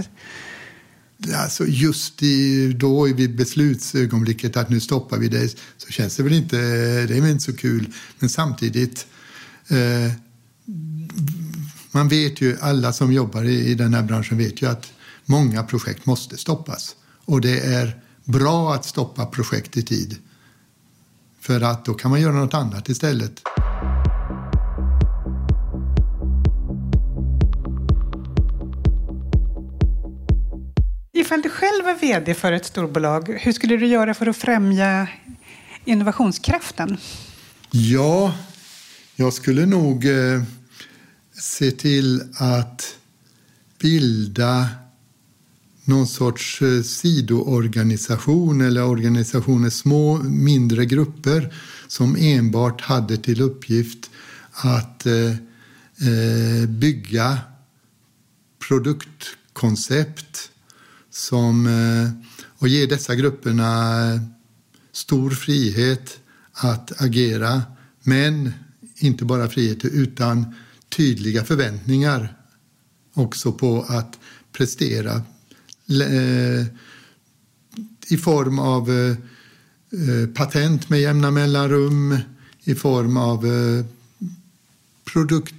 Alltså 1.34 1.66
just 1.66 2.22
i, 2.22 2.72
då 2.72 3.04
vid 3.04 3.36
beslutsögonblicket 3.36 4.56
att 4.56 4.70
nu 4.70 4.80
stoppar 4.80 5.18
vi 5.18 5.28
det 5.28 5.48
så 5.76 5.88
känns 5.88 6.16
det 6.16 6.22
väl 6.22 6.32
inte, 6.32 6.56
det 7.06 7.16
är 7.16 7.20
väl 7.20 7.30
inte 7.30 7.44
så 7.44 7.56
kul. 7.56 7.92
Men 8.18 8.28
samtidigt, 8.28 9.06
eh, 9.68 10.12
man 11.90 12.08
vet 12.08 12.40
ju, 12.40 12.56
alla 12.60 12.92
som 12.92 13.12
jobbar 13.12 13.44
i, 13.44 13.70
i 13.70 13.74
den 13.74 13.94
här 13.94 14.02
branschen 14.02 14.38
vet 14.38 14.62
ju 14.62 14.66
att 14.66 14.92
många 15.24 15.62
projekt 15.62 16.06
måste 16.06 16.36
stoppas. 16.36 16.96
Och 17.24 17.40
det 17.40 17.60
är 17.60 18.00
bra 18.24 18.74
att 18.74 18.84
stoppa 18.84 19.26
projekt 19.26 19.76
i 19.76 19.82
tid. 19.82 20.16
För 21.40 21.60
att 21.60 21.84
då 21.84 21.94
kan 21.94 22.10
man 22.10 22.20
göra 22.20 22.32
något 22.32 22.54
annat 22.54 22.88
istället. 22.88 23.42
Ifall 31.28 31.42
du 31.42 31.50
själv 31.50 31.84
var 31.84 31.94
vd 31.94 32.34
för 32.34 32.52
ett 32.52 32.64
storbolag, 32.64 33.28
hur 33.40 33.52
skulle 33.52 33.76
du 33.76 33.86
göra 33.86 34.14
för 34.14 34.26
att 34.26 34.36
främja 34.36 35.08
innovationskraften? 35.84 36.96
Ja, 37.70 38.34
jag 39.16 39.32
skulle 39.32 39.66
nog 39.66 40.04
eh, 40.04 40.42
se 41.32 41.70
till 41.70 42.22
att 42.34 42.96
bilda 43.80 44.68
någon 45.84 46.06
sorts 46.06 46.62
eh, 46.62 46.82
sidoorganisation 46.82 48.60
eller 48.60 48.84
organisationer, 48.84 49.70
små 49.70 50.18
mindre 50.18 50.86
grupper 50.86 51.54
som 51.88 52.16
enbart 52.16 52.80
hade 52.80 53.16
till 53.16 53.40
uppgift 53.40 54.10
att 54.52 55.06
eh, 55.06 55.14
eh 55.24 56.68
bygga 56.68 57.38
produktkoncept 58.68 60.50
som, 61.10 61.66
eh, 61.66 62.10
och 62.58 62.68
ger 62.68 62.86
dessa 62.86 63.14
grupperna 63.14 64.00
eh, 64.14 64.20
stor 64.92 65.30
frihet 65.30 66.18
att 66.52 67.02
agera. 67.02 67.62
Men 68.02 68.52
inte 68.96 69.24
bara 69.24 69.48
frihet 69.48 69.84
utan 69.84 70.54
tydliga 70.88 71.44
förväntningar 71.44 72.36
också 73.14 73.52
på 73.52 73.82
att 73.88 74.18
prestera 74.52 75.22
eh, 75.88 76.66
i 78.08 78.16
form 78.16 78.58
av 78.58 79.16
patent 80.34 80.88
med 80.90 81.00
jämna 81.00 81.30
mellanrum, 81.30 82.18
i 82.64 82.74
form 82.74 83.16
av 83.16 83.46
produkt, 85.12 85.54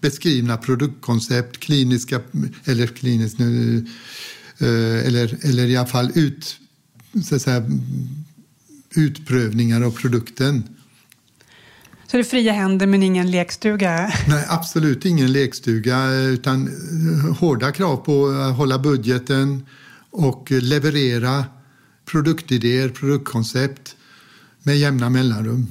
beskrivna 0.00 0.56
produktkoncept, 0.56 1.58
kliniska, 1.58 2.20
eller 2.64 2.86
kliniskt 2.86 3.38
nu, 3.38 3.86
eller, 4.66 5.46
eller 5.46 5.66
i 5.66 5.76
alla 5.76 5.86
fall 5.86 6.12
ut, 6.14 6.56
så 7.24 7.34
att 7.34 7.42
säga, 7.42 7.64
utprövningar 8.94 9.82
av 9.82 9.90
produkten. 9.90 10.62
Så 12.06 12.16
det 12.16 12.20
är 12.20 12.24
fria 12.24 12.52
händer 12.52 12.86
men 12.86 13.02
ingen 13.02 13.30
lekstuga? 13.30 14.12
Nej, 14.28 14.46
absolut 14.48 15.04
ingen 15.04 15.32
lekstuga 15.32 16.12
utan 16.12 16.68
eh, 16.68 17.36
hårda 17.36 17.72
krav 17.72 17.96
på 17.96 18.26
att 18.26 18.56
hålla 18.56 18.78
budgeten 18.78 19.66
och 20.10 20.50
leverera 20.50 21.44
produktidéer, 22.04 22.88
produktkoncept 22.88 23.96
med 24.62 24.78
jämna 24.78 25.10
mellanrum. 25.10 25.66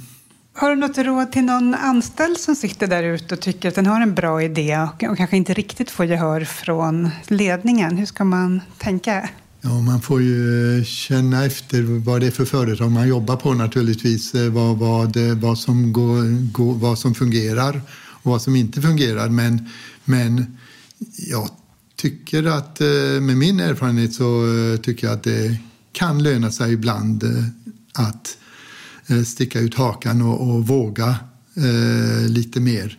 Har 0.60 0.70
du 0.70 0.76
något 0.76 0.98
råd 0.98 1.32
till 1.32 1.44
någon 1.44 1.76
anställd 1.76 2.38
som 2.38 2.56
sitter 2.56 2.88
där 2.88 3.04
ute 3.04 3.36
och 3.36 3.42
tycker 3.42 3.70
att 3.70 3.76
den 3.76 3.86
har 3.86 4.02
en 4.02 4.16
bra 4.16 4.44
idé 4.44 4.78
och, 4.78 5.04
och 5.04 5.18
kanske 5.18 5.38
inte 5.38 5.54
riktigt 5.54 5.92
får 5.92 6.06
gehör 6.06 6.46
från 6.46 7.10
ledningen? 7.28 7.98
Hur 7.98 8.06
ska 8.06 8.24
man 8.24 8.62
tänka? 8.78 9.30
Ja, 9.62 9.82
man 9.82 10.02
får 10.02 10.22
ju 10.22 10.78
eh, 10.78 10.84
känna 10.84 11.46
efter 11.46 11.82
vad 11.82 12.22
det 12.22 12.28
är 12.28 12.32
för 12.32 12.46
företag 12.46 12.92
man 12.92 13.08
jobbar 13.08 13.36
på 13.36 13.54
naturligtvis. 13.54 14.36
Eh, 14.36 14.52
vad, 14.52 14.78
vad, 14.78 15.18
eh, 15.18 15.38
vad, 15.38 15.58
som, 15.58 15.94
går, 15.94 16.52
går, 16.52 16.74
vad 16.74 17.00
som 17.00 17.16
fungerar 17.16 17.82
och 17.98 18.32
vad 18.32 18.42
som 18.42 18.56
inte 18.56 18.82
fungerar. 18.82 19.30
Men, 19.30 19.70
men 20.06 20.58
jag 21.18 21.50
tycker 21.96 22.44
att 22.44 22.80
med 23.22 23.38
min 23.38 23.60
erfarenhet 23.60 24.14
så 24.14 24.48
tycker 24.82 25.08
jag 25.08 25.14
att 25.14 25.24
det 25.24 25.58
kan 25.92 26.24
löna 26.24 26.52
sig 26.52 26.74
ibland 26.74 27.24
att 27.94 28.38
sticka 29.26 29.60
ut 29.60 29.76
hakan 29.76 30.22
och, 30.22 30.50
och 30.50 30.68
våga 30.68 31.16
eh, 31.56 32.30
lite 32.30 32.60
mer. 32.60 32.98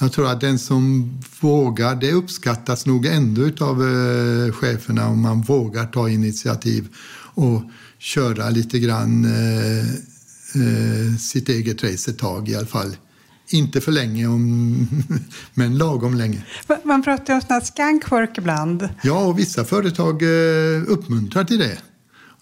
Jag 0.00 0.12
tror 0.12 0.30
att 0.30 0.40
den 0.40 0.58
som 0.58 1.12
vågar, 1.40 1.96
det 1.96 2.12
uppskattas 2.12 2.86
nog 2.86 3.06
ändå 3.06 3.64
av 3.64 3.82
eh, 3.82 4.52
cheferna 4.52 5.08
om 5.08 5.20
man 5.20 5.42
vågar 5.42 5.86
ta 5.86 6.08
initiativ 6.08 6.88
och 7.34 7.62
köra 7.98 8.50
lite 8.50 8.78
grann 8.78 9.24
eh, 9.24 9.88
eh, 10.54 11.16
sitt 11.18 11.48
eget 11.48 11.84
race 11.84 12.10
ett 12.10 12.18
tag 12.18 12.48
i 12.48 12.54
alla 12.54 12.66
fall. 12.66 12.96
Inte 13.48 13.80
för 13.80 13.92
länge, 13.92 14.26
om, 14.26 14.88
men 15.54 15.78
lagom 15.78 16.14
länge. 16.14 16.44
Man 16.84 17.02
pratar 17.02 17.34
ju 17.34 17.54
om 17.54 17.60
skankwork 17.60 18.38
ibland. 18.38 18.88
Ja, 19.02 19.26
och 19.26 19.38
vissa 19.38 19.64
företag 19.64 20.22
eh, 20.22 20.82
uppmuntrar 20.86 21.44
till 21.44 21.58
det. 21.58 21.78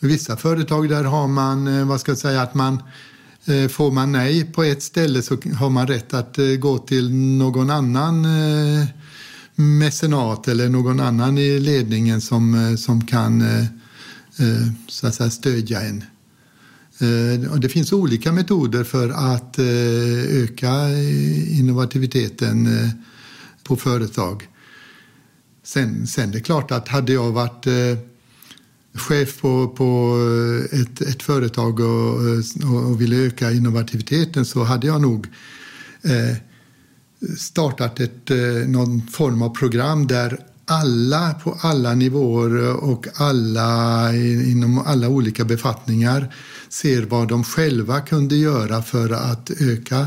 I 0.00 0.06
vissa 0.06 0.36
företag 0.36 0.88
där 0.88 1.04
har 1.04 1.28
man, 1.28 1.66
eh, 1.78 1.86
vad 1.86 2.00
ska 2.00 2.10
jag 2.10 2.18
säga, 2.18 2.42
att 2.42 2.54
man 2.54 2.82
eh, 3.44 3.68
Får 3.68 3.90
man 3.90 4.12
nej 4.12 4.44
på 4.44 4.62
ett 4.62 4.82
ställe 4.82 5.22
så 5.22 5.36
har 5.58 5.70
man 5.70 5.86
rätt 5.86 6.14
att 6.14 6.38
eh, 6.38 6.46
gå 6.46 6.78
till 6.78 7.14
någon 7.14 7.70
annan 7.70 8.26
mecenat 9.54 10.48
eller 10.48 10.68
någon 10.68 11.00
annan 11.00 11.38
i 11.38 11.60
ledningen 11.60 12.20
som, 12.20 12.76
som 12.78 13.06
kan 13.06 13.44
så 14.88 15.06
att 15.06 15.14
säga, 15.14 15.30
stödja 15.30 15.80
en. 15.80 16.04
Det 17.60 17.68
finns 17.68 17.92
olika 17.92 18.32
metoder 18.32 18.84
för 18.84 19.08
att 19.08 19.58
öka 20.28 20.88
innovativiteten 21.48 22.68
på 23.64 23.76
företag. 23.76 24.48
Sen, 25.64 26.06
sen 26.06 26.30
det 26.30 26.38
är 26.38 26.42
klart 26.42 26.70
att 26.70 26.88
hade 26.88 27.12
jag 27.12 27.32
varit 27.32 27.66
chef 28.98 29.40
på, 29.40 29.68
på 29.68 30.18
eh, 30.72 30.80
ett, 30.80 31.00
ett 31.00 31.22
företag 31.22 31.80
eh, 31.80 31.86
och, 32.70 32.90
och 32.90 33.00
ville 33.00 33.16
öka 33.16 33.52
innovativiteten 33.52 34.44
så 34.44 34.64
hade 34.64 34.86
jag 34.86 35.00
nog 35.00 35.26
eh, 36.02 36.36
startat 37.38 38.00
ett, 38.00 38.30
eh, 38.30 38.68
någon 38.68 39.06
form 39.06 39.42
av 39.42 39.54
program 39.54 40.06
där 40.06 40.38
alla 40.64 41.34
på 41.34 41.58
alla 41.60 41.94
nivåer 41.94 42.76
och 42.84 43.06
alla 43.14 44.12
inom 44.46 44.78
alla 44.78 45.08
olika 45.08 45.44
befattningar 45.44 46.34
ser 46.68 47.02
vad 47.02 47.28
de 47.28 47.44
själva 47.44 48.00
kunde 48.00 48.36
göra 48.36 48.82
för 48.82 49.10
att 49.10 49.50
öka 49.60 50.06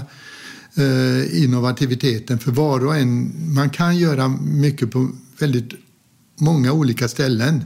eh, 0.75 1.43
innovativiteten. 1.43 2.39
För 2.39 2.51
var 2.51 2.85
och 2.85 2.97
en, 2.97 3.33
man 3.53 3.69
kan 3.69 3.97
göra 3.97 4.27
mycket 4.41 4.91
på 4.91 5.09
väldigt 5.39 5.71
många 6.39 6.71
olika 6.71 7.07
ställen. 7.07 7.65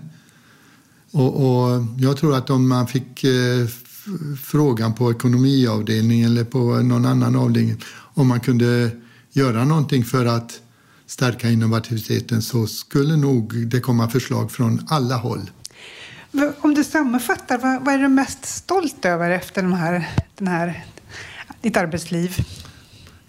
Och, 1.15 1.45
och, 1.45 1.83
jag 1.97 2.17
tror 2.17 2.35
att 2.35 2.49
om 2.49 2.69
man 2.69 2.87
fick 2.87 3.23
eh, 3.23 3.67
frågan 4.43 4.93
på 4.93 5.11
ekonomiavdelningen 5.11 6.31
eller 6.31 6.43
på 6.43 6.59
någon 6.59 7.05
annan 7.05 7.35
avdelning 7.35 7.81
om 8.13 8.27
man 8.27 8.39
kunde 8.39 8.89
göra 9.31 9.65
någonting 9.65 10.03
för 10.03 10.25
att 10.25 10.61
stärka 11.07 11.49
innovativiteten 11.49 12.41
så 12.41 12.67
skulle 12.67 13.15
nog 13.15 13.67
det 13.67 13.79
komma 13.79 14.09
förslag 14.09 14.51
från 14.51 14.87
alla 14.89 15.15
håll. 15.15 15.51
Om 16.61 16.73
du 16.73 16.83
sammanfattar, 16.83 17.57
vad, 17.57 17.85
vad 17.85 17.93
är 17.93 17.99
du 17.99 18.07
mest 18.07 18.45
stolt 18.45 19.05
över 19.05 19.31
efter 19.31 19.61
de 19.61 19.73
här, 19.73 20.09
den 20.37 20.47
här, 20.47 20.85
ditt 21.61 21.77
arbetsliv? 21.77 22.37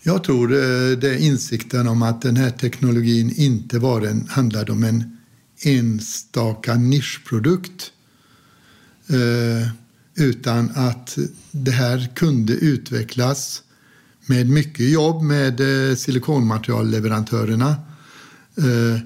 Jag 0.03 0.25
tror 0.25 0.53
eh, 0.53 0.59
det 0.99 1.11
är 1.11 1.19
insikten 1.19 1.89
om 1.89 2.03
att 2.03 2.23
den 2.23 2.37
här 2.37 2.51
teknologin 2.51 3.33
inte 3.37 3.81
bara 3.81 4.09
handlade 4.29 4.73
om 4.73 4.85
en 4.85 5.16
enstaka 5.61 6.75
nischprodukt 6.75 7.93
eh, 9.09 9.69
utan 10.15 10.71
att 10.75 11.19
det 11.51 11.71
här 11.71 12.09
kunde 12.15 12.53
utvecklas 12.53 13.63
med 14.27 14.51
mycket 14.51 14.89
jobb 14.91 15.23
med 15.23 15.61
eh, 15.61 15.97
silikonmaterialleverantörerna 15.97 17.69
eh, 18.57 19.01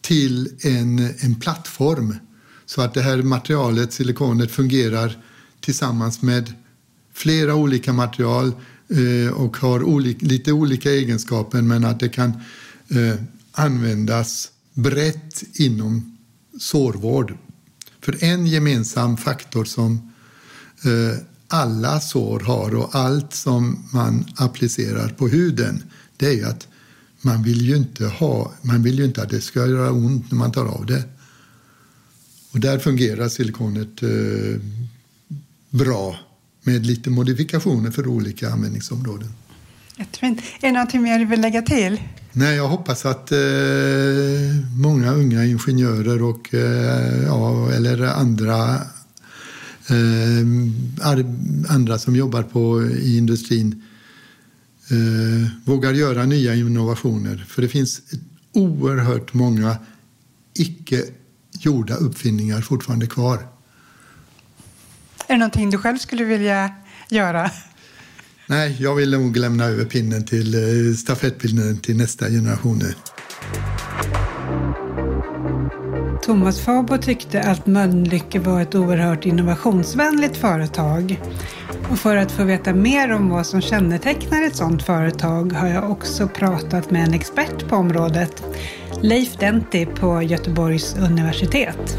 till 0.00 0.48
en, 0.60 0.98
en 1.18 1.34
plattform. 1.34 2.16
Så 2.66 2.82
att 2.82 2.94
det 2.94 3.02
här 3.02 3.22
materialet, 3.22 3.92
silikonet, 3.92 4.50
fungerar 4.50 5.18
tillsammans 5.60 6.22
med 6.22 6.52
flera 7.12 7.54
olika 7.54 7.92
material 7.92 8.52
och 9.34 9.56
har 9.56 9.82
olika, 9.82 10.26
lite 10.26 10.52
olika 10.52 10.90
egenskaper 10.90 11.62
men 11.62 11.84
att 11.84 12.00
det 12.00 12.08
kan 12.08 12.32
användas 13.52 14.50
brett 14.74 15.42
inom 15.54 16.18
sårvård. 16.60 17.38
För 18.00 18.24
en 18.24 18.46
gemensam 18.46 19.16
faktor 19.16 19.64
som 19.64 20.12
eh, 20.84 21.18
alla 21.48 22.00
sår 22.00 22.40
har 22.40 22.74
och 22.74 22.94
allt 22.94 23.34
som 23.34 23.88
man 23.92 24.24
applicerar 24.36 25.08
på 25.08 25.28
huden 25.28 25.82
det 26.16 26.26
är 26.26 26.32
ju 26.32 26.44
att 26.44 26.68
man 27.20 27.42
vill 27.42 27.68
ju 27.68 27.76
inte, 27.76 28.06
ha, 28.06 28.52
man 28.62 28.82
vill 28.82 28.98
ju 28.98 29.04
inte 29.04 29.22
att 29.22 29.30
det 29.30 29.40
ska 29.40 29.66
göra 29.66 29.92
ont 29.92 30.30
när 30.30 30.38
man 30.38 30.52
tar 30.52 30.66
av 30.66 30.86
det. 30.86 31.04
Och 32.50 32.60
där 32.60 32.78
fungerar 32.78 33.28
silikonet 33.28 34.02
eh, 34.02 34.60
bra 35.70 36.16
med 36.62 36.86
lite 36.86 37.10
modifikationer 37.10 37.90
för 37.90 38.06
olika 38.06 38.50
användningsområden. 38.50 39.32
Jättefint. 39.96 40.40
Är 40.40 40.66
det 40.68 40.72
någonting 40.72 41.02
mer 41.02 41.18
du 41.18 41.24
vill 41.24 41.40
lägga 41.40 41.62
till? 41.62 42.00
Nej, 42.32 42.56
jag 42.56 42.68
hoppas 42.68 43.06
att 43.06 43.32
eh, 43.32 43.38
många 44.76 45.12
unga 45.12 45.44
ingenjörer 45.44 46.22
och, 46.22 46.54
eh, 46.54 47.22
ja, 47.22 47.72
eller 47.72 48.02
andra, 48.02 48.74
eh, 49.88 51.14
andra 51.68 51.98
som 51.98 52.16
jobbar 52.16 52.42
på, 52.42 52.82
i 52.82 53.18
industrin 53.18 53.82
eh, 54.90 55.50
vågar 55.64 55.92
göra 55.92 56.24
nya 56.24 56.54
innovationer. 56.54 57.44
För 57.48 57.62
det 57.62 57.68
finns 57.68 58.02
oerhört 58.52 59.34
många 59.34 59.76
icke 60.54 61.02
gjorda 61.60 61.94
uppfinningar 61.94 62.60
fortfarande 62.60 63.06
kvar. 63.06 63.36
Är 65.26 65.34
det 65.34 65.38
någonting 65.38 65.70
du 65.70 65.78
själv 65.78 65.98
skulle 65.98 66.24
vilja 66.24 66.74
göra? 67.08 67.50
Nej, 68.46 68.76
jag 68.80 68.94
vill 68.94 69.10
nog 69.10 69.36
lämna 69.36 69.64
över 69.64 69.84
pinnen 69.84 70.24
till 70.24 70.54
eh, 70.54 70.94
stafettpinnen 70.94 71.78
till 71.78 71.96
nästa 71.96 72.28
generation 72.28 72.82
Thomas 76.22 76.60
Fabo 76.60 76.98
tyckte 76.98 77.40
att 77.40 77.66
Mölnlycke 77.66 78.38
var 78.38 78.62
ett 78.62 78.74
oerhört 78.74 79.26
innovationsvänligt 79.26 80.36
företag. 80.36 81.20
Och 81.90 81.98
för 81.98 82.16
att 82.16 82.32
få 82.32 82.44
veta 82.44 82.74
mer 82.74 83.12
om 83.12 83.28
vad 83.28 83.46
som 83.46 83.60
kännetecknar 83.60 84.42
ett 84.42 84.56
sådant 84.56 84.82
företag 84.82 85.52
har 85.52 85.68
jag 85.68 85.90
också 85.90 86.28
pratat 86.28 86.90
med 86.90 87.08
en 87.08 87.14
expert 87.14 87.68
på 87.68 87.76
området, 87.76 88.44
Leif 89.02 89.36
Denti 89.36 89.86
på 89.86 90.22
Göteborgs 90.22 90.96
universitet. 90.98 91.98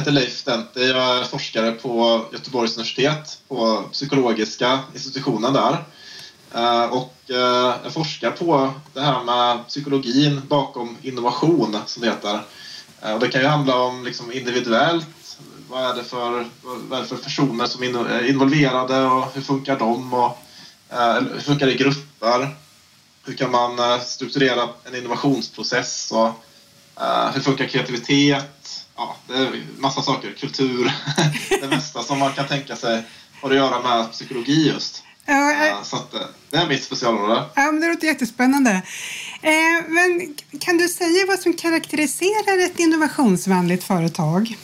Heter 0.00 0.12
Leif 0.12 0.44
Dente. 0.44 0.80
Jag 0.80 1.18
är 1.18 1.24
forskare 1.24 1.72
på 1.72 2.24
Göteborgs 2.32 2.76
universitet 2.76 3.38
på 3.48 3.84
psykologiska 3.92 4.78
institutionen 4.94 5.52
där. 5.52 5.84
Eh, 6.54 6.84
och 6.84 7.14
eh, 7.28 7.74
jag 7.84 7.92
forskar 7.92 8.30
på 8.30 8.72
det 8.94 9.00
här 9.00 9.24
med 9.24 9.68
psykologin 9.68 10.42
bakom 10.48 10.96
innovation, 11.02 11.76
som 11.86 12.02
det 12.02 12.08
heter. 12.08 12.40
Eh, 13.02 13.14
och 13.14 13.20
det 13.20 13.28
kan 13.28 13.40
ju 13.40 13.46
handla 13.46 13.76
om 13.76 14.04
liksom 14.04 14.32
individuellt. 14.32 15.38
Vad 15.68 15.90
är, 15.90 15.94
det 15.94 16.04
för, 16.04 16.46
vad 16.62 16.98
är 16.98 17.02
det 17.02 17.08
för 17.08 17.16
personer 17.16 17.66
som 17.66 17.82
är 17.82 18.28
involverade 18.28 19.04
och 19.04 19.34
hur 19.34 19.42
funkar 19.42 19.78
de? 19.78 20.14
Och, 20.14 20.38
hur 21.32 21.40
funkar 21.40 21.66
det 21.66 21.72
i 21.72 21.76
grupper? 21.76 22.56
Hur 23.24 23.34
kan 23.34 23.50
man 23.50 24.00
strukturera 24.00 24.68
en 24.84 24.94
innovationsprocess? 24.94 26.12
Och, 26.12 26.30
hur 27.34 27.40
funkar 27.40 27.66
kreativitet? 27.66 28.59
Ja, 29.00 29.16
det 29.26 29.34
är 29.34 29.66
massa 29.78 30.02
saker. 30.02 30.32
Kultur, 30.32 30.92
det 31.60 31.68
mesta 31.68 32.02
som 32.02 32.18
man 32.18 32.32
kan 32.32 32.48
tänka 32.48 32.76
sig 32.76 33.02
har 33.42 33.50
att 33.50 33.56
göra 33.56 33.82
med 33.82 34.12
psykologi 34.12 34.68
just. 34.68 35.02
Ja, 35.26 35.66
äh, 35.66 35.82
så 35.82 35.96
att, 35.96 36.14
eh, 36.14 36.20
det 36.50 36.56
är 36.56 36.66
mitt 36.66 36.84
specialområde. 36.84 37.44
Ja, 37.54 37.72
men 37.72 37.80
det 37.80 37.88
låter 37.88 38.06
jättespännande. 38.06 38.70
Eh, 39.42 39.88
men 39.88 40.34
kan 40.60 40.78
du 40.78 40.88
säga 40.88 41.26
vad 41.28 41.38
som 41.38 41.52
karaktäriserar 41.52 42.64
ett 42.64 42.78
innovationsvänligt 42.78 43.84
företag? 43.84 44.56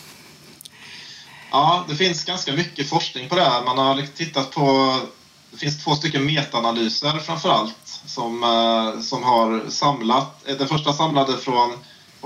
Ja, 1.51 1.85
det 1.89 1.97
finns 1.97 2.25
ganska 2.25 2.53
mycket 2.53 2.89
forskning 2.89 3.29
på 3.29 3.35
det 3.35 3.45
här. 3.45 3.65
Man 3.65 3.79
har 3.79 3.95
liksom 3.95 4.17
tittat 4.17 4.51
på... 4.51 4.97
Det 5.51 5.57
finns 5.57 5.85
två 5.85 5.95
stycken 5.95 6.27
metaanalyser 6.27 7.19
framför 7.19 7.49
allt 7.51 8.01
som, 8.07 8.43
eh, 8.43 9.01
som 9.03 9.23
har 9.23 9.71
samlat... 9.71 10.45
Den 10.45 10.69
första 10.69 10.93
samlade 10.93 11.37
från 11.37 11.73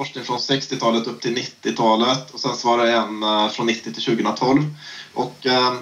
forskning 0.00 0.24
från 0.24 0.38
60-talet 0.38 1.06
upp 1.06 1.20
till 1.20 1.36
90-talet 1.36 2.30
och 2.30 2.40
sen 2.40 2.56
så 2.56 2.68
var 2.68 2.78
det 2.78 2.92
en 2.92 3.22
eh, 3.22 3.48
från 3.48 3.66
90 3.66 3.92
till 3.92 4.02
2012. 4.02 4.74
Och 5.14 5.46
eh, 5.46 5.74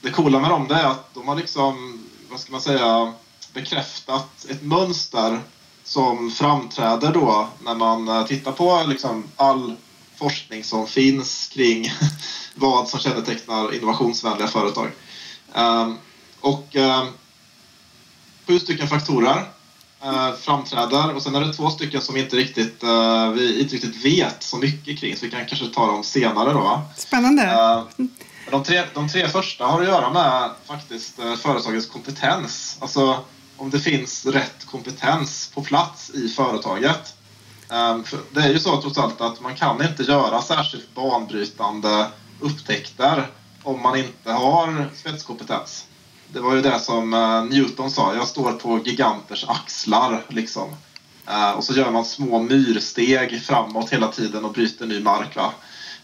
det 0.00 0.10
coola 0.10 0.40
med 0.40 0.50
dem 0.50 0.68
det 0.68 0.74
är 0.74 0.84
att 0.84 1.14
de 1.14 1.28
har 1.28 1.36
liksom, 1.36 2.04
vad 2.30 2.40
ska 2.40 2.52
man 2.52 2.60
säga, 2.60 3.12
bekräftat 3.52 4.46
ett 4.48 4.62
mönster 4.62 5.40
som 5.84 6.30
framträder 6.30 7.12
då 7.12 7.48
när 7.64 7.74
man 7.74 8.08
eh, 8.08 8.26
tittar 8.26 8.52
på 8.52 8.84
liksom 8.86 9.24
all 9.36 9.76
forskning 10.16 10.64
som 10.64 10.86
finns 10.86 11.50
kring 11.52 11.92
vad 12.54 12.88
som 12.88 13.00
kännetecknar 13.00 13.74
innovationsvänliga 13.74 14.48
företag. 14.48 14.90
Och 16.40 16.76
sju 18.46 18.60
stycken 18.60 18.88
faktorer 18.88 19.48
eh, 20.04 20.32
framträder 20.40 21.14
och 21.14 21.22
sen 21.22 21.34
är 21.34 21.40
det 21.40 21.52
två 21.52 21.70
stycken 21.70 22.00
som 22.00 22.16
inte 22.16 22.36
riktigt, 22.36 22.82
eh, 22.82 23.30
vi 23.30 23.60
inte 23.60 23.74
riktigt 23.74 24.04
vet 24.04 24.42
så 24.42 24.56
mycket 24.56 24.98
kring 24.98 25.16
så 25.16 25.24
vi 25.24 25.30
kan 25.30 25.46
kanske 25.46 25.66
ta 25.66 25.86
dem 25.86 26.04
senare 26.04 26.52
då. 26.52 26.80
Spännande. 26.96 27.42
Eh, 27.42 28.06
de, 28.50 28.64
tre, 28.64 28.82
de 28.94 29.08
tre 29.08 29.28
första 29.28 29.64
har 29.64 29.80
att 29.80 29.86
göra 29.86 30.10
med 30.10 30.50
faktiskt 30.64 31.18
eh, 31.18 31.34
företagets 31.34 31.86
kompetens. 31.86 32.76
Alltså 32.80 33.24
om 33.56 33.70
det 33.70 33.80
finns 33.80 34.26
rätt 34.26 34.66
kompetens 34.66 35.50
på 35.54 35.62
plats 35.62 36.10
i 36.10 36.28
företaget. 36.28 37.14
Um, 37.68 38.04
det 38.32 38.40
är 38.40 38.48
ju 38.48 38.58
så 38.58 38.80
trots 38.80 38.98
allt 38.98 39.20
att 39.20 39.40
man 39.40 39.54
kan 39.56 39.82
inte 39.82 40.02
göra 40.02 40.42
särskilt 40.42 40.94
banbrytande 40.94 42.06
upptäckter 42.40 43.26
om 43.62 43.82
man 43.82 43.98
inte 43.98 44.32
har 44.32 44.90
spetskompetens. 44.94 45.86
Det 46.32 46.40
var 46.40 46.54
ju 46.54 46.62
det 46.62 46.80
som 46.80 47.14
eh, 47.14 47.44
Newton 47.44 47.90
sa, 47.90 48.14
jag 48.14 48.28
står 48.28 48.52
på 48.52 48.80
giganters 48.84 49.44
axlar. 49.48 50.24
Liksom. 50.28 50.76
Eh, 51.28 51.50
och 51.50 51.64
så 51.64 51.72
gör 51.72 51.90
man 51.90 52.04
små 52.04 52.42
myrsteg 52.42 53.42
framåt 53.42 53.90
hela 53.90 54.08
tiden 54.08 54.44
och 54.44 54.52
bryter 54.52 54.86
ny 54.86 55.00
mark. 55.00 55.36
Va? 55.36 55.52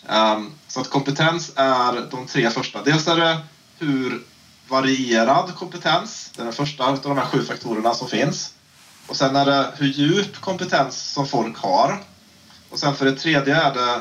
Ehm, 0.09 0.53
så 0.69 0.81
att 0.81 0.91
kompetens 0.91 1.53
är 1.57 2.11
de 2.11 2.27
tre 2.27 2.51
första. 2.51 2.83
Dels 2.83 3.09
är 3.09 3.17
det 3.17 3.39
hur 3.79 4.23
varierad 4.69 5.55
kompetens, 5.57 6.31
det 6.37 6.43
är 6.43 6.45
den 6.45 6.55
första 6.55 6.85
av 6.85 7.01
de 7.03 7.19
här 7.19 7.27
sju 7.27 7.45
faktorerna 7.45 7.95
som 7.95 8.09
finns. 8.09 8.55
Och 9.07 9.17
sen 9.17 9.37
är 9.37 9.47
det 9.47 9.73
hur 9.77 9.87
djup 9.87 10.41
kompetens 10.41 11.13
som 11.13 11.27
folk 11.27 11.59
har. 11.59 12.03
Och 12.71 12.79
sen 12.79 12.95
för 12.95 13.05
det 13.05 13.13
tredje 13.13 13.57
är 13.57 13.75
det 13.75 14.01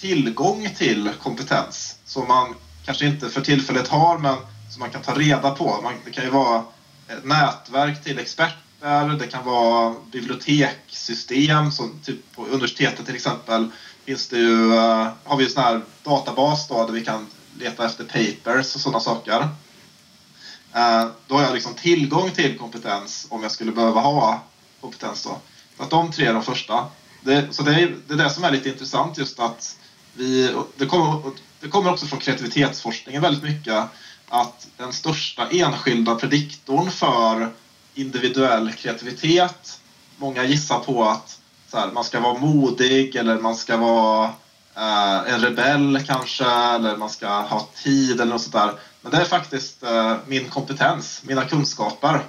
tillgång 0.00 0.68
till 0.78 1.10
kompetens 1.22 1.96
som 2.04 2.28
man 2.28 2.54
kanske 2.84 3.06
inte 3.06 3.28
för 3.28 3.40
tillfället 3.40 3.88
har 3.88 4.18
men 4.18 4.36
som 4.72 4.80
man 4.80 4.90
kan 4.90 5.02
ta 5.02 5.14
reda 5.14 5.50
på. 5.50 5.80
Man, 5.82 5.94
det 6.04 6.10
kan 6.10 6.24
ju 6.24 6.30
vara 6.30 6.64
ett 7.08 7.24
nätverk 7.24 8.04
till 8.04 8.18
experter, 8.18 9.18
det 9.18 9.26
kan 9.26 9.44
vara 9.44 9.94
bibliotekssystem 10.12 11.70
som 11.70 12.00
typ 12.04 12.32
på 12.34 12.46
universitetet 12.46 13.06
till 13.06 13.14
exempel 13.14 13.68
finns 14.04 14.28
det 14.28 14.38
ju, 14.38 14.72
uh, 14.72 15.08
har 15.24 15.36
vi 15.36 15.44
en 15.44 15.50
sån 15.50 15.62
här 15.62 15.80
databas 16.02 16.68
då 16.68 16.86
där 16.86 16.92
vi 16.92 17.04
kan 17.04 17.26
leta 17.58 17.86
efter 17.86 18.04
papers 18.04 18.74
och 18.74 18.80
sådana 18.80 19.00
saker. 19.00 19.40
Uh, 19.40 21.10
då 21.26 21.34
har 21.34 21.42
jag 21.42 21.54
liksom 21.54 21.74
tillgång 21.74 22.30
till 22.30 22.58
kompetens 22.58 23.26
om 23.30 23.42
jag 23.42 23.52
skulle 23.52 23.72
behöva 23.72 24.00
ha 24.00 24.42
kompetens 24.80 25.24
då. 25.24 25.38
Så 25.76 25.82
att 25.82 25.90
de 25.90 26.12
tre 26.12 26.26
är 26.26 26.34
de 26.34 26.42
första. 26.42 26.86
Det, 27.20 27.54
så 27.54 27.62
det 27.62 27.74
är, 27.74 27.96
det 28.06 28.14
är 28.14 28.18
det 28.18 28.30
som 28.30 28.44
är 28.44 28.50
lite 28.50 28.68
intressant 28.68 29.18
just 29.18 29.40
att 29.40 29.76
vi, 30.14 30.54
det 30.76 30.86
kommer, 30.86 31.32
det 31.60 31.68
kommer 31.68 31.92
också 31.92 32.06
från 32.06 32.18
kreativitetsforskningen 32.18 33.22
väldigt 33.22 33.42
mycket 33.42 33.84
att 34.32 34.66
den 34.76 34.92
största 34.92 35.48
enskilda 35.50 36.14
prediktorn 36.14 36.90
för 36.90 37.50
individuell 37.94 38.72
kreativitet, 38.72 39.80
många 40.16 40.44
gissar 40.44 40.78
på 40.78 41.04
att 41.04 41.38
här, 41.72 41.90
man 41.92 42.04
ska 42.04 42.20
vara 42.20 42.38
modig 42.38 43.16
eller 43.16 43.38
man 43.38 43.56
ska 43.56 43.76
vara 43.76 44.24
eh, 44.76 45.34
en 45.34 45.40
rebell 45.40 46.04
kanske 46.06 46.44
eller 46.44 46.96
man 46.96 47.10
ska 47.10 47.28
ha 47.28 47.68
tid 47.82 48.20
eller 48.20 48.32
något 48.32 48.42
sånt 48.42 48.52
där. 48.52 48.72
Men 49.02 49.12
det 49.12 49.18
är 49.18 49.24
faktiskt 49.24 49.82
eh, 49.82 50.16
min 50.26 50.50
kompetens, 50.50 51.22
mina 51.24 51.44
kunskaper 51.44 52.20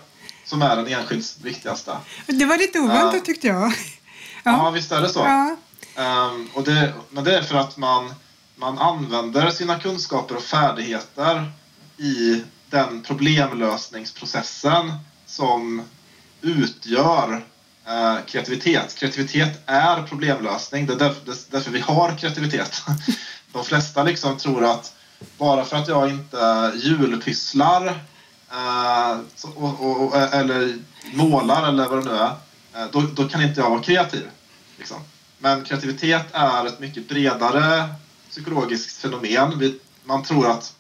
som 0.45 0.62
är 0.62 0.76
den 0.76 0.88
enskilt 0.88 1.38
viktigaste. 1.41 1.97
Det 2.28 2.45
var 2.45 2.58
lite 2.58 2.80
oväntat 2.80 3.16
uh, 3.16 3.22
tyckte 3.22 3.47
jag. 3.47 3.74
Ja, 4.43 4.51
ja 4.51 4.70
visst 4.70 4.91
är 4.91 5.01
det 5.01 5.10
så. 5.10 5.20
Ja. 5.20 5.56
Um, 5.95 6.49
och 6.54 6.64
det, 6.64 6.93
men 7.10 7.24
det 7.24 7.38
är 7.38 7.41
för 7.41 7.56
att 7.56 7.78
man, 7.78 8.14
man 8.56 8.78
använder 8.78 9.49
sina 9.49 9.80
kunskaper 9.80 10.36
och 10.36 10.43
färdigheter 10.43 11.51
i 11.98 12.44
den 12.70 13.02
problemlösningsprocessen 13.02 14.94
som 15.26 15.82
utgör 16.41 17.46
eh, 17.88 18.18
kreativitet. 18.26 18.96
Kreativitet 18.96 19.62
är 19.66 20.04
problemlösning. 20.04 20.86
Det 20.86 20.94
är 20.94 20.98
därför, 20.98 21.36
därför, 21.52 21.72
vi 21.72 21.80
har 21.80 22.18
kreativitet. 22.18 22.82
De 23.52 23.66
flesta 23.66 24.04
liksom 24.04 24.38
tror 24.38 24.64
att 24.64 24.96
bara 25.38 25.66
för 25.66 25.78
att 25.78 25.88
jag 25.88 26.10
inte 26.10 26.72
julpysslar 26.76 27.88
eh, 28.52 29.20
och, 29.56 30.04
och, 30.04 30.16
eller 30.16 30.78
målar 31.14 31.68
eller 31.68 31.88
vad 31.89 32.06
det 32.06 32.12
nu 32.12 32.18
är, 32.18 32.32
eh, 32.76 32.91
då, 32.91 33.02
då, 33.02 33.30
kan 33.30 33.41
inte 33.41 33.62
jag 33.62 33.70
vara 33.70 33.84
kreativ. 33.84 34.28
Liksom. 34.78 34.98
Men 35.39 35.64
kreativitet 35.64 36.26
är 36.32 36.66
ett 36.66 36.80
mycket 36.80 37.10
bredare 37.10 37.89
psykologiskt 38.30 39.02
fenomen. 39.02 39.60
Vi, 39.60 39.80
man 40.04 40.24
tror 40.24 40.52
att 40.52 40.74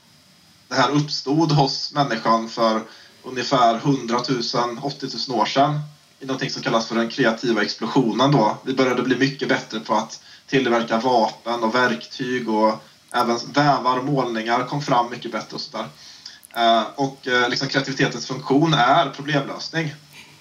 det 0.73 0.81
här 0.81 0.91
uppstod 0.91 1.51
hos 1.51 1.93
människan 1.93 2.49
för 2.49 2.81
ungefär 3.23 3.75
100 3.75 4.19
000, 4.29 4.79
80 4.81 5.07
000 5.29 5.39
år 5.39 5.45
sedan 5.45 5.79
i 6.19 6.25
någonting 6.25 6.49
som 6.49 6.61
kallas 6.61 6.87
för 6.87 6.95
den 6.95 7.09
kreativa 7.09 7.61
explosionen 7.61 8.31
då. 8.31 8.57
Vi 8.63 8.73
började 8.73 9.03
bli 9.03 9.17
mycket 9.17 9.49
bättre 9.49 9.79
på 9.79 9.93
att 9.93 10.23
tillverka 10.47 10.99
vapen 10.99 11.63
och 11.63 11.75
verktyg 11.75 12.49
och 12.49 12.83
även 13.13 13.37
vävar 13.53 13.97
och 13.97 14.05
målningar 14.05 14.65
kom 14.65 14.81
fram 14.81 15.09
mycket 15.11 15.31
bättre 15.31 15.55
och 15.55 15.61
sådär. 15.61 15.87
Eh, 16.55 16.83
och 16.95 17.27
eh, 17.27 17.49
liksom 17.49 17.67
kreativitetens 17.67 18.27
funktion 18.27 18.73
är 18.73 19.09
problemlösning. 19.09 19.93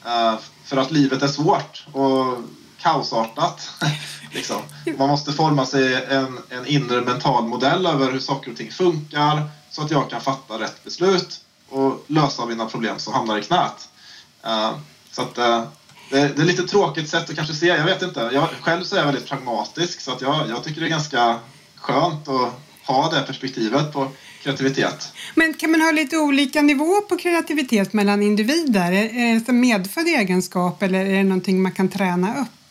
Eh, 0.05 0.35
för 0.65 0.77
att 0.77 0.91
livet 0.91 1.23
är 1.23 1.29
svårt 1.29 1.87
och 1.93 2.39
kaosartat. 2.79 3.71
liksom. 4.33 4.63
Man 4.99 5.09
måste 5.09 5.33
forma 5.33 5.67
sig 5.67 6.05
en, 6.05 6.39
en 6.49 6.67
inre 6.67 7.01
mental 7.01 7.45
modell 7.45 7.87
över 7.87 8.13
hur 8.13 8.21
saker 8.21 8.51
och 8.51 8.57
ting 8.57 8.71
funkar 8.71 9.49
så 9.73 9.83
att 9.83 9.91
jag 9.91 10.11
kan 10.11 10.21
fatta 10.21 10.59
rätt 10.59 10.85
beslut 10.85 11.41
och 11.69 12.05
lösa 12.07 12.47
mina 12.47 12.67
problem 12.67 12.99
som 12.99 13.13
hamnar 13.13 13.39
i 13.39 13.43
knät. 13.43 13.89
Eh, 14.45 14.71
så 15.11 15.23
att, 15.23 15.39
eh, 15.39 15.63
det, 16.11 16.37
det 16.37 16.43
är 16.43 16.47
lite 16.47 16.63
tråkigt 16.63 17.09
sätt 17.09 17.31
att 17.31 17.37
kanske 17.37 17.55
se, 17.55 17.67
jag 17.67 17.85
vet 17.85 18.03
inte. 18.03 18.31
Jag, 18.33 18.49
själv 18.61 18.85
så 18.85 18.95
är 18.95 18.99
jag 18.99 19.07
väldigt 19.07 19.27
pragmatisk 19.27 20.01
så 20.01 20.13
att 20.13 20.21
jag, 20.21 20.49
jag 20.49 20.65
tycker 20.65 20.81
det 20.81 20.87
är 20.87 20.91
ganska 20.91 21.39
skönt 21.77 22.29
att 22.29 22.53
ha 22.87 23.11
det 23.11 23.23
perspektivet 23.27 23.93
på 23.93 24.09
kreativitet. 24.43 25.13
Men 25.35 25.55
kan 25.55 25.71
man 25.71 25.81
ha 25.81 25.91
lite 25.91 26.19
olika 26.19 26.63
nivå 26.63 27.01
på 27.01 27.17
kreativitet 27.17 27.93
mellan 27.93 28.23
individer? 28.23 28.93
Är 28.93 29.35
det 29.35 29.49
en 29.49 29.61
medfödd 29.61 30.07
egenskap 30.07 30.83
eller 30.83 31.07
är 31.07 31.17
det 31.17 31.25
någonting 31.25 31.63
man 31.63 31.73
kan 31.73 31.89
träna 31.89 32.41
upp? 32.41 32.62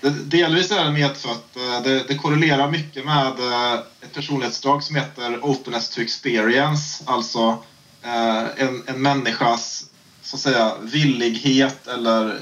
Delvis 0.00 0.70
är 0.70 0.84
det 0.84 0.90
medfött. 0.90 1.56
Eh, 1.56 1.82
det, 1.82 2.08
det 2.08 2.14
korrelerar 2.14 2.70
mycket 2.70 3.04
med 3.04 3.40
eh, 3.40 3.74
ett 3.74 4.14
personlighetsdrag 4.14 4.82
som 4.82 4.96
heter 4.96 5.44
openness 5.44 5.88
to 5.88 6.00
experience. 6.00 7.04
Alltså 7.06 7.58
eh, 8.02 8.44
en, 8.56 8.82
en 8.86 9.02
människas 9.02 9.84
så 10.22 10.36
att 10.36 10.40
säga, 10.40 10.74
villighet 10.80 11.86
eller 11.86 12.38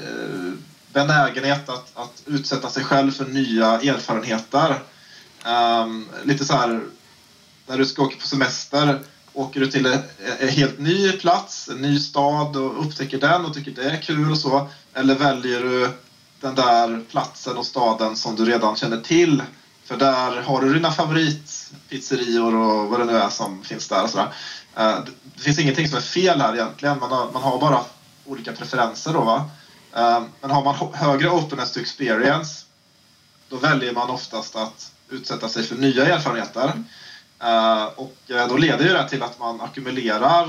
benägenhet 0.93 1.69
att, 1.69 1.91
att 1.97 2.23
utsätta 2.25 2.69
sig 2.69 2.83
själv 2.83 3.11
för 3.11 3.25
nya 3.25 3.67
erfarenheter. 3.67 4.79
Ehm, 5.45 6.05
lite 6.23 6.45
så 6.45 6.53
här, 6.53 6.81
när 7.67 7.77
du 7.77 7.85
ska 7.85 8.03
åka 8.03 8.15
på 8.15 8.27
semester 8.27 8.99
åker 9.33 9.59
du 9.59 9.67
till 9.67 9.85
en, 9.85 9.99
en 10.39 10.49
helt 10.49 10.79
ny 10.79 11.11
plats, 11.11 11.69
en 11.69 11.81
ny 11.81 11.99
stad 11.99 12.55
och 12.55 12.85
upptäcker 12.85 13.19
den 13.19 13.45
och 13.45 13.53
tycker 13.53 13.71
det 13.71 13.89
är 13.89 14.01
kul 14.01 14.31
och 14.31 14.37
så. 14.37 14.69
Eller 14.93 15.15
väljer 15.15 15.59
du 15.59 15.89
den 16.45 16.55
där 16.55 17.01
platsen 17.09 17.57
och 17.57 17.65
staden 17.65 18.15
som 18.15 18.35
du 18.35 18.45
redan 18.45 18.75
känner 18.75 19.01
till 19.01 19.43
för 19.85 19.97
där 19.97 20.41
har 20.41 20.61
du 20.61 20.73
dina 20.73 20.91
favoritpizzerior 20.91 22.55
och 22.55 22.89
vad 22.89 22.99
det 22.99 23.05
nu 23.05 23.17
är 23.17 23.29
som 23.29 23.63
finns 23.63 23.87
där. 23.87 24.03
Och 24.03 24.09
sådär. 24.09 24.33
Eh, 24.75 24.99
det 25.35 25.41
finns 25.41 25.59
ingenting 25.59 25.87
som 25.87 25.97
är 25.97 26.01
fel 26.01 26.41
här 26.41 26.53
egentligen. 26.53 26.99
Man 26.99 27.11
har, 27.11 27.31
man 27.31 27.41
har 27.41 27.59
bara 27.59 27.79
olika 28.25 28.51
preferenser. 28.53 29.13
Då, 29.13 29.21
va? 29.21 29.49
Eh, 29.95 30.23
men 30.41 30.51
har 30.51 30.63
man 30.63 30.75
högre 30.93 31.29
openness 31.29 31.71
to 31.71 31.79
experience 31.79 32.65
då 33.49 33.57
väljer 33.57 33.93
man 33.93 34.09
oftast 34.09 34.55
att 34.55 34.91
utsätta 35.09 35.49
sig 35.49 35.63
för 35.63 35.75
nya 35.75 36.05
erfarenheter. 36.05 36.71
Eh, 37.39 37.85
och 37.85 38.15
då 38.27 38.57
leder 38.57 38.85
ju 38.85 38.93
det 38.93 39.09
till 39.09 39.23
att 39.23 39.39
man 39.39 39.61
ackumulerar 39.61 40.47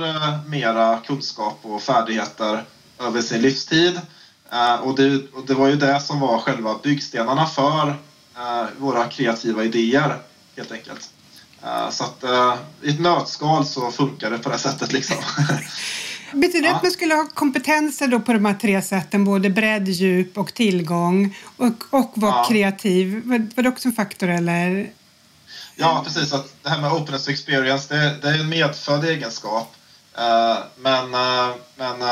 mera 0.48 0.98
kunskap 1.06 1.58
och 1.62 1.82
färdigheter 1.82 2.64
över 2.98 3.22
sin 3.22 3.42
livstid. 3.42 4.00
Och 4.82 4.96
det, 4.96 5.16
och 5.32 5.46
det 5.46 5.54
var 5.54 5.68
ju 5.68 5.76
det 5.76 6.00
som 6.00 6.20
var 6.20 6.38
själva 6.38 6.78
byggstenarna 6.82 7.46
för 7.46 7.96
våra 8.78 9.04
kreativa 9.04 9.64
idéer 9.64 10.18
helt 10.56 10.72
enkelt. 10.72 11.10
Eh, 11.62 11.90
så 11.90 12.04
att 12.04 12.24
i 12.82 12.88
ett 12.88 13.00
nötskal 13.00 13.66
så 13.66 13.90
funkar 13.90 14.30
det 14.30 14.38
på 14.38 14.48
det 14.48 14.58
sättet 14.58 14.92
liksom. 14.92 15.16
Betyder 16.32 16.62
det 16.62 16.68
ja. 16.68 16.76
att 16.76 16.82
man 16.82 16.92
skulle 16.92 17.14
ha 17.14 17.26
kompetenser 17.34 18.08
då 18.08 18.20
på 18.20 18.32
de 18.32 18.44
här 18.44 18.54
tre 18.54 18.82
sätten, 18.82 19.24
både 19.24 19.50
bredd, 19.50 19.88
djup 19.88 20.38
och 20.38 20.54
tillgång 20.54 21.36
och, 21.56 21.84
och 21.90 22.12
vara 22.14 22.32
ja. 22.32 22.46
kreativ? 22.48 23.22
Var, 23.24 23.48
var 23.56 23.62
det 23.62 23.68
också 23.68 23.88
en 23.88 23.94
faktor 23.94 24.28
eller? 24.28 24.90
Ja, 25.76 26.02
precis. 26.04 26.32
Att 26.32 26.54
det 26.62 26.68
här 26.68 26.80
med 26.80 26.92
openness 26.92 27.28
experience, 27.28 27.94
det, 27.94 28.18
det 28.22 28.28
är 28.28 28.40
en 28.40 28.48
medfödd 28.48 29.04
egenskap. 29.04 29.74
Men 30.76 31.10
men 31.76 32.02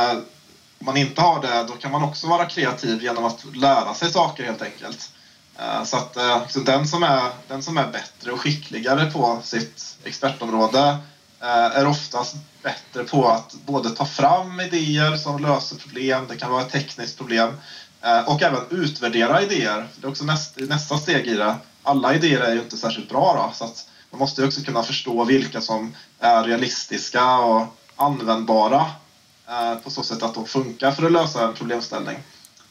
man 0.85 0.97
inte 0.97 1.21
har 1.21 1.43
det, 1.43 1.65
då 1.69 1.75
kan 1.75 1.91
man 1.91 2.03
också 2.03 2.27
vara 2.27 2.47
kreativ 2.47 3.03
genom 3.03 3.25
att 3.25 3.57
lära 3.57 3.95
sig 3.95 4.11
saker 4.11 4.45
helt 4.45 4.63
enkelt. 4.63 5.11
Eh, 5.59 5.85
så 5.85 5.97
att 5.97 6.17
så 6.49 6.61
den, 6.61 6.87
som 6.87 7.03
är, 7.03 7.31
den 7.49 7.63
som 7.63 7.79
är 7.79 7.87
bättre 7.93 8.33
och 8.33 8.41
skickligare 8.41 9.11
på 9.11 9.39
sitt 9.43 9.97
expertområde 10.05 10.97
eh, 11.41 11.49
är 11.49 11.87
oftast 11.87 12.37
bättre 12.63 13.05
på 13.05 13.29
att 13.29 13.55
både 13.67 13.91
ta 13.91 14.05
fram 14.05 14.61
idéer 14.61 15.17
som 15.17 15.43
löser 15.43 15.77
problem, 15.77 16.27
det 16.29 16.37
kan 16.37 16.51
vara 16.51 16.63
ett 16.63 16.73
tekniskt 16.73 17.19
problem, 17.19 17.51
och 18.27 18.43
även 18.43 18.61
utvärdera 18.71 19.43
idéer. 19.43 19.89
Det 19.97 20.07
är 20.07 20.11
också 20.11 20.25
nästa, 20.25 20.61
nästa 20.61 20.99
steg 20.99 21.27
i 21.27 21.35
det. 21.35 21.55
Alla 21.83 22.15
idéer 22.15 22.41
är 22.41 22.53
ju 22.53 22.61
inte 22.61 22.77
särskilt 22.77 23.09
bra 23.09 23.35
då, 23.35 23.55
så 23.55 23.65
att 23.65 23.89
man 24.11 24.19
måste 24.19 24.41
ju 24.41 24.47
också 24.47 24.61
kunna 24.61 24.83
förstå 24.83 25.25
vilka 25.25 25.61
som 25.61 25.95
är 26.21 26.45
realistiska 26.45 27.39
och 27.39 27.77
användbara 27.97 28.87
Eh, 29.49 29.75
på 29.75 29.91
så 29.91 30.03
sätt 30.03 30.23
att 30.23 30.35
de 30.35 30.47
funkar 30.47 30.93
för 30.93 31.07
att 31.07 31.13
lösa 31.13 31.49
en 31.49 31.55
problemställning. 31.55 32.19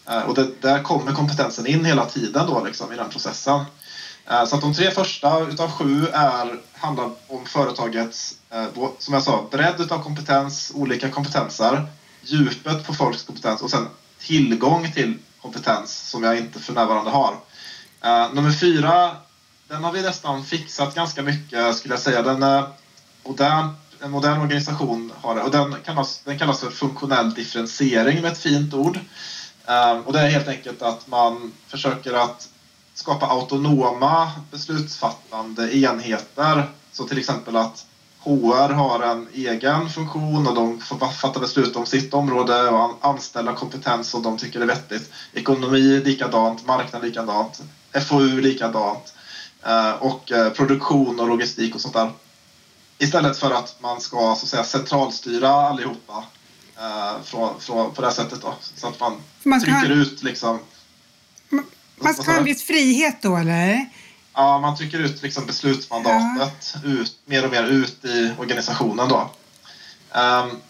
Eh, 0.09 0.21
och 0.21 0.35
det, 0.35 0.61
där 0.61 0.83
kommer 0.83 1.11
kompetensen 1.11 1.67
in 1.67 1.85
hela 1.85 2.05
tiden 2.05 2.47
då 2.47 2.63
liksom, 2.65 2.93
i 2.93 2.95
den 2.95 3.09
processen. 3.09 3.65
Eh, 4.25 4.45
så 4.45 4.55
att 4.55 4.61
de 4.61 4.73
tre 4.73 4.91
första 4.91 5.39
utav 5.39 5.71
sju 5.71 6.07
är, 6.13 6.59
handlar 6.73 7.09
om 7.27 7.45
företagets, 7.45 8.35
som 8.99 9.13
jag 9.13 9.23
sa, 9.23 9.47
bredd 9.51 9.81
utav 9.81 10.03
kompetens, 10.03 10.71
olika 10.75 11.09
kompetenser, 11.09 11.87
djupet 12.21 12.87
på 12.87 12.93
folks 12.93 13.23
kompetens 13.23 13.61
och 13.61 13.69
sen 13.69 13.87
tillgång 14.19 14.91
till 14.91 15.17
kompetens 15.41 16.09
som 16.09 16.23
jag 16.23 16.37
inte 16.37 16.59
för 16.59 16.73
närvarande 16.73 17.11
har. 17.11 17.35
Nummer 18.33 18.51
fyra, 18.51 19.15
den 19.67 19.83
har 19.83 19.91
vi 19.91 20.01
nästan 20.01 20.45
fixat 20.45 20.95
ganska 20.95 21.21
mycket 21.21 21.75
skulle 21.75 21.93
jag 21.93 22.01
säga. 22.01 22.21
Den 22.21 22.43
är 22.43 22.63
modern, 23.23 23.69
en 24.03 24.11
modern 24.11 24.41
organisation 24.41 25.13
har 25.21 25.35
det 25.35 25.41
och 25.41 25.51
den 25.51 25.75
kallas, 25.85 26.21
den 26.25 26.39
kallas 26.39 26.59
för 26.59 26.69
funktionell 26.69 27.33
differentiering 27.33 28.21
med 28.21 28.31
ett 28.31 28.37
fint 28.37 28.73
ord. 28.73 28.99
Ehm, 29.65 30.01
och 30.01 30.13
det 30.13 30.19
är 30.19 30.29
helt 30.29 30.47
enkelt 30.47 30.81
att 30.81 31.07
man 31.07 31.53
försöker 31.67 32.13
att 32.13 32.49
skapa 32.93 33.25
autonoma 33.25 34.31
beslutsfattande 34.51 35.77
enheter. 35.77 36.69
Så 36.91 37.05
till 37.05 37.17
exempel 37.17 37.55
att 37.55 37.85
HR 38.19 38.73
har 38.73 39.03
en 39.03 39.27
egen 39.33 39.89
funktion 39.89 40.47
och 40.47 40.55
de 40.55 40.79
får 40.79 41.07
fatta 41.07 41.39
beslut 41.39 41.75
om 41.75 41.85
sitt 41.85 42.13
område 42.13 42.69
och 42.69 42.97
anställa 43.01 43.53
kompetens 43.53 44.09
som 44.09 44.23
de 44.23 44.37
tycker 44.37 44.61
är 44.61 44.65
vettigt. 44.65 45.11
Ekonomi 45.33 46.01
likadant, 46.05 46.65
marknad 46.65 47.03
likadant, 47.03 47.61
FoU 48.09 48.41
likadant 48.41 49.13
eh, 49.65 49.91
och 49.91 50.31
eh, 50.31 50.49
produktion 50.49 51.19
och 51.19 51.27
logistik 51.27 51.75
och 51.75 51.81
sånt 51.81 51.93
där. 51.93 52.11
Istället 52.97 53.37
för 53.37 53.51
att 53.51 53.75
man 53.81 54.01
ska 54.01 54.17
så 54.17 54.31
att 54.31 54.47
säga, 54.49 54.63
centralstyra 54.63 55.49
allihopa 55.49 56.23
eh, 56.77 57.21
från, 57.23 57.59
från, 57.59 57.93
på 57.93 58.01
det 58.01 58.07
här 58.07 58.13
sättet. 58.13 58.41
Då. 58.41 58.53
Så 58.75 58.87
att 58.87 58.99
man, 58.99 59.21
man 59.43 59.61
trycker 59.61 59.89
ut 59.89 60.23
liksom 60.23 60.59
man 62.03 62.13
ska 62.13 62.31
ha 62.31 62.37
en 62.37 62.43
viss 62.43 62.63
frihet 62.63 63.21
då, 63.21 63.37
eller? 63.37 63.85
Ja, 64.33 64.59
man 64.59 64.77
trycker 64.77 64.99
ut 64.99 65.23
liksom 65.23 65.45
beslutsmandatet 65.45 66.75
ja. 66.83 66.89
ut, 66.89 67.15
mer 67.25 67.45
och 67.45 67.51
mer 67.51 67.63
ut 67.63 68.05
i 68.05 68.31
organisationen. 68.39 69.09
Då. 69.09 69.31
Um, 70.19 70.61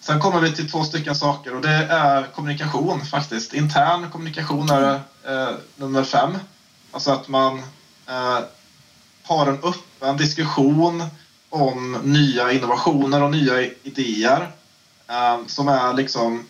sen 0.00 0.20
kommer 0.20 0.40
vi 0.40 0.52
till 0.52 0.70
två 0.70 0.84
stycken 0.84 1.14
saker 1.14 1.54
och 1.54 1.62
det 1.62 1.86
är 1.90 2.22
kommunikation 2.34 3.06
faktiskt. 3.06 3.54
Intern 3.54 4.10
kommunikation 4.10 4.70
är 4.70 4.94
uh, 4.94 5.56
nummer 5.76 6.04
fem. 6.04 6.38
Alltså 6.90 7.10
att 7.10 7.28
man 7.28 7.58
uh, 7.58 8.38
har 9.22 9.46
en 9.46 9.58
öppen 9.62 10.16
diskussion 10.16 11.04
om 11.52 11.92
nya 12.02 12.52
innovationer 12.52 13.22
och 13.22 13.30
nya 13.30 13.62
idéer 13.82 14.52
eh, 15.08 15.46
som 15.46 15.68
är 15.68 15.94
liksom 15.94 16.44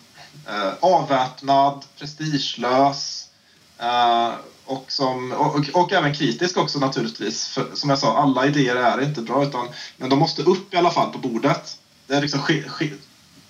eh, 0.47 0.73
avväpnad, 0.79 1.85
prestigelös, 1.97 3.27
eh, 3.79 4.31
och, 4.65 4.85
som, 4.87 5.31
och, 5.31 5.69
och, 5.73 5.91
även 5.91 6.13
kritisk 6.13 6.57
också 6.57 6.79
naturligtvis. 6.79 7.47
För, 7.47 7.65
som 7.73 7.89
jag 7.89 7.99
sa, 7.99 8.17
alla 8.17 8.45
idéer 8.45 8.75
är 8.75 9.01
inte 9.01 9.21
bra 9.21 9.43
utan, 9.43 9.67
men 9.97 10.09
de 10.09 10.19
måste 10.19 10.41
upp 10.41 10.73
i 10.73 10.77
alla 10.77 10.91
fall 10.91 11.09
på 11.09 11.17
bordet. 11.17 11.77
Det 12.07 12.13
är 12.13 12.21
liksom 12.21 12.39
sk, 12.41 12.51
sk, 12.69 12.93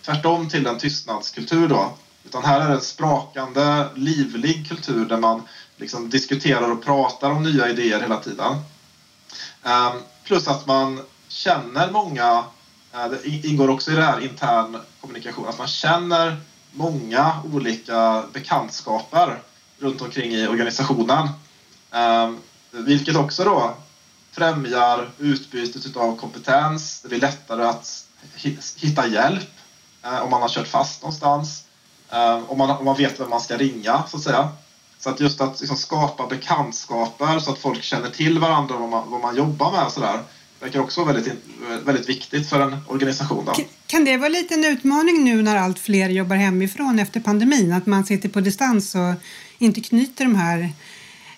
tvärtom 0.05 0.49
till 0.49 0.67
en 0.67 0.77
tystnadskultur 0.77 1.67
då. 1.67 1.93
Utan 2.25 2.43
här 2.43 2.61
är 2.61 2.67
det 2.67 2.75
en 2.75 2.81
sprakande, 2.81 3.85
livlig 3.95 4.69
kultur 4.69 5.05
där 5.05 5.17
man 5.17 5.41
liksom 5.77 6.09
diskuterar 6.09 6.71
och 6.71 6.83
pratar 6.83 7.31
om 7.31 7.43
nya 7.43 7.69
idéer 7.69 8.01
hela 8.01 8.17
tiden. 8.17 8.53
Ehm, 9.63 10.01
plus 10.23 10.47
att 10.47 10.67
man 10.67 11.01
känner 11.33 11.91
många, 11.91 12.43
eh, 12.93 13.07
det 13.07 13.47
ingår 13.47 13.69
också 13.69 13.91
i 13.91 13.95
det 13.95 14.03
här 14.03 14.19
intern 14.19 14.77
kommunikation, 15.01 15.47
att 15.47 15.57
man 15.57 15.67
känner 15.67 16.37
många 16.71 17.33
olika 17.53 18.23
bekantskaper 18.33 19.39
runt 19.79 20.01
omkring 20.01 20.31
i 20.31 20.47
organisationen. 20.47 21.27
Ehm, 21.91 22.37
vilket 22.71 23.15
också 23.15 23.43
då 23.43 23.73
främjar 24.31 25.09
utbytet 25.17 25.97
av 25.97 26.15
kompetens. 26.15 27.01
Det 27.01 27.07
blir 27.07 27.19
lättare 27.19 27.63
att 27.63 28.05
hitta 28.75 29.07
hjälp 29.07 29.49
eh, 30.03 30.19
om 30.23 30.29
man 30.29 30.41
har 30.41 30.49
kört 30.49 30.67
fast 30.67 31.01
någonstans. 31.01 31.63
Ehm, 32.09 32.45
om 32.45 32.57
man, 32.57 32.69
om 32.69 32.85
man 32.85 32.97
vet 32.97 33.19
vem 33.19 33.29
man 33.29 33.41
ska 33.41 33.57
ringa, 33.57 34.03
så 34.07 34.17
att 34.17 34.23
säga. 34.23 34.49
Så 34.99 35.09
att 35.09 35.19
just 35.19 35.41
att 35.41 35.59
liksom 35.59 35.77
skapa 35.77 36.27
bekantskaper 36.27 37.39
så 37.39 37.51
att 37.51 37.57
folk 37.57 37.83
känner 37.83 38.09
till 38.09 38.39
varandra 38.39 38.75
och 38.75 38.81
vad 38.81 38.89
man, 38.89 39.11
vad 39.11 39.21
man 39.21 39.35
jobbar 39.35 39.71
med. 39.71 39.91
Så 39.91 39.99
där 39.99 40.19
verkar 40.63 40.79
också 40.79 41.03
vara 41.03 41.13
väldigt, 41.13 41.33
väldigt 41.83 42.09
viktigt 42.09 42.49
för 42.49 42.61
en 42.61 42.77
organisation. 42.87 43.45
Då. 43.45 43.53
Kan 43.87 44.05
det 44.05 44.17
vara 44.17 44.29
lite 44.29 44.53
en 44.53 44.65
utmaning 44.65 45.23
nu 45.23 45.41
när 45.41 45.55
allt 45.55 45.79
fler 45.79 46.09
jobbar 46.09 46.35
hemifrån 46.35 46.99
efter 46.99 47.19
pandemin? 47.19 47.73
Att 47.73 47.85
man 47.85 48.05
sitter 48.05 48.29
på 48.29 48.39
distans 48.39 48.95
och 48.95 49.13
inte 49.57 49.81
knyter 49.81 50.25
de 50.25 50.35
här 50.35 50.59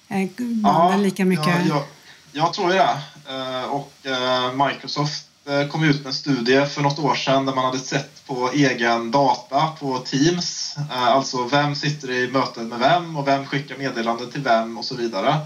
eh, 0.07 0.29
banden 0.37 0.63
ja, 0.63 0.97
lika 0.97 1.25
mycket? 1.25 1.47
Ja, 1.47 1.61
jag, 1.67 1.83
jag 2.31 2.53
tror 2.53 2.71
ju 2.71 2.77
det. 2.77 2.97
Eh, 3.29 3.63
och 3.63 3.93
eh, 4.03 4.67
Microsoft 4.67 5.25
kom 5.71 5.83
ut 5.83 5.97
med 5.97 6.07
en 6.07 6.13
studie 6.13 6.65
för 6.65 6.81
något 6.81 6.99
år 6.99 7.15
sedan 7.15 7.45
där 7.45 7.55
man 7.55 7.65
hade 7.65 7.79
sett 7.79 8.25
på 8.25 8.51
egen 8.53 9.11
data 9.11 9.67
på 9.79 9.99
Teams. 9.99 10.75
Alltså 10.89 11.43
vem 11.43 11.75
sitter 11.75 12.11
i 12.11 12.31
mötet 12.31 12.63
med 12.63 12.79
vem 12.79 13.15
och 13.15 13.27
vem 13.27 13.45
skickar 13.45 13.77
meddelanden 13.77 14.31
till 14.31 14.41
vem 14.41 14.77
och 14.77 14.85
så 14.85 14.95
vidare. 14.95 15.37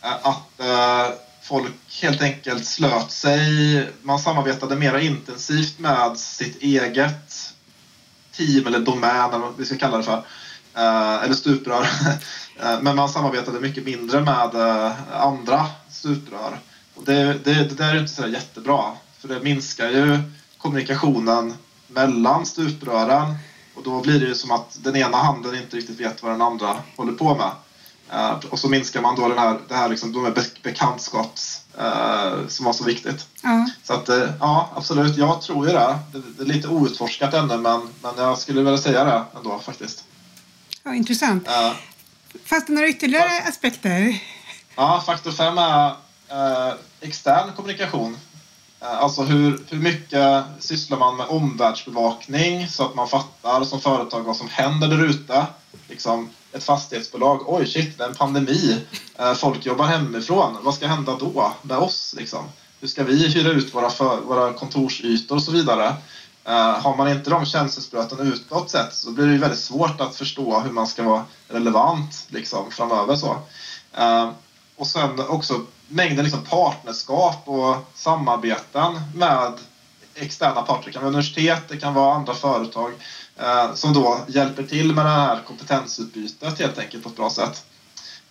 Att 0.00 0.60
folk 1.44 1.72
helt 2.02 2.22
enkelt 2.22 2.66
slöt 2.66 3.10
sig. 3.10 3.90
Man 4.02 4.18
samarbetade 4.18 4.76
mer 4.76 4.98
intensivt 4.98 5.78
med 5.78 6.18
sitt 6.18 6.62
eget 6.62 7.54
team 8.32 8.66
eller 8.66 8.78
domän 8.78 9.28
eller 9.28 9.38
vad 9.38 9.56
vi 9.56 9.64
ska 9.64 9.76
kalla 9.76 9.96
det 9.96 10.02
för. 10.02 10.24
Eh, 10.74 11.24
eller 11.24 11.34
stuprör. 11.34 11.86
Eh, 12.60 12.80
men 12.80 12.96
man 12.96 13.08
samarbetade 13.08 13.60
mycket 13.60 13.84
mindre 13.84 14.20
med 14.20 14.54
eh, 14.54 14.92
andra 15.22 15.66
stuprör. 15.90 16.58
Och 16.94 17.04
det, 17.04 17.44
det, 17.44 17.54
det 17.54 17.74
där 17.74 17.94
är 17.94 18.00
inte 18.00 18.12
så 18.12 18.28
jättebra. 18.28 18.92
För 19.18 19.28
det 19.28 19.40
minskar 19.40 19.88
ju 19.88 20.18
kommunikationen 20.58 21.54
mellan 21.86 22.46
stuprören 22.46 23.34
och 23.74 23.82
då 23.82 24.00
blir 24.00 24.20
det 24.20 24.26
ju 24.26 24.34
som 24.34 24.50
att 24.50 24.78
den 24.84 24.96
ena 24.96 25.16
handen 25.16 25.54
inte 25.54 25.76
riktigt 25.76 26.00
vet 26.00 26.22
vad 26.22 26.32
den 26.32 26.42
andra 26.42 26.76
håller 26.96 27.12
på 27.12 27.34
med. 27.34 27.50
Uh, 28.14 28.44
och 28.50 28.58
så 28.58 28.68
minskar 28.68 29.02
man 29.02 29.16
då 29.16 29.28
den 29.28 29.38
här, 29.38 29.58
det 29.68 29.74
här 29.74 29.88
liksom, 29.88 30.12
de 30.12 30.24
här 30.24 30.34
bekantskaps 30.62 31.60
uh, 31.78 32.48
som 32.48 32.64
var 32.66 32.72
så 32.72 32.84
viktigt. 32.84 33.26
Ja. 33.42 33.68
Så 33.82 33.92
att, 33.92 34.08
uh, 34.08 34.30
ja, 34.40 34.70
absolut. 34.74 35.16
Jag 35.16 35.42
tror 35.42 35.66
ju 35.66 35.72
det. 35.72 35.98
det. 36.12 36.22
det. 36.38 36.42
är 36.42 36.46
lite 36.46 36.68
outforskat 36.68 37.34
ännu, 37.34 37.56
men, 37.56 37.80
men 38.02 38.12
jag 38.16 38.38
skulle 38.38 38.62
vilja 38.62 38.78
säga 38.78 39.04
det 39.04 39.24
ändå 39.36 39.58
faktiskt. 39.58 40.04
Ja, 40.82 40.94
intressant. 40.94 41.48
Fast 42.44 42.68
några 42.68 42.88
ytterligare 42.88 43.34
ja. 43.44 43.48
aspekter? 43.48 44.22
Ja, 44.76 45.02
faktor 45.06 45.32
fem 45.32 45.58
är 45.58 45.94
extern 47.00 47.52
kommunikation. 47.56 48.16
Alltså 48.80 49.22
hur, 49.22 49.64
hur 49.68 49.78
mycket 49.78 50.44
sysslar 50.58 50.98
man 50.98 51.16
med 51.16 51.26
omvärldsbevakning 51.26 52.68
så 52.68 52.84
att 52.84 52.94
man 52.94 53.08
fattar 53.08 53.64
som 53.64 53.80
företag 53.80 54.22
vad 54.22 54.36
som 54.36 54.48
händer 54.48 54.88
där 54.88 55.04
ute. 55.04 55.46
Liksom, 55.88 56.30
ett 56.54 56.64
fastighetsbolag. 56.64 57.44
Oj, 57.46 57.66
shit, 57.66 57.98
det 57.98 58.04
är 58.04 58.08
en 58.08 58.14
pandemi. 58.14 58.80
Eh, 59.18 59.34
folk 59.34 59.66
jobbar 59.66 59.84
hemifrån. 59.84 60.56
Vad 60.62 60.74
ska 60.74 60.86
hända 60.86 61.16
då 61.20 61.52
med 61.62 61.78
oss? 61.78 62.14
Liksom? 62.18 62.44
Hur 62.80 62.88
ska 62.88 63.04
vi 63.04 63.28
hyra 63.28 63.50
ut 63.50 63.74
våra, 63.74 63.90
för, 63.90 64.20
våra 64.20 64.52
kontorsytor 64.52 65.36
och 65.36 65.42
så 65.42 65.52
vidare? 65.52 65.96
Eh, 66.44 66.80
har 66.80 66.96
man 66.96 67.08
inte 67.08 67.30
de 67.30 67.46
känselspröten 67.46 68.32
utåt 68.32 68.70
sett 68.70 68.94
så 68.94 69.10
blir 69.10 69.26
det 69.26 69.38
väldigt 69.38 69.58
svårt 69.58 70.00
att 70.00 70.16
förstå 70.16 70.60
hur 70.60 70.72
man 70.72 70.86
ska 70.86 71.02
vara 71.02 71.24
relevant 71.48 72.26
liksom, 72.28 72.70
framöver. 72.70 73.16
Så. 73.16 73.36
Eh, 73.92 74.30
och 74.76 74.86
sen 74.86 75.20
också 75.28 75.60
mängden 75.88 76.24
liksom, 76.24 76.44
partnerskap 76.44 77.42
och 77.44 77.76
samarbeten 77.94 79.00
med 79.14 79.52
externa 80.14 80.62
parter. 80.62 80.86
Det 80.86 80.92
kan 80.92 81.02
vara 81.02 81.08
universitet, 81.08 81.62
det 81.68 81.76
kan 81.76 81.94
vara 81.94 82.14
andra 82.14 82.34
företag 82.34 82.92
Eh, 83.38 83.74
som 83.74 83.92
då 83.92 84.24
hjälper 84.28 84.62
till 84.62 84.94
med 84.94 85.04
det 85.04 85.10
här 85.10 85.40
kompetensutbytet 85.46 86.58
helt 86.58 86.78
enkelt 86.78 87.02
på 87.02 87.08
ett 87.08 87.16
bra 87.16 87.30
sätt. 87.30 87.64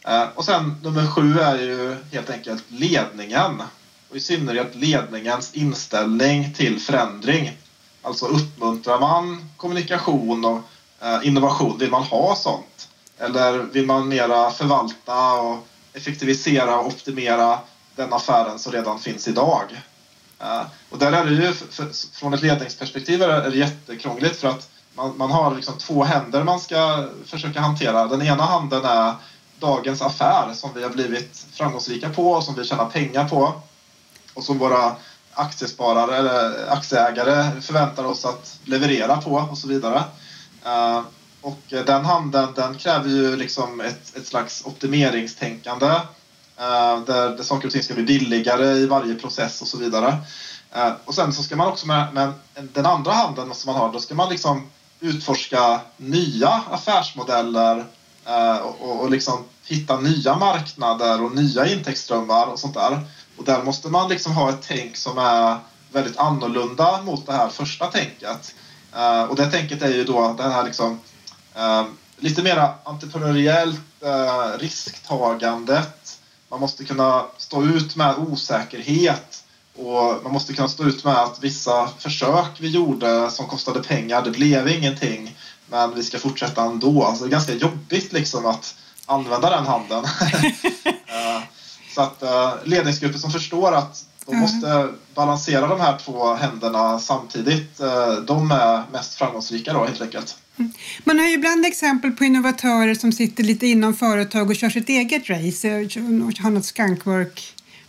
Eh, 0.03 0.25
och 0.35 0.45
sen 0.45 0.75
nummer 0.83 1.07
sju 1.07 1.39
är 1.39 1.57
ju 1.59 1.97
helt 2.11 2.29
enkelt 2.29 2.63
ledningen 2.67 3.63
och 4.09 4.15
i 4.15 4.19
synnerhet 4.19 4.75
ledningens 4.75 5.53
inställning 5.53 6.53
till 6.53 6.79
förändring. 6.79 7.57
Alltså 8.01 8.25
uppmuntrar 8.25 8.99
man 8.99 9.49
kommunikation 9.57 10.45
och 10.45 10.61
eh, 11.01 11.27
innovation? 11.27 11.77
Vill 11.77 11.91
man 11.91 12.03
ha 12.03 12.35
sånt? 12.35 12.89
Eller 13.17 13.57
vill 13.57 13.85
man 13.85 14.07
mera 14.07 14.51
förvalta 14.51 15.33
och 15.33 15.67
effektivisera 15.93 16.79
och 16.79 16.87
optimera 16.87 17.59
den 17.95 18.13
affären 18.13 18.59
som 18.59 18.71
redan 18.71 18.99
finns 18.99 19.27
idag? 19.27 19.81
Och 20.89 20.99
där 20.99 21.11
är 21.11 21.25
det 21.25 21.31
ju, 21.31 21.53
från 22.13 22.33
ett 22.33 22.41
ledningsperspektiv 22.41 23.21
är 23.21 23.49
det 23.49 23.57
jättekrångligt 23.57 24.35
för 24.35 24.47
att 24.47 24.72
man, 24.95 25.17
man 25.17 25.31
har 25.31 25.55
liksom 25.55 25.77
två 25.77 26.03
händer 26.03 26.43
man 26.43 26.59
ska 26.59 27.07
försöka 27.25 27.61
hantera. 27.61 28.07
Den 28.07 28.21
ena 28.21 28.43
handen 28.43 28.85
är 28.85 29.13
dagens 29.59 30.01
affär 30.01 30.53
som 30.53 30.69
vi 30.75 30.83
har 30.83 30.89
blivit 30.89 31.45
framgångsrika 31.53 32.09
på 32.09 32.31
och 32.31 32.43
som 32.43 32.55
vi 32.55 32.65
tjänar 32.65 32.85
pengar 32.85 33.27
på 33.27 33.53
och 34.33 34.43
som 34.43 34.57
våra 34.57 34.95
aktiesparare 35.33 36.17
eller 36.17 36.71
aktieägare 36.71 37.61
förväntar 37.61 38.05
oss 38.05 38.25
att 38.25 38.59
leverera 38.63 39.21
på 39.21 39.31
och 39.31 39.57
så 39.57 39.67
vidare. 39.67 40.03
Eh, 40.65 41.01
och 41.41 41.59
den 41.69 42.05
handeln 42.05 42.53
den 42.55 42.75
kräver 42.75 43.09
ju 43.09 43.35
liksom 43.35 43.81
ett, 43.81 44.17
ett 44.17 44.27
slags 44.27 44.65
optimeringstänkande 44.65 45.85
eh, 46.57 46.99
där, 47.05 47.37
där 47.37 47.43
saker 47.43 47.67
och 47.67 47.73
ting 47.73 47.83
ska 47.83 47.93
bli 47.93 48.03
billigare 48.03 48.65
i 48.65 48.85
varje 48.85 49.15
process 49.15 49.61
och 49.61 49.67
så 49.67 49.77
vidare. 49.77 50.17
Eh, 50.71 50.91
och 51.05 51.15
sen 51.15 51.33
så 51.33 51.43
ska 51.43 51.55
man 51.55 51.67
också 51.67 51.87
med, 51.87 52.13
med 52.13 52.33
den 52.55 52.85
andra 52.85 53.11
handen 53.11 53.53
som 53.53 53.73
man 53.73 53.81
har, 53.81 53.91
då 53.91 53.99
ska 53.99 54.15
man 54.15 54.29
liksom 54.29 54.69
utforska 55.03 55.79
nya 55.97 56.49
affärsmodeller 56.49 57.85
eh, 58.25 58.57
och, 58.57 59.01
och 59.01 59.11
liksom 59.11 59.45
hitta 59.65 59.99
nya 59.99 60.35
marknader 60.35 61.23
och 61.23 61.35
nya 61.35 61.65
intäktsströmmar 61.65 62.47
och 62.47 62.59
sånt 62.59 62.73
där. 62.73 63.01
Och 63.37 63.43
där 63.43 63.63
måste 63.63 63.89
man 63.89 64.09
liksom 64.09 64.33
ha 64.33 64.49
ett 64.49 64.65
tänk 64.67 64.97
som 64.97 65.17
är 65.17 65.57
väldigt 65.91 66.17
annorlunda 66.17 67.01
mot 67.01 67.25
det 67.25 67.33
här 67.33 67.49
första 67.49 67.87
tänket. 67.87 68.55
Eh, 68.95 69.23
och 69.23 69.35
det 69.35 69.51
tänket 69.51 69.81
är 69.81 69.93
ju 69.93 70.03
då 70.03 70.35
det 70.37 70.43
här 70.43 70.63
liksom 70.63 70.99
eh, 71.55 71.83
lite 72.17 72.43
mer 72.43 72.73
entreprenöriellt 72.83 73.79
risktagandet. 74.57 76.19
Man 76.49 76.59
måste 76.59 76.85
kunna 76.85 77.25
stå 77.37 77.63
ut 77.63 77.95
med 77.95 78.15
osäkerhet 78.17 79.32
och 79.75 80.23
man 80.23 80.33
måste 80.33 80.53
kunna 80.53 80.67
stå 80.67 80.83
ut 80.83 81.03
med 81.03 81.15
att 81.15 81.43
vissa 81.43 81.89
försök 81.99 82.57
vi 82.59 82.69
gjorde 82.69 83.31
som 83.31 83.47
kostade 83.47 83.83
pengar, 83.83 84.21
det 84.21 84.31
blev 84.31 84.67
ingenting. 84.67 85.35
Men 85.69 85.95
vi 85.95 86.03
ska 86.03 86.19
fortsätta 86.19 86.63
ändå. 86.63 87.03
Alltså 87.03 87.23
det 87.23 87.29
är 87.29 87.31
ganska 87.31 87.53
jobbigt 87.53 88.13
liksom 88.13 88.45
att 88.45 88.75
använda 89.05 89.49
den 89.49 89.65
handen. 89.65 90.05
Så 91.95 92.01
att 92.01 92.23
uh, 92.23 92.53
ledningsgrupper 92.63 93.19
som 93.19 93.31
förstår 93.31 93.71
att 93.71 94.05
de 94.25 94.31
mm. 94.31 94.41
måste 94.41 94.89
balansera 95.15 95.67
de 95.67 95.79
här 95.79 95.97
två 95.97 96.33
händerna 96.33 96.99
samtidigt, 96.99 97.81
uh, 97.81 98.25
de 98.25 98.51
är 98.51 98.83
mest 98.91 99.13
framgångsrika 99.13 99.73
då 99.73 99.85
helt 99.85 100.01
enkelt. 100.01 100.37
Mm. 100.59 100.71
Man 101.03 101.19
har 101.19 101.25
ju 101.25 101.33
ibland 101.33 101.65
exempel 101.65 102.11
på 102.11 102.23
innovatörer 102.23 102.95
som 102.95 103.11
sitter 103.11 103.43
lite 103.43 103.67
inom 103.67 103.93
företag 103.93 104.49
och 104.49 104.55
kör 104.55 104.69
sitt 104.69 104.89
eget 104.89 105.29
race, 105.29 105.67
har 105.67 106.49
något 106.49 106.65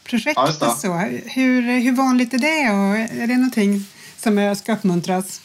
skunkwork-projekt 0.05 0.37
ja, 0.61 0.73
och 0.73 0.79
så. 0.79 0.93
Hur, 1.31 1.81
hur 1.81 1.93
vanligt 1.93 2.35
är 2.35 2.39
det 2.39 2.71
och 2.71 2.97
är 3.23 3.27
det 3.27 3.37
någonting 3.37 3.85
som 4.17 4.57
ska 4.57 4.73
uppmuntras? 4.73 5.41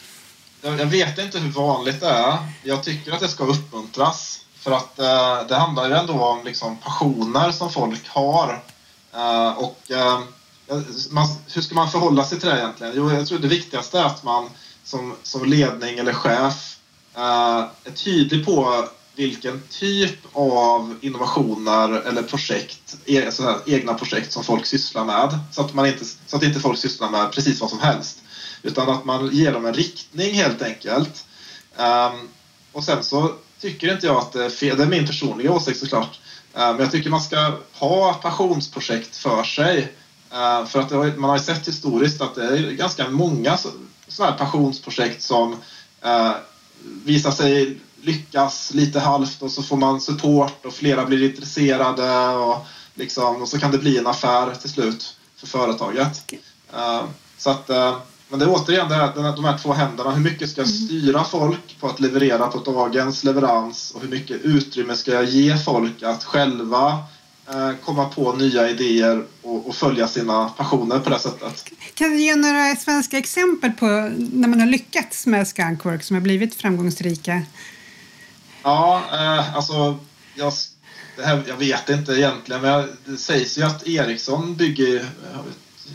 Jag 0.62 0.86
vet 0.86 1.20
inte 1.20 1.39
hur 1.39 1.51
vanligt 1.51 1.99
det 1.99 2.10
är. 2.10 2.38
Jag 2.64 2.84
tycker 2.84 3.12
att 3.12 3.20
det 3.20 3.28
ska 3.28 3.43
uppmuntras. 3.43 4.45
För 4.55 4.72
att 4.72 4.99
eh, 4.99 5.47
det 5.47 5.55
handlar 5.55 5.89
ju 5.89 5.95
ändå 5.95 6.14
om 6.14 6.43
liksom, 6.45 6.78
passioner 6.78 7.51
som 7.51 7.72
folk 7.72 8.07
har. 8.07 8.64
Eh, 9.14 9.51
och 9.51 9.91
eh, 9.91 10.20
man, 11.12 11.28
hur 11.53 11.62
ska 11.62 11.76
man 11.76 11.91
förhålla 11.91 12.24
sig 12.24 12.39
till 12.39 12.49
det 12.49 12.57
egentligen? 12.57 12.93
Jo, 12.95 13.12
jag 13.12 13.28
tror 13.28 13.39
det 13.39 13.47
viktigaste 13.47 13.99
är 13.99 14.03
att 14.03 14.24
man 14.24 14.49
som, 14.84 15.16
som 15.24 15.45
ledning 15.45 15.99
eller 15.99 16.14
chef 16.14 16.78
eh, 17.16 17.66
är 17.84 17.91
tydlig 17.95 18.45
på 18.45 18.86
vilken 19.20 19.62
typ 19.70 20.20
av 20.34 20.96
innovationer 21.02 22.02
eller 22.02 22.24
projekt, 22.24 22.98
e, 23.06 23.30
egna 23.66 23.94
projekt 23.94 24.32
som 24.32 24.44
folk 24.44 24.66
sysslar 24.66 25.06
med. 25.06 25.40
Så 25.52 25.62
att, 25.62 25.74
man 25.74 25.86
inte, 25.86 26.06
så 26.06 26.38
att 26.38 26.44
inte 26.44 26.60
folk 26.60 26.78
sysslar 26.78 27.10
med 27.10 27.32
precis 27.32 27.62
vad 27.62 27.70
som 27.70 27.80
helst. 27.80 28.18
Utan 28.64 28.90
att 28.90 29.06
man 29.06 29.30
ger 29.32 29.54
dem 29.54 29.66
en 29.66 29.74
riktning 29.74 30.34
helt 30.34 30.62
enkelt. 30.62 31.26
Um, 31.78 32.30
och 32.72 32.84
sen 32.84 33.04
så 33.04 33.34
tycker 33.60 33.94
inte 33.94 34.08
jag 34.08 34.18
att 34.18 34.32
det 34.32 34.46
är 34.46 34.50
fel. 34.50 34.78
Det 34.78 34.84
är 34.84 34.88
min 34.88 35.08
personliga 35.08 35.52
åsikt 35.52 35.80
såklart. 35.80 36.20
Ehm, 36.54 36.76
men 36.76 36.80
jag 36.80 36.92
tycker 36.92 37.10
man 37.10 37.22
ska 37.22 37.58
ha 37.74 38.14
passionsprojekt 38.14 39.16
för 39.16 39.44
sig. 39.44 39.94
Ehm, 40.32 40.68
för 40.68 40.80
att 40.80 41.18
man 41.18 41.30
har 41.30 41.38
ju 41.38 41.44
sett 41.44 41.68
historiskt 41.68 42.22
att 42.22 42.36
det 42.36 42.44
är 42.44 42.72
ganska 42.72 43.10
många 43.10 43.58
sådana 44.08 44.32
här 44.32 44.38
passionsprojekt 44.38 45.22
som 45.22 45.56
eh, 46.02 46.32
visar 47.04 47.32
sig 47.32 47.80
lyckas 48.02 48.74
lite 48.74 49.00
halvt 49.00 49.41
och 49.41 49.52
så 49.52 49.64
får 49.64 49.78
man 49.78 50.02
support 50.02 50.66
och 50.66 50.74
flera 50.74 51.06
blir 51.06 51.30
intresserade 51.30 52.28
och, 52.28 52.66
liksom, 52.95 53.41
och 53.41 53.47
så 53.47 53.60
kan 53.60 53.72
det 53.72 53.78
bli 53.78 53.97
en 53.97 54.08
affär 54.08 54.56
till 54.56 54.70
slut 54.70 55.18
för 55.36 55.47
företaget. 55.47 56.34
Så 57.38 57.50
att 57.50 57.70
men 58.30 58.39
det 58.39 58.45
är 58.45 58.50
återigen 58.50 58.89
det 58.89 58.95
här, 58.95 59.36
de 59.36 59.45
här 59.45 59.58
två 59.58 59.74
händerna. 59.74 60.12
Hur 60.12 60.24
mycket 60.24 60.50
ska 60.50 60.62
jag 60.62 60.68
mm. 60.68 60.88
styra 60.88 61.24
folk 61.24 61.80
på 61.80 61.88
att 61.88 62.00
leverera 62.00 62.47
på 62.47 62.72
dagens 62.72 63.24
leverans 63.24 63.91
och 63.91 64.02
hur 64.02 64.10
mycket 64.10 64.41
utrymme 64.41 64.95
ska 64.95 65.14
jag 65.14 65.26
ge 65.26 65.58
folk 65.58 66.04
att 66.04 66.24
själva 66.24 67.04
eh, 67.50 67.72
komma 67.84 68.06
på 68.06 68.34
nya 68.34 68.70
idéer 68.70 69.26
och, 69.41 69.68
och, 69.68 69.76
följa 69.76 70.08
sina 70.08 70.50
passioner 70.50 71.00
på 71.00 71.10
det 71.10 71.20
sättet. 71.20 71.66
Kan 71.93 72.10
du 72.10 72.22
ge 72.22 72.36
några 72.36 72.76
svenska 72.76 73.18
exempel 73.18 73.72
på 73.72 73.86
när 74.18 74.47
man 74.47 74.60
har 74.60 74.68
lyckats 74.68 75.26
med 75.26 75.47
Skunkwork 75.47 76.04
som 76.04 76.16
har 76.16 76.22
blivit 76.22 76.56
framgångsrika? 76.56 77.41
Ja, 78.64 79.03
eh, 79.14 79.55
alltså 79.55 79.97
jag, 80.36 80.53
här, 81.24 81.43
jag 81.47 81.57
vet 81.57 81.89
inte 81.89 82.14
egentligen 82.14 82.62
men 82.62 82.97
det 83.05 83.18
sägs 83.18 83.57
ju 83.57 83.64
att 83.64 83.88
Ericsson 83.88 84.55
bygger 84.55 85.10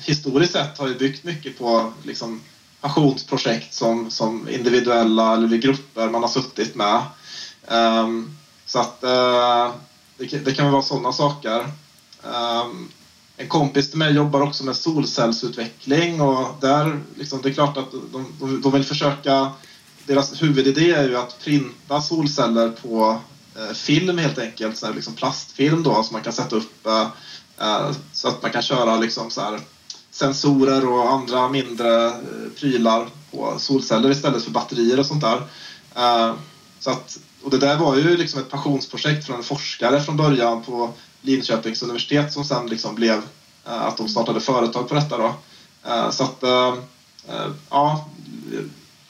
historiskt 0.02 0.52
sett 0.52 0.78
har 0.78 0.88
ju 0.88 0.94
byggt 0.94 1.24
mycket 1.24 1.58
på 1.58 1.92
liksom, 2.02 2.40
passionsprojekt 2.80 3.74
som, 3.74 4.10
som 4.10 4.48
individuella 4.48 5.34
eller 5.34 5.56
grupper 5.56 6.10
man 6.10 6.22
har 6.22 6.28
suttit 6.28 6.74
med. 6.74 7.02
Um, 7.68 8.36
så 8.66 8.78
att 8.78 8.98
uh, 9.02 9.74
det, 10.18 10.44
det, 10.44 10.54
kan 10.54 10.72
vara 10.72 10.82
sådana 10.82 11.12
saker. 11.12 11.60
Um, 12.22 12.88
en 13.36 13.48
kompis 13.48 13.90
till 13.90 13.98
mig 13.98 14.14
jobbar 14.14 14.40
också 14.40 14.64
med 14.64 14.76
solcellsutveckling 14.76 16.20
och 16.20 16.48
där, 16.60 17.00
liksom, 17.16 17.42
det 17.42 17.48
är 17.48 17.54
klart 17.54 17.76
att 17.76 17.92
de, 18.12 18.26
de, 18.40 18.60
de 18.60 18.72
vill 18.72 18.84
försöka 18.84 19.52
deras 20.06 20.42
huvudidé 20.42 20.90
är 20.90 21.08
ju 21.08 21.16
att 21.16 21.38
printa 21.44 22.02
solceller 22.02 22.68
på 22.68 23.20
eh, 23.56 23.74
film 23.74 24.18
helt 24.18 24.38
enkelt, 24.38 24.76
så 24.76 24.86
här, 24.86 24.94
liksom 24.94 25.14
plastfilm 25.14 25.82
då 25.82 26.02
som 26.02 26.12
man 26.12 26.22
kan 26.22 26.32
sätta 26.32 26.56
upp 26.56 26.86
eh, 26.86 27.08
eh, 27.60 27.90
så 28.12 28.28
att 28.28 28.42
man 28.42 28.50
kan 28.50 28.62
köra 28.62 28.96
liksom 28.96 29.30
så 29.30 29.40
här, 29.40 29.60
sensorer 30.10 30.88
och 30.88 31.12
andra 31.12 31.48
mindre 31.48 32.06
eh, 32.06 32.12
prylar 32.58 33.08
på 33.30 33.54
solceller 33.58 34.10
istället 34.10 34.44
för 34.44 34.50
batterier 34.50 34.98
och 34.98 35.06
sånt 35.06 35.24
där. 35.24 35.42
Eh, 35.96 36.34
så 36.80 36.90
att, 36.90 37.18
och 37.42 37.50
det 37.50 37.58
där 37.58 37.76
var 37.76 37.96
ju 37.96 38.16
liksom 38.16 38.40
ett 38.40 38.50
passionsprojekt 38.50 39.26
från 39.26 39.36
en 39.36 39.42
forskare 39.42 40.00
från 40.00 40.16
början 40.16 40.62
på 40.62 40.92
Linköpings 41.20 41.82
universitet 41.82 42.32
som 42.32 42.44
sen 42.44 42.66
liksom 42.66 42.94
blev 42.94 43.22
eh, 43.66 43.82
att 43.82 43.96
de 43.96 44.08
startade 44.08 44.40
företag 44.40 44.88
på 44.88 44.94
detta. 44.94 45.18
Då. 45.18 45.34
Eh, 45.84 46.10
så 46.10 46.24
att, 46.24 46.42
eh, 46.42 46.74
ja, 47.70 48.08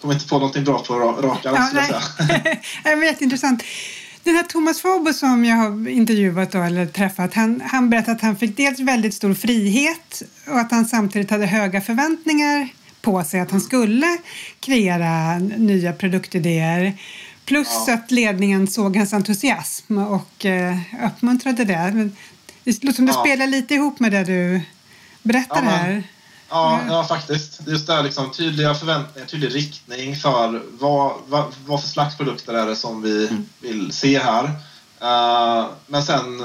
kommer 0.04 0.14
inte 0.14 0.28
på 0.28 0.38
någonting 0.38 0.64
bra 0.64 0.78
på 0.78 0.94
rak 0.94 1.46
arm. 1.46 1.54
Ja, 1.54 1.70
det 2.84 2.90
är 2.90 3.04
jätteintressant. 3.04 3.62
Den 4.22 4.36
här 4.36 4.42
Thomas 4.42 4.80
Fobo 4.80 5.12
som 5.12 5.44
jag 5.44 5.56
har 5.56 5.88
intervjuat 5.88 6.52
då, 6.52 6.62
eller 6.62 6.86
träffat, 6.86 7.34
han, 7.34 7.62
han 7.64 7.90
berättade 7.90 8.12
att 8.12 8.22
han 8.22 8.36
fick 8.36 8.56
dels 8.56 8.80
väldigt 8.80 9.14
stor 9.14 9.34
frihet 9.34 10.22
och 10.48 10.58
att 10.60 10.70
han 10.70 10.84
samtidigt 10.84 11.30
hade 11.30 11.46
höga 11.46 11.80
förväntningar 11.80 12.68
på 13.02 13.24
sig 13.24 13.40
att 13.40 13.50
han 13.50 13.60
skulle 13.60 14.18
kreera 14.60 15.38
nya 15.38 15.92
produktidéer. 15.92 16.98
Plus 17.44 17.84
ja. 17.86 17.94
att 17.94 18.10
ledningen 18.10 18.66
såg 18.66 18.96
hans 18.96 19.12
entusiasm 19.12 19.98
och 19.98 20.46
eh, 20.46 20.78
uppmuntrade 21.06 21.64
det. 21.64 22.10
Det 22.64 22.84
låter 22.84 22.96
som 22.96 23.06
det 23.06 23.12
ja. 23.12 23.20
spelar 23.20 23.46
lite 23.46 23.74
ihop 23.74 24.00
med 24.00 24.12
det 24.12 24.24
du 24.24 24.60
berättar 25.22 25.62
ja, 25.64 25.70
här. 25.70 26.02
Ja, 26.54 26.80
ja, 26.88 27.04
faktiskt. 27.04 27.60
Just 27.66 27.86
det 27.86 27.92
här 27.92 28.02
liksom, 28.02 28.30
tydliga 28.30 28.74
förväntningar, 28.74 29.28
tydlig 29.28 29.54
riktning 29.54 30.16
för 30.16 30.62
vad, 30.70 31.12
vad, 31.26 31.44
vad 31.66 31.80
för 31.80 31.88
slags 31.88 32.16
produkter 32.16 32.54
är 32.54 32.66
det 32.66 32.76
som 32.76 33.02
vi 33.02 33.28
mm. 33.28 33.44
vill 33.60 33.92
se 33.92 34.18
här. 34.18 34.44
Uh, 34.44 35.70
men 35.86 36.02
sen 36.02 36.42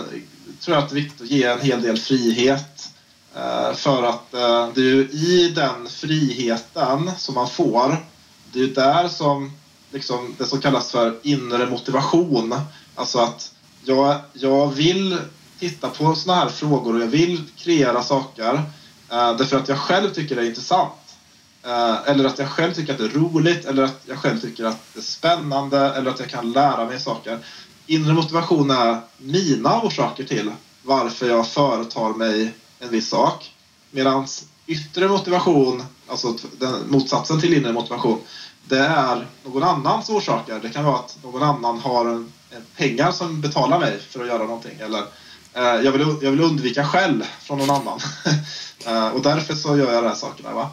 tror 0.60 0.76
jag 0.76 0.84
att 0.84 0.90
det 0.90 0.94
är 0.94 1.02
viktigt 1.02 1.22
att 1.22 1.32
ge 1.32 1.44
en 1.44 1.62
hel 1.62 1.82
del 1.82 1.98
frihet. 1.98 2.90
Uh, 3.36 3.74
för 3.74 4.04
att 4.04 4.34
uh, 4.34 4.74
det 4.76 4.82
är 4.82 4.86
ju 4.86 5.10
i 5.10 5.52
den 5.56 5.90
friheten 5.90 7.12
som 7.18 7.36
man 7.36 7.50
får, 7.50 8.06
det 8.52 8.60
är 8.60 8.64
ju 8.64 8.74
där 8.74 9.08
som 9.08 9.52
liksom, 9.92 10.36
det 10.38 10.46
som 10.46 10.62
kallas 10.62 10.92
för 10.92 11.18
inre 11.24 11.66
motivation. 11.66 12.56
Alltså 12.96 13.20
att 13.20 13.52
jag, 13.84 14.16
jag 14.34 14.68
vill 14.68 15.18
titta 15.60 15.90
på 15.90 16.16
sådana 16.16 16.42
här 16.42 16.50
frågor 16.50 16.96
och 16.96 17.02
jag 17.02 17.08
vill 17.08 17.44
kreera 17.58 18.04
saker 18.04 18.64
Uh, 19.12 19.38
därför 19.38 19.58
att 19.58 19.68
jag 19.68 19.78
själv 19.78 20.10
tycker 20.14 20.36
det 20.36 20.42
är 20.42 20.46
intressant. 20.46 20.94
Uh, 21.66 22.10
eller 22.10 22.26
att 22.26 22.40
jag 22.40 22.50
själv 22.50 22.74
tycker 22.74 22.94
att 22.94 23.00
det 23.00 23.06
är 23.06 23.10
roligt 23.10 23.66
eller 23.66 23.84
att 23.84 24.02
jag 24.06 24.18
själv 24.18 24.40
tycker 24.40 24.66
att 24.66 24.94
det 24.94 25.00
är 25.00 25.04
spännande 25.04 25.80
eller 25.80 26.12
att 26.12 26.20
jag 26.20 26.30
kan 26.30 26.52
lära 26.52 26.86
mig 26.86 27.00
saker. 27.00 27.40
Inre 27.86 28.14
motivation 28.14 28.72
är 28.72 29.02
mina 29.18 29.82
orsaker 29.82 30.24
till 30.24 30.52
varför 30.84 31.30
jag 31.30 31.48
företar 31.48 32.14
mig 32.14 32.54
en 32.80 32.90
viss 32.90 33.10
sak. 33.10 33.54
Medan 33.92 34.28
yttre 34.68 35.08
motivation, 35.08 35.84
alltså 36.08 36.36
den, 36.60 36.74
motsatsen 36.90 37.42
till 37.42 37.54
inre 37.54 37.74
motivation, 37.74 38.22
det 38.68 38.80
är 38.80 39.28
någon 39.44 39.64
annans 39.64 40.10
orsaker. 40.10 40.60
Det 40.62 40.70
kan 40.70 40.86
vara 40.86 40.96
att 40.96 41.18
någon 41.24 41.44
annan 41.44 41.80
har 41.80 42.06
en, 42.06 42.32
en 42.50 42.62
pengar 42.76 43.12
som 43.12 43.42
betalar 43.42 43.80
mig 43.80 44.00
för 44.10 44.22
att 44.22 44.28
göra 44.28 44.44
någonting. 44.44 44.80
Eller 44.80 45.04
eh, 45.54 45.86
jag, 45.86 45.92
vill, 45.92 46.16
jag 46.22 46.32
vill 46.32 46.42
undvika 46.42 46.86
skäll 46.86 47.26
från 47.42 47.58
någon 47.58 47.70
annan. 47.70 48.00
Eh, 48.86 49.08
och 49.08 49.22
därför 49.22 49.56
så 49.56 49.78
gör 49.78 49.94
jag 49.94 50.04
de 50.04 50.08
här 50.08 50.16
sakerna. 50.16 50.54
Va? 50.54 50.70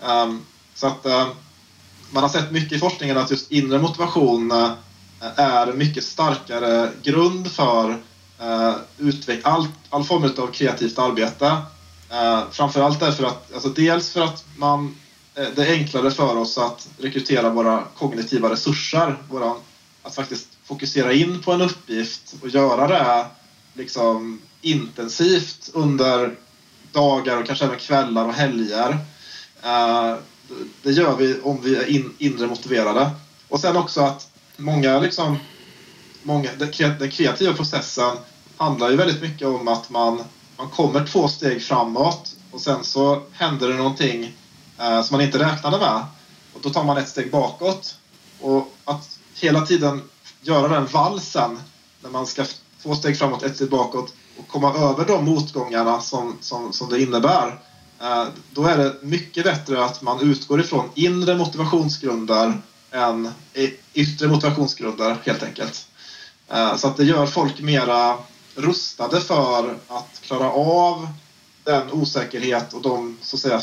Um, 0.00 0.46
så 0.74 0.86
att 0.86 1.06
ehm, 1.06 1.28
man 2.10 2.22
har 2.22 2.30
sett 2.30 2.52
mycket 2.52 2.72
i 2.72 2.78
forskningen 2.78 3.18
att 3.18 3.30
just 3.30 3.52
inre 3.52 3.78
motivation 3.78 4.52
uh, 4.52 4.70
är 5.36 5.66
en 5.66 5.78
mycket 5.78 6.04
starkare 6.04 6.90
grund 7.02 7.52
för 7.52 7.90
uh, 7.90 8.74
utveck- 8.98 9.40
all, 9.44 9.66
all 9.90 10.04
form 10.04 10.24
av 10.38 10.46
kreativt 10.46 10.98
arbete. 10.98 11.46
Uh, 12.12 12.50
framförallt 12.50 13.00
därför 13.00 13.24
att, 13.24 13.54
alltså 13.54 13.68
dels 13.68 14.10
för 14.10 14.20
att 14.20 14.44
man, 14.56 14.96
det 15.34 15.68
är 15.68 15.72
enklare 15.72 16.10
för 16.10 16.36
oss 16.36 16.58
att 16.58 16.88
rekrytera 16.98 17.50
våra 17.50 17.84
kognitiva 17.98 18.50
resurser, 18.50 19.22
våra, 19.30 19.54
att 20.02 20.14
faktiskt 20.14 20.48
fokusera 20.64 21.12
in 21.12 21.42
på 21.42 21.52
en 21.52 21.62
uppgift 21.62 22.34
och 22.42 22.48
göra 22.48 22.88
det 22.88 23.26
liksom 23.74 24.40
intensivt 24.60 25.70
under 25.74 26.36
dagar 26.98 27.36
och 27.36 27.46
kanske 27.46 27.64
även 27.64 27.78
kvällar 27.78 28.24
och 28.24 28.34
helger. 28.34 28.98
Eh, 29.62 30.14
det 30.82 30.90
gör 30.90 31.16
vi 31.16 31.40
om 31.40 31.60
vi 31.62 31.76
är 31.76 31.86
in, 31.90 32.14
inre 32.18 32.46
motiverade. 32.46 33.10
Och 33.48 33.60
sen 33.60 33.76
också 33.76 34.00
att 34.00 34.28
många, 34.56 34.98
liksom, 34.98 35.36
många, 36.22 36.50
den 36.98 37.10
kreativa 37.10 37.52
processen 37.52 38.16
handlar 38.56 38.90
ju 38.90 38.96
väldigt 38.96 39.22
mycket 39.22 39.46
om 39.46 39.68
att 39.68 39.90
man, 39.90 40.24
man 40.56 40.70
kommer 40.70 41.06
två 41.06 41.28
steg 41.28 41.62
framåt 41.62 42.36
och 42.50 42.60
sen 42.60 42.84
så 42.84 43.22
händer 43.32 43.68
det 43.68 43.74
någonting 43.76 44.36
eh, 44.78 45.02
som 45.02 45.16
man 45.16 45.26
inte 45.26 45.38
räknade 45.38 45.78
med. 45.78 46.04
Och 46.54 46.60
då 46.62 46.70
tar 46.70 46.84
man 46.84 46.98
ett 46.98 47.08
steg 47.08 47.30
bakåt. 47.30 47.96
Och 48.40 48.74
att 48.84 49.18
hela 49.34 49.66
tiden 49.66 50.02
göra 50.40 50.68
den 50.68 50.86
valsen 50.86 51.60
när 52.02 52.10
man 52.10 52.26
ska 52.26 52.44
två 52.82 52.94
steg 52.94 53.18
framåt, 53.18 53.42
ett 53.42 53.56
steg 53.56 53.70
bakåt 53.70 54.14
och 54.38 54.48
komma 54.48 54.74
över 54.74 55.04
de 55.04 55.24
motgångarna 55.24 56.00
som, 56.00 56.38
som, 56.40 56.72
som 56.72 56.88
det 56.88 57.02
innebär 57.02 57.60
eh, 58.00 58.26
då 58.50 58.64
är 58.64 58.78
det 58.78 58.96
mycket 59.02 59.44
bättre 59.44 59.84
att 59.84 60.02
man 60.02 60.20
utgår 60.20 60.60
ifrån 60.60 60.90
inre 60.94 61.34
motivationsgrunder 61.38 62.62
än 62.90 63.30
yttre 63.94 64.28
motivationsgrunder 64.28 65.16
helt 65.24 65.42
enkelt. 65.42 65.86
Eh, 66.48 66.76
så 66.76 66.88
att 66.88 66.96
det 66.96 67.04
gör 67.04 67.26
folk 67.26 67.60
mera 67.60 68.18
rustade 68.54 69.20
för 69.20 69.76
att 69.88 70.20
klara 70.20 70.50
av 70.50 71.08
den 71.64 71.92
osäkerhet 71.92 72.72
och 72.72 72.82
de 72.82 73.18
så 73.22 73.36
att 73.36 73.40
säga, 73.40 73.62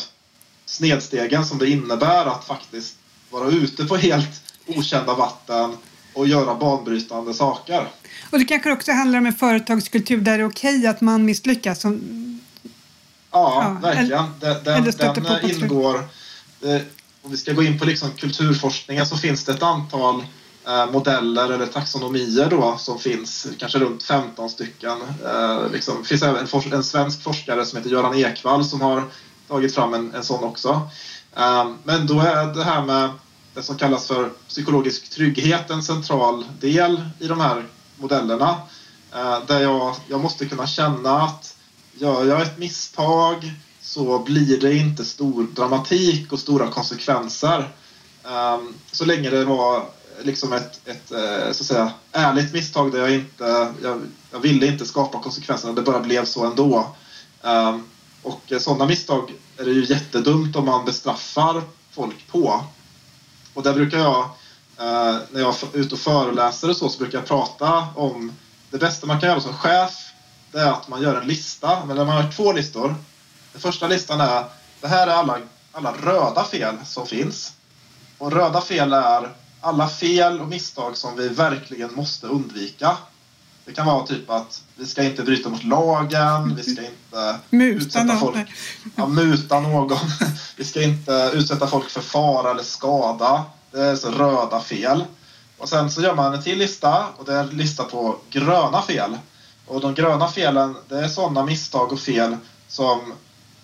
snedstegen 0.65 1.45
som 1.45 1.57
det 1.57 1.69
innebär 1.69 2.25
att 2.25 2.45
faktiskt 2.45 2.97
vara 3.29 3.49
ute 3.49 3.85
på 3.85 3.95
helt 3.95 4.41
okända 4.67 5.13
vatten 5.13 5.77
och 6.15 6.27
göra 6.27 6.55
banbrytande 6.55 7.33
saker. 7.33 7.87
Och 8.31 8.39
det 8.39 8.45
kanske 8.45 8.71
också 8.71 8.91
handlar 8.91 9.19
om 9.19 9.25
en 9.25 9.33
företagskultur 9.33 10.17
där 10.17 10.37
det 10.37 10.43
är 10.43 10.47
okej 10.47 10.87
att 10.87 11.01
man 11.01 11.25
misslyckas. 11.25 11.81
Som 11.81 12.01
Ja, 13.31 13.77
ja 13.81 13.89
verkligen. 13.89 14.25
Den, 14.39 14.63
den, 14.63 15.23
den 15.23 15.51
ingår... 15.51 15.95
Eh, 16.61 16.81
om 17.21 17.31
vi 17.31 17.37
ska 17.37 17.53
gå 17.53 17.63
in 17.63 17.79
på 17.79 17.85
liksom 17.85 18.11
kulturforskningen 18.11 19.05
så 19.05 19.17
finns 19.17 19.43
det 19.43 19.51
ett 19.51 19.63
antal 19.63 20.23
eh, 20.67 20.91
modeller 20.91 21.49
eller 21.49 21.65
taxonomier 21.65 22.49
då 22.49 22.75
som 22.77 22.99
finns, 22.99 23.47
kanske 23.57 23.79
runt 23.79 24.03
15 24.03 24.49
stycken. 24.49 24.97
Eh, 25.25 25.71
liksom, 25.71 26.01
det 26.01 26.07
finns 26.07 26.23
även 26.23 26.47
en, 26.53 26.73
en, 26.73 26.83
svensk 26.83 27.23
forskare 27.23 27.65
som 27.65 27.77
heter 27.77 27.89
Göran 27.89 28.15
Ekvall 28.15 28.65
som 28.65 28.81
har 28.81 29.03
tagit 29.47 29.75
fram 29.75 29.93
en, 29.93 30.13
en 30.13 30.23
sån 30.23 30.43
också. 30.43 30.89
Eh, 31.37 31.67
men 31.83 32.07
då 32.07 32.19
är 32.19 32.53
det 32.53 32.63
här 32.63 32.81
med 32.81 33.09
det 33.55 33.63
som 33.63 33.77
kallas 33.77 34.07
för 34.07 34.29
psykologisk 34.47 35.09
trygghet 35.09 35.69
en 35.69 35.83
central 35.83 36.45
del 36.59 37.01
i 37.19 37.27
de 37.27 37.39
här 37.39 37.65
modellerna. 37.97 38.57
Eh, 39.13 39.39
där 39.47 39.61
jag, 39.61 39.95
jag 40.07 40.19
måste 40.19 40.45
kunna 40.45 40.67
känna 40.67 41.21
att 41.21 41.57
gör 41.93 42.25
jag 42.25 42.41
ett 42.41 42.57
misstag 42.57 43.51
så 43.81 44.19
blir 44.19 44.59
det 44.59 44.75
inte 44.75 45.05
stor 45.05 45.43
dramatik 45.43 46.33
och 46.33 46.39
stora 46.39 46.67
konsekvenser. 46.67 47.71
Eh, 48.23 48.59
så 48.91 49.05
länge 49.05 49.29
det 49.29 49.45
var 49.45 49.85
liksom 50.23 50.53
ett, 50.53 50.87
ett 50.87 51.11
eh, 51.11 51.51
så 51.51 51.63
att 51.63 51.67
säga, 51.67 51.91
ärligt 52.11 52.53
misstag 52.53 52.91
där 52.91 52.99
jag 52.99 53.13
inte, 53.13 53.73
jag, 53.83 54.01
jag 54.31 54.39
ville 54.39 54.67
inte 54.67 54.85
skapa 54.85 55.21
konsekvenserna, 55.21 55.73
det 55.73 55.81
bara 55.81 55.99
blev 55.99 56.25
så 56.25 56.45
ändå. 56.45 56.95
Och 58.21 58.53
sådana 58.59 58.85
misstag 58.85 59.33
är 59.57 59.65
det 59.65 59.71
ju 59.71 59.85
jättedumt 59.85 60.55
om 60.55 60.65
man 60.65 60.85
bestraffar 60.85 61.61
folk 61.91 62.27
på. 62.27 62.63
Och 63.55 63.63
där 63.63 63.73
brukar 63.73 63.97
jag, 63.97 64.19
eh, 64.77 65.17
när 65.31 65.41
jag 65.41 65.55
är 65.73 65.77
ute 65.77 65.95
och 65.95 66.01
föreläser 66.01 66.69
och 66.69 66.77
så, 66.77 66.89
så 66.89 66.99
brukar 66.99 67.17
jag 67.17 67.27
prata 67.27 67.87
om 67.95 68.31
det 68.69 68.77
bästa 68.77 69.07
man 69.07 69.19
kan 69.19 69.29
göra 69.29 69.41
som 69.41 69.53
chef 69.53 70.05
det 70.55 70.61
är 70.61 70.71
att 70.71 70.87
man 70.87 71.01
gör 71.01 71.21
en 71.21 71.27
lista, 71.27 71.85
men 71.85 71.97
man 71.97 72.07
har 72.07 72.31
två 72.31 72.51
listor. 72.51 72.95
Den 73.51 73.61
första 73.61 73.87
listan 73.87 74.21
är, 74.21 74.43
det 74.81 74.87
här 74.87 75.07
är 75.07 75.11
alla, 75.11 75.39
alla 75.71 75.91
röda 75.91 76.43
fel 76.43 76.75
som 76.85 77.07
finns. 77.07 77.53
Och 78.17 78.31
röda 78.31 78.61
fel 78.61 78.93
är 78.93 79.29
alla 79.61 79.89
fel 79.89 80.41
och 80.41 80.47
misstag 80.47 80.97
som 80.97 81.15
vi 81.15 81.29
verkligen 81.29 81.95
måste 81.95 82.27
undvika. 82.27 82.97
Det 83.65 83.73
kan 83.73 83.85
vara 83.85 84.05
typ 84.05 84.29
att 84.29 84.63
vi 84.75 84.85
ska 84.85 85.03
inte 85.03 85.23
bryta 85.23 85.49
mot 85.49 85.63
lagen, 85.63 86.55
vi 86.55 86.63
ska 86.63 86.81
inte 86.81 87.39
muta 87.49 87.85
utsätta 87.85 88.05
någon. 88.05 88.19
folk, 88.19 88.53
ja, 88.95 89.07
muta 89.07 89.59
någon. 89.59 89.97
Vi 90.57 90.63
ska 90.63 90.83
inte 90.83 91.31
utsätta 91.33 91.67
folk 91.67 91.89
för 91.89 92.01
fara 92.01 92.51
eller 92.51 92.63
skada. 92.63 93.43
Det 93.71 93.81
är 93.81 93.95
så 93.95 94.11
röda 94.11 94.59
fel. 94.59 95.05
Och 95.57 95.69
sen 95.69 95.91
så 95.91 96.01
gör 96.01 96.15
man 96.15 96.33
en 96.33 96.43
till 96.43 96.57
lista 96.57 97.05
och 97.17 97.25
det 97.25 97.33
är 97.33 97.39
en 97.39 97.49
lista 97.49 97.83
på 97.83 98.17
gröna 98.29 98.81
fel. 98.81 99.17
Och 99.67 99.81
de 99.81 99.93
gröna 99.93 100.27
felen, 100.27 100.75
det 100.89 100.99
är 100.99 101.07
sådana 101.07 101.45
misstag 101.45 101.91
och 101.91 101.99
fel 101.99 102.37
som 102.67 103.13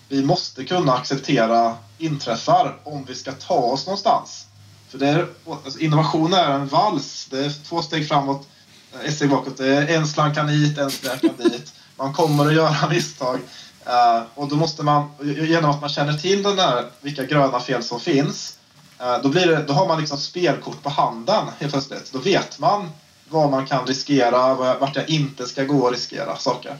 vi 0.08 0.24
måste 0.24 0.64
kunna 0.64 0.92
acceptera 0.92 1.76
inträffar 1.98 2.76
om 2.84 3.04
vi 3.04 3.14
ska 3.14 3.32
ta 3.32 3.54
oss 3.54 3.86
någonstans. 3.86 4.46
För 4.88 4.98
det 4.98 5.08
är, 5.08 5.26
alltså 5.64 5.78
innovation 5.78 6.32
är 6.32 6.50
en 6.50 6.66
vals. 6.66 7.26
Det 7.30 7.44
är 7.44 7.68
två 7.68 7.82
steg 7.82 8.08
framåt, 8.08 8.48
Eh, 8.94 9.08
ett 9.08 9.14
steg 9.14 9.30
bakåt. 9.30 9.60
En 9.60 10.06
slank 10.06 10.34
kan 10.34 10.48
hit, 10.48 10.78
en 10.78 10.90
slank 10.90 11.20
kan 11.20 11.36
dit. 11.36 11.72
Man 11.96 12.12
kommer 12.12 12.46
att 12.46 12.54
göra 12.54 12.88
misstag. 12.90 13.38
Eh, 13.86 14.22
och 14.34 14.48
då 14.48 14.56
måste 14.56 14.82
man, 14.82 15.10
genom 15.22 15.70
att 15.70 15.80
man 15.80 15.90
känner 15.90 16.12
till 16.12 16.42
den 16.42 16.56
där, 16.56 16.84
vilka 17.00 17.24
gröna 17.24 17.60
fel 17.60 17.82
som 17.82 18.00
finns, 18.00 18.56
eh, 19.00 19.22
då, 19.22 19.28
blir 19.28 19.46
det, 19.46 19.64
då 19.66 19.72
har 19.72 19.88
man 19.88 20.00
liksom 20.00 20.18
spelkort 20.18 20.82
på 20.82 20.90
handen 20.90 21.44
helt 21.58 21.72
plötsligt. 21.72 22.12
Då 22.12 22.18
vet 22.18 22.58
man 22.58 22.90
vad 23.28 23.50
man 23.50 23.66
kan 23.66 23.86
riskera, 23.86 24.54
vart 24.54 24.96
jag 24.96 25.08
inte 25.10 25.46
ska 25.46 25.64
gå 25.64 25.78
och 25.78 25.92
riskera 25.92 26.36
saker. 26.36 26.76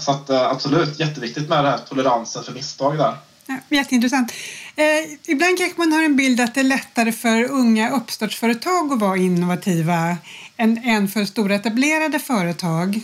Så 0.00 0.10
att, 0.10 0.30
absolut, 0.30 1.00
jätteviktigt 1.00 1.48
med 1.48 1.58
den 1.58 1.72
här 1.72 1.78
toleransen 1.78 2.44
för 2.44 2.52
misstag 2.52 2.98
där. 2.98 3.16
Ja, 3.50 3.76
jätteintressant. 3.76 4.32
Eh, 4.76 5.32
ibland 5.32 5.58
kanske 5.58 5.78
man 5.78 5.92
har 5.92 6.02
en 6.02 6.16
bild 6.16 6.40
att 6.40 6.54
det 6.54 6.60
är 6.60 6.64
lättare 6.64 7.12
för 7.12 7.50
unga 7.50 7.90
uppstartsföretag 7.90 8.92
att 8.92 9.00
vara 9.00 9.16
innovativa 9.16 10.16
än, 10.60 10.84
än 10.84 11.08
för 11.08 11.24
stora 11.24 11.54
etablerade 11.54 12.18
företag. 12.18 13.00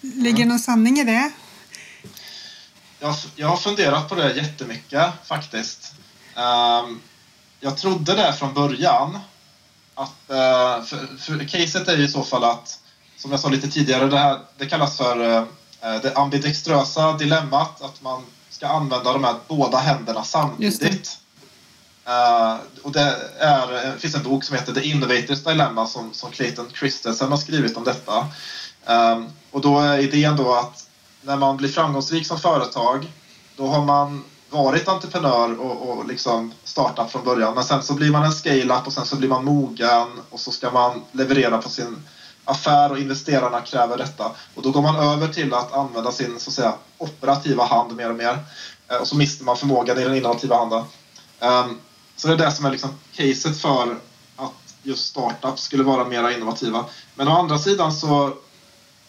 Ligger 0.00 0.36
mm. 0.36 0.48
någon 0.48 0.58
sanning 0.58 0.98
i 0.98 1.04
det? 1.04 1.30
Jag, 2.98 3.14
jag 3.36 3.48
har 3.48 3.56
funderat 3.56 4.08
på 4.08 4.14
det 4.14 4.32
jättemycket 4.36 5.04
faktiskt. 5.24 5.94
Um, 6.36 7.00
jag 7.60 7.76
trodde 7.76 8.14
det 8.14 8.32
från 8.32 8.54
början 8.54 9.18
att, 9.94 10.30
eh, 10.30 10.84
för, 10.84 11.16
för 11.18 11.48
caset 11.48 11.88
är 11.88 11.96
ju 11.96 12.04
i 12.04 12.08
så 12.08 12.22
fall 12.22 12.44
att, 12.44 12.78
som 13.16 13.30
jag 13.30 13.40
sa 13.40 13.48
lite 13.48 13.70
tidigare, 13.70 14.06
det, 14.06 14.18
här, 14.18 14.38
det 14.58 14.66
kallas 14.66 14.96
för 14.96 15.36
eh, 15.36 15.44
det 16.02 16.14
ambidextrösa 16.16 17.12
dilemmat, 17.12 17.82
att 17.82 18.02
man 18.02 18.22
ska 18.50 18.66
använda 18.66 19.12
de 19.12 19.24
här 19.24 19.34
båda 19.48 19.78
händerna 19.78 20.24
samtidigt. 20.24 21.18
Uh, 22.10 22.56
och 22.82 22.92
det, 22.92 23.16
är, 23.38 23.86
eh, 23.86 23.94
finns 23.94 24.14
en 24.14 24.22
bok 24.22 24.44
som 24.44 24.56
heter 24.56 24.72
The 24.72 24.80
Innovators 24.80 25.44
Dilemma 25.44 25.86
som, 25.86 26.12
som 26.12 26.30
Clayton 26.30 26.66
Christensen 26.74 27.30
har 27.30 27.36
skrivit 27.36 27.76
om 27.76 27.84
detta. 27.84 28.26
Um, 28.86 29.28
och 29.50 29.60
då 29.60 29.80
är 29.80 29.98
idén 29.98 30.36
då 30.36 30.54
att 30.54 30.86
när 31.22 31.36
man 31.36 31.56
blir 31.56 31.68
framgångsrik 31.68 32.26
som 32.26 32.38
företag 32.38 33.12
då 33.56 33.66
har 33.66 33.84
man 33.84 34.24
varit 34.50 34.88
entreprenör 34.88 35.60
och, 35.60 35.88
och 35.88 36.08
liksom 36.08 36.52
startat 36.64 37.12
från 37.12 37.24
början. 37.24 37.54
Men 37.54 37.64
sen 37.64 37.82
så 37.82 37.94
blir 37.94 38.10
man 38.10 38.24
en 38.24 38.32
scale-up 38.32 38.86
och 38.86 38.92
sen 38.92 39.06
så 39.06 39.16
blir 39.16 39.28
man 39.28 39.44
mogen 39.44 40.08
och 40.30 40.40
så 40.40 40.50
ska 40.50 40.70
man 40.70 41.02
leverera 41.12 41.58
på 41.58 41.68
sin 41.68 42.02
affär 42.44 42.92
och 42.92 42.98
investerarna 42.98 43.60
kräver 43.60 43.98
detta. 43.98 44.30
Och 44.54 44.62
då 44.62 44.70
går 44.70 44.82
man 44.82 44.96
över 44.96 45.28
till 45.28 45.54
att 45.54 45.72
använda 45.72 46.12
sin 46.12 46.40
så 46.40 46.50
att 46.50 46.54
säga, 46.54 46.74
operativa 46.98 47.64
hand 47.64 47.96
mer 47.96 48.10
och 48.10 48.16
mer. 48.16 48.38
Och 49.00 49.08
så 49.08 49.16
mister 49.16 49.44
man 49.44 49.56
förmågan 49.56 49.98
i 49.98 50.04
den 50.04 50.16
innovativa 50.16 50.56
handen. 50.56 50.84
Um, 51.40 51.80
så 52.20 52.28
det 52.28 52.34
är 52.34 52.38
det 52.38 52.52
som 52.52 52.64
är 52.64 52.70
liksom 52.70 52.90
caset 53.12 53.60
för 53.60 53.98
att 54.36 54.74
just 54.82 55.06
startups 55.06 55.62
skulle 55.62 55.82
vara 55.82 56.04
mer 56.04 56.30
innovativa. 56.30 56.84
Men 57.14 57.28
å 57.28 57.30
andra 57.30 57.58
sidan 57.58 57.92
så 57.92 58.34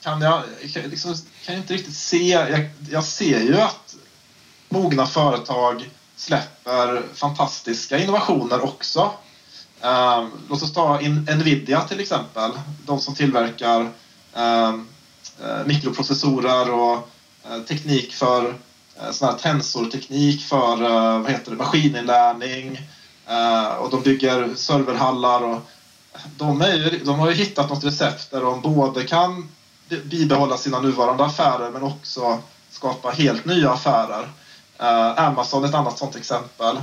kan 0.03 0.21
jag, 0.21 0.43
liksom, 0.73 1.15
kan 1.45 1.55
jag 1.55 1.63
inte 1.63 1.73
riktigt 1.73 1.95
se, 1.95 2.27
jag, 2.27 2.69
jag 2.91 3.03
ser 3.03 3.39
ju 3.39 3.61
att 3.61 3.95
mogna 4.69 5.05
företag 5.05 5.89
släpper 6.15 7.03
fantastiska 7.13 7.97
innovationer 7.97 8.63
också. 8.63 9.11
Um, 9.81 10.31
låt 10.49 10.63
oss 10.63 10.73
ta 10.73 11.01
in 11.01 11.27
Nvidia 11.37 11.81
till 11.81 11.99
exempel. 11.99 12.51
De 12.85 12.99
som 12.99 13.15
tillverkar 13.15 13.79
um, 14.33 14.87
uh, 15.43 15.65
mikroprocessorer 15.65 16.71
och 16.71 17.09
uh, 17.51 17.63
teknik 17.67 18.13
för 18.13 18.47
uh, 18.47 19.11
sån 19.11 19.27
här 19.27 19.37
tensorteknik 19.37 20.43
för 20.43 20.83
uh, 20.83 21.21
vad 21.21 21.31
heter 21.31 21.51
det, 21.51 21.57
maskininlärning. 21.57 22.79
Eh, 23.27 23.73
och 23.73 23.89
de 23.89 24.01
bygger 24.01 24.55
serverhallar. 24.55 25.43
Och 25.43 25.59
de, 26.37 26.61
är 26.61 26.75
ju, 26.75 27.01
de 27.03 27.19
har 27.19 27.29
ju 27.29 27.35
hittat 27.35 27.69
något 27.69 27.83
recept 27.83 28.31
där 28.31 28.41
de 28.41 28.61
både 28.61 29.03
kan 29.03 29.49
bibehålla 30.03 30.57
sina 30.57 30.79
nuvarande 30.79 31.25
affärer 31.25 31.69
men 31.69 31.83
också 31.83 32.39
skapa 32.69 33.09
helt 33.09 33.45
nya 33.45 33.71
affärer. 33.71 34.29
Eh, 34.79 35.23
Amazon 35.27 35.63
är 35.63 35.67
ett 35.67 35.75
annat 35.75 35.97
sådant 35.97 36.15
exempel. 36.15 36.77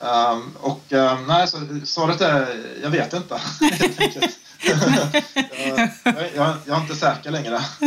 Ehm, 0.00 0.56
och 0.60 0.92
ehm, 0.92 1.26
nej, 1.26 1.48
så, 1.48 1.58
svaret 1.84 2.20
är 2.20 2.64
jag 2.82 2.90
vet 2.90 3.12
inte. 3.12 3.40
jag, 4.66 6.28
jag, 6.34 6.56
jag, 6.66 6.76
är 6.76 6.80
inte 6.80 6.96
säker 6.96 7.30
längre. 7.30 7.60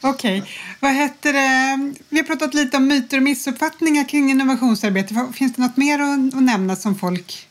Okej. 0.00 0.40
Okay. 0.40 0.42
Vad 0.80 0.94
heter 0.94 1.32
det? 1.32 1.94
Vi 2.08 2.18
har 2.18 2.24
pratat 2.24 2.54
lite 2.54 2.76
om 2.76 2.86
myter 2.86 3.16
och 3.16 3.22
missuppfattningar 3.22 4.08
kring 4.08 4.30
innovationsarbete. 4.30 5.32
Finns 5.34 5.54
det 5.54 5.62
något 5.62 5.76
mer 5.76 5.98
att, 5.98 6.34
att 6.34 6.42
nämna 6.42 6.76
som 6.76 6.98
folk... 6.98 7.46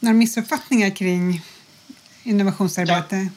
Några 0.00 0.14
missuppfattningar 0.14 0.90
kring 0.90 1.42
innovationsarbete? 2.22 3.16
Jag, 3.16 3.28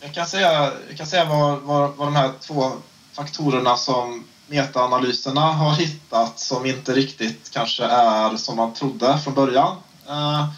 jag 0.00 0.14
kan 0.14 0.26
säga, 0.26 0.72
jag 0.88 0.96
kan 0.96 1.06
säga 1.06 1.24
vad, 1.24 1.60
vad, 1.60 1.96
vad 1.96 2.06
de 2.06 2.16
här 2.16 2.32
två 2.40 2.72
faktorerna 3.12 3.76
som 3.76 4.24
metaanalyserna 4.46 5.40
har 5.40 5.74
hittat 5.74 6.38
som 6.38 6.66
inte 6.66 6.92
riktigt 6.92 7.50
kanske 7.50 7.84
är 7.84 8.36
som 8.36 8.56
man 8.56 8.74
trodde 8.74 9.18
från 9.24 9.34
början. 9.34 9.76
Uh, 10.08 10.48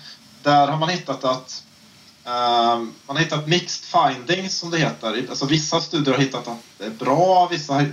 där 0.43 0.69
har 0.69 0.79
man 0.79 0.89
hittat 0.89 1.25
att 1.25 1.63
Ehm, 2.25 2.95
man 3.07 3.17
har 3.17 3.19
hittat 3.19 3.49
mixed 3.49 3.85
findings 3.85 4.59
som 4.59 4.71
det 4.71 4.79
heter. 4.79 5.27
Alltså 5.29 5.47
vissa 5.47 5.81
studier 5.81 6.15
har 6.15 6.21
hittat 6.21 6.49
att 6.49 6.59
det 6.79 6.85
är 6.85 6.91
bra, 6.91 7.49
vissa 7.51 7.73
har 7.73 7.93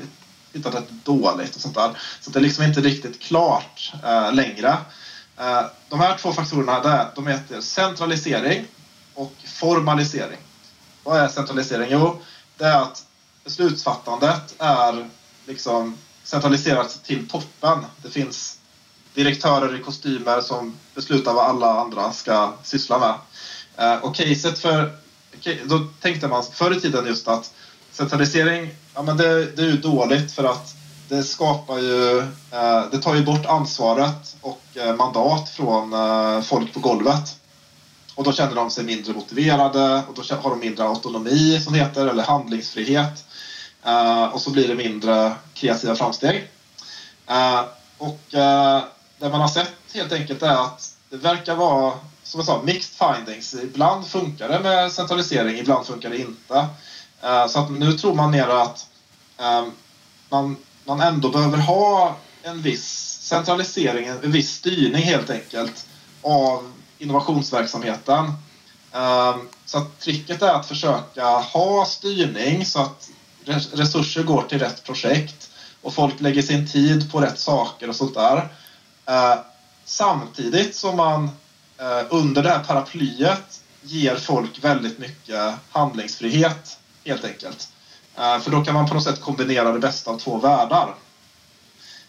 hittat 0.54 0.76
att 0.76 0.88
det 0.88 1.12
är 1.12 1.16
dåligt 1.16 1.56
och 1.56 1.62
sånt 1.62 1.76
där. 1.76 1.98
Så 2.22 2.32
det 2.32 2.40
är 2.40 2.44
liksom 2.44 2.64
inte 2.64 2.82
riktigt 2.82 3.20
klart 3.22 3.94
uh, 4.04 4.34
längre. 4.34 4.78
Eh, 5.38 5.62
de 5.90 6.00
här 6.00 6.18
två 6.18 6.32
faktorerna 6.32 6.80
där, 6.80 7.12
de 7.16 7.28
heter 7.28 7.62
centralisering 7.62 8.66
och 9.14 9.34
formalisering. 9.46 10.40
Vad 11.04 11.20
är 11.20 11.28
centralisering? 11.28 11.88
Jo, 11.92 12.22
det 12.58 12.66
är 12.66 12.82
att 12.82 13.06
beslutsfattandet 13.44 14.56
är 14.58 15.10
liksom 15.46 15.98
centraliserat 16.24 17.04
till 17.04 17.30
toppen. 17.30 17.86
Det 18.02 18.10
finns 18.10 18.60
direktörer 19.14 19.80
i 19.80 19.84
kostymer 19.84 20.42
som 20.42 20.78
beslutar 20.96 21.34
vad 21.34 21.46
alla 21.46 21.80
andra 21.80 22.12
ska 22.12 22.54
syssla 22.64 23.00
med. 23.00 23.14
Eh, 23.80 23.96
och 23.96 24.16
caset 24.16 24.60
för... 24.60 24.92
Då 25.66 25.80
tänkte 26.02 26.28
man 26.28 26.44
förr 26.44 26.78
i 26.78 26.82
tiden 26.82 27.06
just 27.06 27.28
att 27.28 27.52
centralisering, 27.92 28.70
ja 28.96 29.02
men 29.02 29.18
det, 29.18 29.56
det 29.56 29.62
är 29.62 29.66
ju 29.66 29.78
dåligt 29.78 30.32
för 30.32 30.44
att 30.44 30.76
det 31.10 31.24
skapar 31.24 31.80
ju... 31.80 32.20
Eh, 32.52 32.84
det 32.92 32.98
tar 32.98 33.16
ju 33.16 33.24
bort 33.24 33.46
ansvaret 33.46 34.36
och 34.42 34.62
eh, 34.76 34.96
mandat 34.96 35.50
från 35.50 35.94
eh, 35.94 36.42
folk 36.42 36.74
på 36.74 36.80
golvet. 36.80 37.36
Och 38.16 38.24
då 38.24 38.32
känner 38.32 38.56
de 38.56 38.70
sig 38.70 38.84
mindre 38.84 39.14
motiverade 39.14 40.04
och 40.08 40.14
då 40.14 40.36
har 40.36 40.50
de 40.50 40.60
mindre 40.60 40.86
autonomi 40.86 41.60
som 41.64 41.74
det 41.74 41.80
heter, 41.80 42.08
eller 42.08 42.24
handlingsfrihet. 42.24 43.26
Eh, 43.86 44.24
och 44.24 44.42
så 44.42 44.50
blir 44.50 44.68
det 44.68 44.76
mindre 44.76 45.32
kreativa 45.54 45.96
framsteg. 45.96 46.50
Eh, 47.28 47.62
och 47.98 48.20
det 49.20 49.30
man 49.30 49.42
har 49.42 49.48
sett 49.48 49.74
helt 49.94 50.12
enkelt 50.12 50.44
är 50.44 50.66
att 50.66 50.94
det 51.10 51.18
verkar 51.18 51.56
vara, 51.56 51.94
som 52.30 52.40
jag 52.40 52.46
sa, 52.46 52.62
mixed 52.64 53.08
findings. 53.08 53.54
Ibland 53.54 54.08
funkar 54.08 54.50
det 54.50 54.60
med 54.60 54.92
centralisering, 54.92 55.58
ibland 55.58 55.86
funkar 55.86 56.10
det 56.10 56.18
inte. 56.18 56.68
Eh, 57.22 57.48
så 57.48 57.60
att 57.60 57.72
nu 57.72 57.94
tror 57.94 58.16
man 58.16 58.32
mer 58.32 58.48
att 58.48 58.88
ehm, 59.38 59.72
man, 60.30 60.58
man 60.86 61.02
ändå 61.02 61.30
behöver 61.30 61.58
ha 61.58 62.18
en 62.44 62.62
viss 62.62 63.20
centralisering, 63.22 64.08
en 64.08 64.32
viss 64.32 64.52
styrning 64.52 65.04
helt 65.04 65.30
enkelt 65.30 65.88
av 66.22 66.72
innovationsverksamheten. 66.98 68.26
Ehm, 68.94 69.48
så 69.66 69.78
att 69.78 70.00
tricket 70.00 70.42
är 70.42 70.54
att 70.54 70.66
försöka 70.66 71.26
ha 71.26 71.86
styrning 71.86 72.66
så 72.66 72.80
att 72.80 73.10
resurser 73.74 74.24
går 74.24 74.42
till 74.42 74.60
rätt 74.60 74.84
projekt 74.84 75.50
och 75.82 75.94
folk 75.94 76.20
lägger 76.20 76.42
sin 76.42 76.68
tid 76.68 77.12
på 77.12 77.22
rätt 77.22 77.40
saker 77.40 77.90
och 77.90 77.96
sånt 77.96 78.14
där. 78.14 78.50
Eh, 79.06 79.36
samtidigt 79.86 80.76
som 80.76 80.98
man 80.98 81.30
Eh, 81.80 82.06
under 82.10 82.44
det 82.44 82.50
här 82.50 82.64
paraplyet 82.64 83.62
ger 83.82 84.16
folk 84.16 84.64
väldigt 84.64 85.00
mycket 85.00 85.54
handlingsfrihet 85.70 86.80
helt 87.06 87.26
enkelt. 87.26 87.70
Eh, 88.18 88.40
för 88.40 88.52
då 88.52 88.64
kan 88.64 88.74
man 88.74 88.88
på 88.88 88.94
något 88.94 89.04
sätt 89.04 89.22
kombinera 89.22 89.72
det 89.72 89.80
bästa 89.80 90.12
av 90.12 90.18
två 90.20 90.38
världar. 90.38 90.96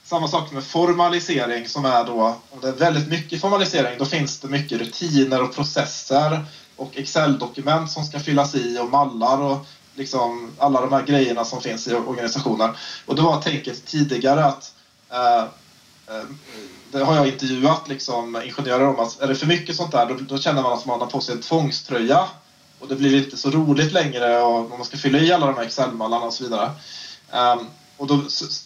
Samma 0.05 0.29
sak 0.29 0.53
med 0.53 0.65
formalisering 0.65 1.69
som 1.69 1.85
är 1.85 2.05
då, 2.05 2.37
om 2.51 2.61
det 2.61 2.69
är 2.69 2.73
väldigt 2.73 3.09
mycket 3.09 3.41
formalisering, 3.41 3.99
då 3.99 4.05
finns 4.05 4.39
det 4.39 4.49
mycket 4.49 4.79
rutiner 4.79 5.43
och 5.43 5.55
processer 5.55 6.45
och 6.77 6.99
Excel-dokument 6.99 7.91
som 7.91 8.05
ska 8.05 8.21
fyllas 8.21 8.55
i 8.55 8.79
och 8.79 8.91
mallar 8.91 9.39
och 9.39 9.67
liksom 9.95 10.51
alla 10.59 10.81
de 10.81 10.93
här 10.93 11.03
grejerna 11.03 11.45
som 11.45 11.61
finns 11.61 11.89
i 11.89 11.95
organisationen. 11.95 12.71
Och 13.07 13.17
det 13.17 13.23
var 13.23 13.43
tänket 13.43 13.87
tidigare 13.87 14.45
att 14.45 14.75
eh, 15.11 15.43
eh, 16.07 16.25
det 16.93 17.05
har 17.05 17.17
jag 17.17 17.29
intervjuat 17.29 17.89
liksom, 17.89 18.43
ingenjörer 18.45 18.87
om 18.87 19.01
att 19.01 19.21
är 19.21 19.29
det 19.29 19.35
för 19.35 19.47
mycket 19.47 19.77
sånt 19.77 19.93
där 19.93 20.07
då, 20.07 20.15
då, 20.15 20.39
känner 20.39 20.63
man 20.63 20.73
att 20.73 20.87
man 20.87 21.01
har 21.01 21.07
på 21.07 21.21
sig 21.21 21.35
en 21.35 21.41
tvångströja 21.41 22.29
och 22.79 22.89
det 22.89 22.97
blir 22.97 23.25
inte 23.25 23.37
så 23.37 23.51
roligt 23.51 23.93
längre 23.93 24.43
och 24.43 24.71
man 24.71 24.85
ska 24.85 24.97
fylla 24.97 25.19
i 25.19 25.33
alla 25.33 25.47
de 25.47 25.57
här 25.57 25.65
Excel-mallarna 25.65 26.27
och 26.27 26.33
så 26.33 26.45
vidare. 26.45 26.71
Um, 27.33 27.67
och 27.97 28.07
då 28.07 28.23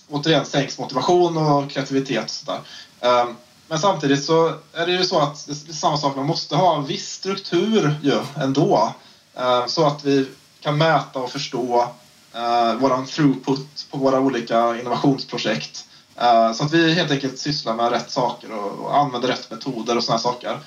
återigen 0.09 0.45
sänks 0.45 0.79
motivation 0.79 1.37
och 1.37 1.71
kreativitet 1.71 2.25
och 2.25 2.31
sådär. 2.31 2.61
Um, 3.01 3.37
men 3.69 3.79
samtidigt 3.79 4.25
så 4.25 4.55
är 4.73 4.87
det 4.87 4.93
ju 4.93 5.05
så 5.05 5.21
att 5.21 5.47
det 5.47 5.53
är 5.69 5.73
samma 5.73 5.97
sak, 5.97 6.17
man 6.17 6.27
måste 6.27 6.57
ha 6.57 6.77
en 6.77 6.87
viss 6.87 7.13
struktur 7.13 7.95
ju 8.03 8.21
ändå. 8.37 8.95
Uh, 9.39 9.67
så 9.67 9.87
att 9.87 10.05
vi 10.05 10.27
kan 10.61 10.79
mäta 10.79 11.19
och 11.19 11.31
förstå 11.31 11.89
uh, 12.37 12.75
våran 12.81 13.07
throughput 13.07 13.87
på 13.91 13.99
våra 13.99 14.21
olika 14.21 14.79
innovationsprojekt. 14.81 15.85
Uh, 16.23 16.53
så 16.53 16.65
att 16.65 16.73
vi 16.73 16.95
helt 16.95 17.11
enkelt 17.11 17.39
sysslar 17.39 17.75
med 17.75 17.91
rätt 17.91 18.11
saker 18.11 18.53
och, 18.53 18.73
och 18.73 18.97
använder 18.97 19.29
rätt 19.29 19.51
metoder 19.51 19.97
och 19.97 20.05
sådana 20.05 20.19
saker. 20.19 20.59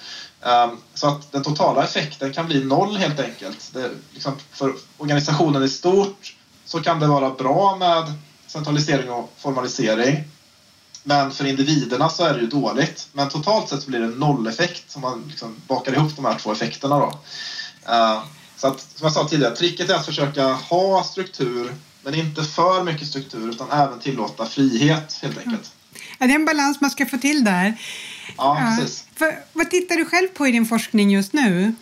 Um, 0.42 0.78
så 0.94 1.08
att 1.08 1.32
den 1.32 1.44
totala 1.44 1.84
effekten 1.84 2.34
kan 2.34 2.48
bli 2.48 2.64
noll 2.64 2.98
helt 2.98 3.20
enkelt. 3.20 3.70
Det, 3.74 3.92
liksom, 4.14 4.34
för 4.52 4.74
organisationen 4.98 5.64
i 5.64 5.70
stort 5.70 6.36
så 6.66 6.80
kan 6.80 7.00
det 7.00 7.08
vara 7.08 7.30
bra 7.30 7.76
med 7.76 8.14
centralisering 8.48 9.12
och 9.12 9.34
formalisering. 9.38 10.24
Men 11.04 11.32
för 11.32 11.46
individerna 11.46 12.10
så 12.10 12.24
är 12.24 12.34
det 12.34 12.40
ju 12.40 12.48
dåligt. 12.48 13.08
Men 13.14 13.30
totalt 13.30 13.70
sett 13.70 13.82
så 13.82 13.90
blir 13.90 14.00
det 14.00 14.08
nolleffekt 14.08 14.96
om 14.96 15.02
man 15.02 15.24
liksom 15.30 15.56
bakar 15.68 15.94
ihop 15.94 16.16
de 16.16 16.26
här 16.26 16.40
två 16.40 16.52
effekterna. 16.52 17.00
Då. 17.00 17.06
Uh, 17.90 18.24
så 18.58 18.68
att, 18.68 18.80
som 18.80 19.06
jag 19.06 19.12
sa 19.12 19.28
tidigare, 19.28 19.56
tricket 19.56 19.90
är 19.90 19.96
att 19.96 20.06
försöka 20.06 20.44
ha 20.44 21.04
struktur 21.04 21.76
men 22.08 22.16
inte 22.16 22.44
för 22.44 22.84
mycket 22.84 23.08
struktur 23.08 23.50
utan 23.50 23.72
även 23.72 24.00
tillåta 24.00 24.46
frihet 24.46 25.20
helt 25.22 25.38
enkelt. 25.38 25.72
Ja, 26.20 26.28
det 26.28 26.34
är 26.34 26.36
en 26.36 26.46
balans 26.46 26.82
man 26.82 26.90
ska 26.90 27.06
få 27.06 27.18
till 27.18 27.44
där. 27.44 27.82
Ja, 28.38 28.60
ja. 28.60 28.76
precis. 28.78 29.06
För, 29.16 29.40
vad 29.54 29.70
tittar 29.70 29.96
du 29.96 30.06
själv 30.06 30.28
på 30.28 30.48
i 30.48 30.52
din 30.52 30.66
forskning 30.66 31.12
just 31.12 31.34
nu? 31.34 31.76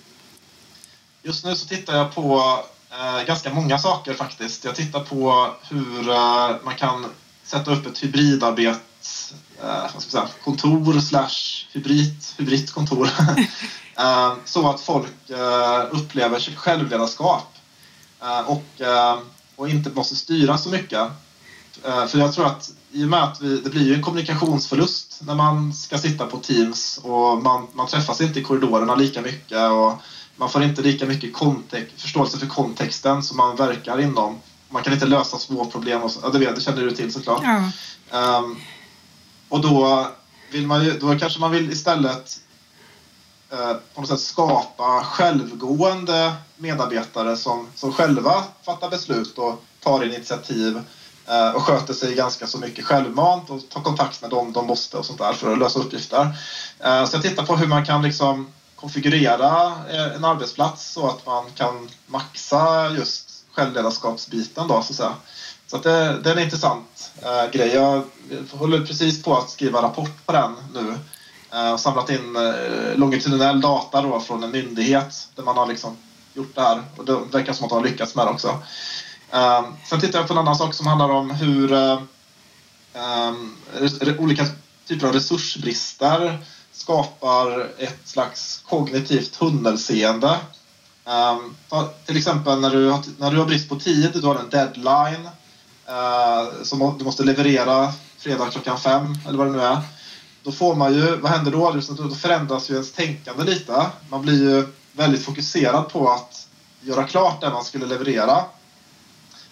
Just 1.24 1.46
nu 1.46 1.56
så 1.56 1.68
tittar 1.68 1.98
jag 1.98 2.16
på 2.16 2.60
eh, 2.92 3.26
ganska 3.28 3.54
många 3.54 3.80
saker 3.80 4.14
faktiskt. 4.14 4.66
Jag 4.66 4.76
tittar 4.76 5.00
på 5.00 5.54
hur 5.70 6.10
eh, 6.10 6.56
man 6.64 6.76
kan 6.76 7.06
sätta 7.44 7.72
upp 7.72 7.86
ett 7.86 8.04
hybridarbets 8.04 9.34
eh, 9.64 9.94
vad 9.94 10.04
säga, 10.04 10.28
kontor 10.44 11.00
slash 11.00 11.68
hybrid, 11.74 12.16
hybridkontor 12.38 13.10
Eh, 13.98 14.34
så 14.46 14.70
att 14.70 14.82
folk 14.82 15.30
eh, 15.30 15.84
upplever 15.92 16.56
självledarskap 16.56 17.56
eh, 18.22 18.40
och, 18.40 18.82
och 19.56 19.70
inte 19.70 19.90
måste 19.90 20.16
styra 20.16 20.58
så 20.58 20.70
mycket. 20.70 21.08
För 21.82 22.18
jag 22.18 22.34
tror 22.34 22.46
att 22.46 22.72
i 22.92 23.04
och 23.04 23.10
med 23.10 23.24
att 23.24 23.42
vi, 23.42 23.58
det 23.58 23.70
blir 23.70 23.88
ju 23.88 23.94
en 23.94 24.02
kommunikationsförlust 24.02 25.20
när 25.22 25.36
man 25.36 25.74
ska 25.74 25.98
sitta 25.98 26.26
på 26.26 26.38
Teams 26.38 27.00
och 27.04 27.44
man, 27.44 27.68
man 27.74 27.88
träffas 27.88 28.22
inte 28.22 28.40
i 28.40 28.44
korridorerna 28.44 28.96
lika 28.96 29.22
mycket 29.22 29.72
och 29.72 29.94
man 30.36 30.50
får 30.50 30.64
inte 30.64 30.82
lika 30.82 31.06
mycket 31.06 31.38
förståelse 31.98 32.38
för 32.38 32.48
kontexten 32.48 33.24
som 33.24 33.38
man 33.38 33.56
verkar 33.56 34.00
inom. 34.00 34.40
Man 34.70 34.84
kan 34.84 34.94
inte 34.94 35.06
lösa 35.06 35.38
små 35.38 35.66
problem. 35.66 36.02
Och 36.02 36.12
så, 36.12 36.20
ja, 36.24 36.30
det, 36.30 36.40
vet, 36.40 36.56
det 36.56 36.62
känner 36.62 36.82
du 36.82 36.92
till 36.92 37.14
såklart. 37.14 37.44
Ja. 37.44 38.38
Um, 38.40 38.62
och 39.50 39.62
då, 39.62 40.08
vill 40.52 40.68
man 40.68 40.86
ju, 40.86 41.00
då 41.00 41.20
kanske 41.20 41.40
man 41.40 41.52
vill 41.52 41.72
istället 41.72 42.40
Eh, 43.52 43.74
på 43.94 44.02
något 44.02 44.10
sätt 44.10 44.20
skapa 44.20 45.04
självgående 45.04 46.34
medarbetare 46.58 47.38
som, 47.38 47.68
som 47.76 47.94
själva 47.94 48.44
fattar 48.64 48.90
beslut 48.90 49.38
och 49.38 49.64
tar 49.80 50.04
initiativ 50.04 50.82
eh, 51.28 51.50
och 51.50 51.62
sköter 51.62 51.94
sig 51.94 52.16
ganska 52.16 52.48
så 52.48 52.58
mycket 52.58 52.86
självmant 52.86 53.50
och 53.50 53.70
tar 53.70 53.82
kontakt 53.82 54.22
med 54.22 54.30
dem 54.30 54.54
de 54.54 54.68
måste 54.68 54.98
och 54.98 55.06
sånt 55.06 55.20
där 55.20 55.34
för 55.34 55.54
att 55.54 55.60
lösa 55.60 55.80
uppgifter. 55.80 56.22
Eh, 56.80 57.06
så 57.06 57.16
jag 57.16 57.24
tittar 57.24 57.46
på 57.46 57.56
hur 57.56 57.68
man 57.68 57.86
kan 57.86 58.02
liksom 58.02 58.48
konfigurera 58.76 59.74
eh, 59.90 60.16
en 60.16 60.26
arbetsplats 60.26 60.92
så 60.92 61.08
att 61.08 61.26
man 61.26 61.46
kan 61.56 61.90
maxa 62.08 62.90
just 62.90 63.30
självledarskapsbiten 63.52 64.68
då 64.68 64.74
så 64.74 64.94
att 64.94 64.98
säga. 64.98 65.14
Så 65.68 65.76
att 65.76 65.84
det, 65.84 66.20
det 66.24 66.30
är 66.30 66.36
en 66.36 66.44
intressant 66.44 67.12
eh, 67.22 67.52
grej. 67.52 67.74
Jag 67.74 68.04
håller 68.52 68.86
precis 68.86 69.24
på 69.24 69.38
att 69.38 69.50
skriva 69.50 69.82
rapport 69.82 70.26
på 70.26 70.32
den 70.32 70.56
nu. 70.74 70.96
Eh, 71.54 71.74
och 71.74 71.80
samlat 71.80 72.10
in 72.10 72.36
eh, 72.36 72.96
longitudinell 72.98 73.62
data 73.62 74.02
då 74.02 74.20
från 74.20 74.44
en 74.44 74.52
myndighet 74.52 75.28
där 75.36 75.44
man 75.44 75.58
har 75.58 75.68
liksom 75.68 75.98
gjort 76.36 76.56
det 76.56 76.62
här. 76.62 76.84
Och 76.98 77.06
det 77.06 77.20
verkar 77.32 77.54
som 77.54 77.64
att 77.64 77.70
de 77.70 77.76
har 77.76 77.84
lyckats 77.84 78.16
med 78.16 78.28
det 78.28 78.32
också. 78.32 78.48
Um, 79.32 79.74
sen 79.90 80.00
tittar 80.00 80.20
jag 80.20 80.28
på 80.28 80.34
en 80.34 80.40
annan 80.40 80.56
sak 80.56 80.74
som 80.74 80.88
handlar 80.88 81.10
om 81.10 81.32
hur 81.32 81.74
ehm, 81.74 82.08
ehm, 82.94 83.56
olika 84.20 84.46
typer 84.88 85.08
av 85.08 85.14
resursbrister 85.14 86.40
skapar 86.72 87.70
ett 87.78 88.08
slags 88.08 88.64
kognitivt 88.70 89.34
tunnelseende. 89.34 90.40
Um, 91.06 91.56
till 92.06 92.18
exempel 92.18 92.60
när 92.60 92.70
du, 92.70 92.90
har, 92.90 93.04
när 93.18 93.32
du 93.32 93.38
har 93.38 93.46
brist 93.46 93.70
på 93.70 93.76
tid, 93.76 94.12
du 94.14 94.28
har 94.28 94.36
en 94.36 94.50
deadline 94.50 95.30
uh, 95.90 96.64
som 96.64 96.96
du 96.98 97.06
måste 97.06 97.24
leverera 97.24 97.94
fredag 98.18 98.50
klockan 98.52 98.80
fem 98.80 99.18
eller 99.28 99.38
vad 99.38 99.48
det 99.48 99.54
nu 99.54 99.62
är. 99.62 99.82
Då 100.44 100.52
får 100.52 100.76
man 100.76 100.94
ju, 100.94 101.16
vad 101.18 101.32
händer 101.32 101.52
då? 101.52 101.82
Då 101.98 102.16
förändras 102.16 102.70
ju 102.70 102.74
ens 102.74 102.92
tänkande 102.92 103.44
lite. 103.44 103.86
Man 104.10 104.22
blir 104.22 104.44
ju 104.44 104.68
väldigt 104.96 105.26
fokuserad 105.26 105.90
på 105.90 106.10
att 106.10 106.48
göra 106.82 107.04
klart 107.04 107.42
det 107.42 107.50
man 107.50 107.64
skulle 107.64 107.86
leverera. 107.86 108.44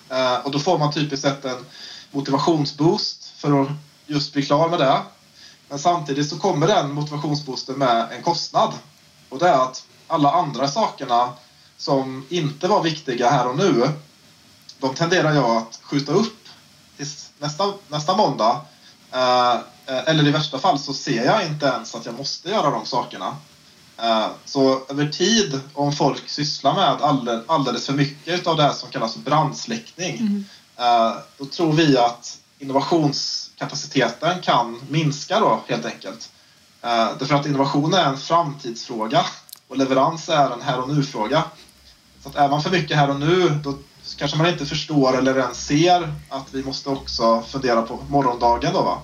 Eh, 0.09 0.35
och 0.35 0.51
då 0.51 0.59
får 0.59 0.77
man 0.77 0.93
typiskt 0.93 1.25
sett 1.25 1.45
en 1.45 1.65
motivationsboost 2.11 3.33
för 3.37 3.61
att 3.61 3.69
just 4.05 4.33
bli 4.33 4.45
klar 4.45 4.69
med 4.69 4.79
det. 4.79 5.01
Men 5.69 5.79
samtidigt 5.79 6.29
så 6.29 6.39
kommer 6.39 6.67
den 6.67 6.91
motivationsboosten 6.91 7.77
med 7.77 8.07
en 8.11 8.23
kostnad. 8.23 8.73
Och 9.29 9.39
det 9.39 9.49
är 9.49 9.59
att 9.59 9.83
alla 10.07 10.31
andra 10.31 10.67
sakerna 10.67 11.33
som 11.77 12.25
inte 12.29 12.67
var 12.67 12.83
viktiga 12.83 13.29
här 13.29 13.47
och 13.47 13.57
nu, 13.57 13.89
de 14.79 14.95
tenderar 14.95 15.33
jag 15.33 15.57
att 15.57 15.79
skjuta 15.83 16.11
upp 16.11 16.47
till 16.97 17.07
nästa, 17.39 17.73
nästa 17.87 18.17
måndag. 18.17 18.61
Eh, 19.11 19.53
eh 19.53 20.07
eller 20.07 20.27
i 20.27 20.31
värsta 20.31 20.59
fall 20.59 20.79
så 20.79 20.93
ser 20.93 21.25
jag 21.25 21.45
inte 21.45 21.65
ens 21.65 21.95
att 21.95 22.05
jag 22.05 22.15
måste 22.15 22.49
göra 22.49 22.69
de 22.69 22.85
sakerna. 22.85 23.35
Eh, 24.03 24.27
så 24.45 24.81
över 24.89 25.07
tid, 25.07 25.59
om 25.73 25.93
folk 25.93 26.29
sysslar 26.29 26.73
med 26.73 27.01
alldeles, 27.47 27.85
för 27.85 27.93
mycket 27.93 28.47
av 28.47 28.57
det 28.57 28.63
här 28.63 28.73
som 28.73 28.89
kallas 28.89 29.15
brandsläckning, 29.15 30.17
mm. 30.17 30.45
eh, 30.77 31.13
då 31.37 31.45
tror 31.45 31.73
vi 31.73 31.97
att 31.97 32.37
innovationskapaciteten 32.59 34.41
kan 34.41 34.81
minska 34.89 35.39
då 35.39 35.63
helt 35.67 35.85
enkelt. 35.85 36.29
Eh, 36.81 37.09
därför 37.19 37.35
att 37.35 37.45
innovation 37.45 37.93
är 37.93 38.05
en 38.05 38.17
framtidsfråga 38.17 39.25
och 39.67 39.77
leverans 39.77 40.29
är 40.29 40.51
en 40.51 40.61
här 40.61 40.79
och 40.79 40.89
nu-fråga. 40.89 41.43
Så 42.23 42.29
att 42.29 42.35
är 42.35 42.49
man 42.49 42.63
för 42.63 42.71
mycket 42.71 42.97
här 42.97 43.09
och 43.09 43.19
nu 43.19 43.49
då 43.63 43.77
kanske 44.17 44.37
man 44.37 44.47
inte 44.47 44.65
förstår 44.65 45.17
eller 45.17 45.37
ens 45.37 45.65
ser 45.65 46.13
att 46.29 46.47
vi 46.51 46.63
måste 46.63 46.89
också 46.89 47.41
fundera 47.41 47.81
på 47.81 47.99
morgondagen. 48.09 48.73
Då, 48.73 48.81
va? 48.81 49.01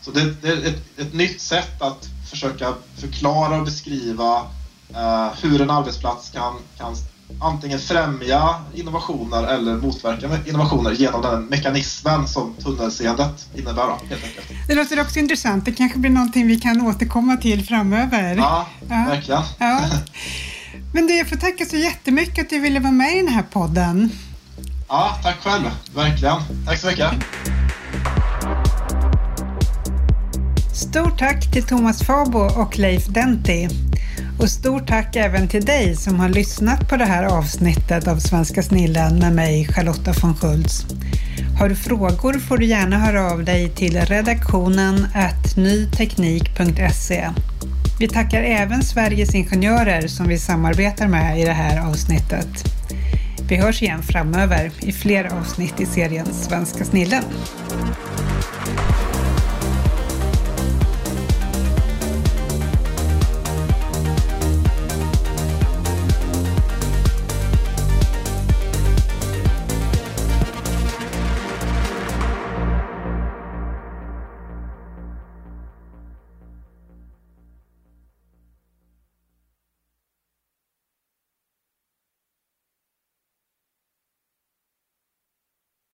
Så 0.00 0.10
det, 0.10 0.30
det 0.42 0.48
är 0.48 0.66
ett, 0.66 0.98
ett, 0.98 1.12
nytt 1.14 1.40
sätt 1.40 1.82
att 1.82 2.08
försöka 2.32 2.74
förklara 2.96 3.56
och 3.58 3.64
beskriva 3.64 4.40
uh, 4.90 5.28
hur 5.42 5.60
en 5.60 5.70
arbetsplats 5.70 6.30
kan, 6.30 6.54
kan 6.78 6.96
antingen 7.40 7.78
främja 7.78 8.54
innovationer 8.74 9.42
eller 9.42 9.76
motverka 9.76 10.38
innovationer 10.46 10.90
genom 10.90 11.22
den 11.22 11.44
mekanismen 11.44 12.28
som 12.28 12.54
tunnelseendet 12.54 13.48
innebär. 13.54 13.82
Helt 13.82 14.24
enkelt. 14.24 14.46
Det 14.68 14.74
låter 14.74 15.00
också 15.00 15.18
intressant. 15.18 15.64
Det 15.64 15.72
kanske 15.72 15.98
blir 15.98 16.10
någonting 16.10 16.46
vi 16.46 16.60
kan 16.60 16.82
återkomma 16.82 17.36
till 17.36 17.64
framöver. 17.66 18.36
Ja, 18.36 18.66
ja. 18.88 19.04
verkligen. 19.08 19.42
Ja. 19.58 19.80
Men 20.94 21.06
du, 21.06 21.18
jag 21.18 21.28
får 21.28 21.36
tacka 21.36 21.64
så 21.64 21.76
jättemycket 21.76 22.44
att 22.44 22.50
du 22.50 22.58
ville 22.58 22.80
vara 22.80 22.92
med 22.92 23.16
i 23.16 23.16
den 23.16 23.28
här 23.28 23.42
podden. 23.42 24.10
Ja, 24.88 25.18
tack 25.22 25.36
själv. 25.42 25.70
Verkligen. 25.94 26.36
Tack 26.66 26.78
så 26.78 26.86
mycket. 26.86 27.12
Stort 30.72 31.18
tack 31.18 31.52
till 31.52 31.62
Thomas 31.62 32.02
Fabo 32.02 32.38
och 32.38 32.78
Leif 32.78 33.06
Denti. 33.06 33.68
Och 34.40 34.50
stort 34.50 34.86
tack 34.86 35.16
även 35.16 35.48
till 35.48 35.64
dig 35.64 35.96
som 35.96 36.20
har 36.20 36.28
lyssnat 36.28 36.88
på 36.88 36.96
det 36.96 37.04
här 37.04 37.24
avsnittet 37.24 38.08
av 38.08 38.16
Svenska 38.16 38.62
snillen 38.62 39.18
med 39.18 39.32
mig, 39.32 39.68
Charlotta 39.68 40.12
von 40.22 40.34
Schultz. 40.34 40.86
Har 41.58 41.68
du 41.68 41.76
frågor 41.76 42.32
får 42.32 42.58
du 42.58 42.66
gärna 42.66 42.98
höra 42.98 43.32
av 43.32 43.44
dig 43.44 43.68
till 43.68 44.00
redaktionen 44.00 45.06
nyteknik.se. 45.56 47.30
Vi 48.00 48.08
tackar 48.08 48.42
även 48.42 48.82
Sveriges 48.82 49.34
Ingenjörer 49.34 50.08
som 50.08 50.28
vi 50.28 50.38
samarbetar 50.38 51.08
med 51.08 51.40
i 51.40 51.44
det 51.44 51.52
här 51.52 51.88
avsnittet. 51.88 52.64
Vi 53.48 53.56
hörs 53.56 53.82
igen 53.82 54.02
framöver 54.02 54.72
i 54.80 54.92
fler 54.92 55.24
avsnitt 55.24 55.80
i 55.80 55.86
serien 55.86 56.26
Svenska 56.26 56.84
snillen. 56.84 57.24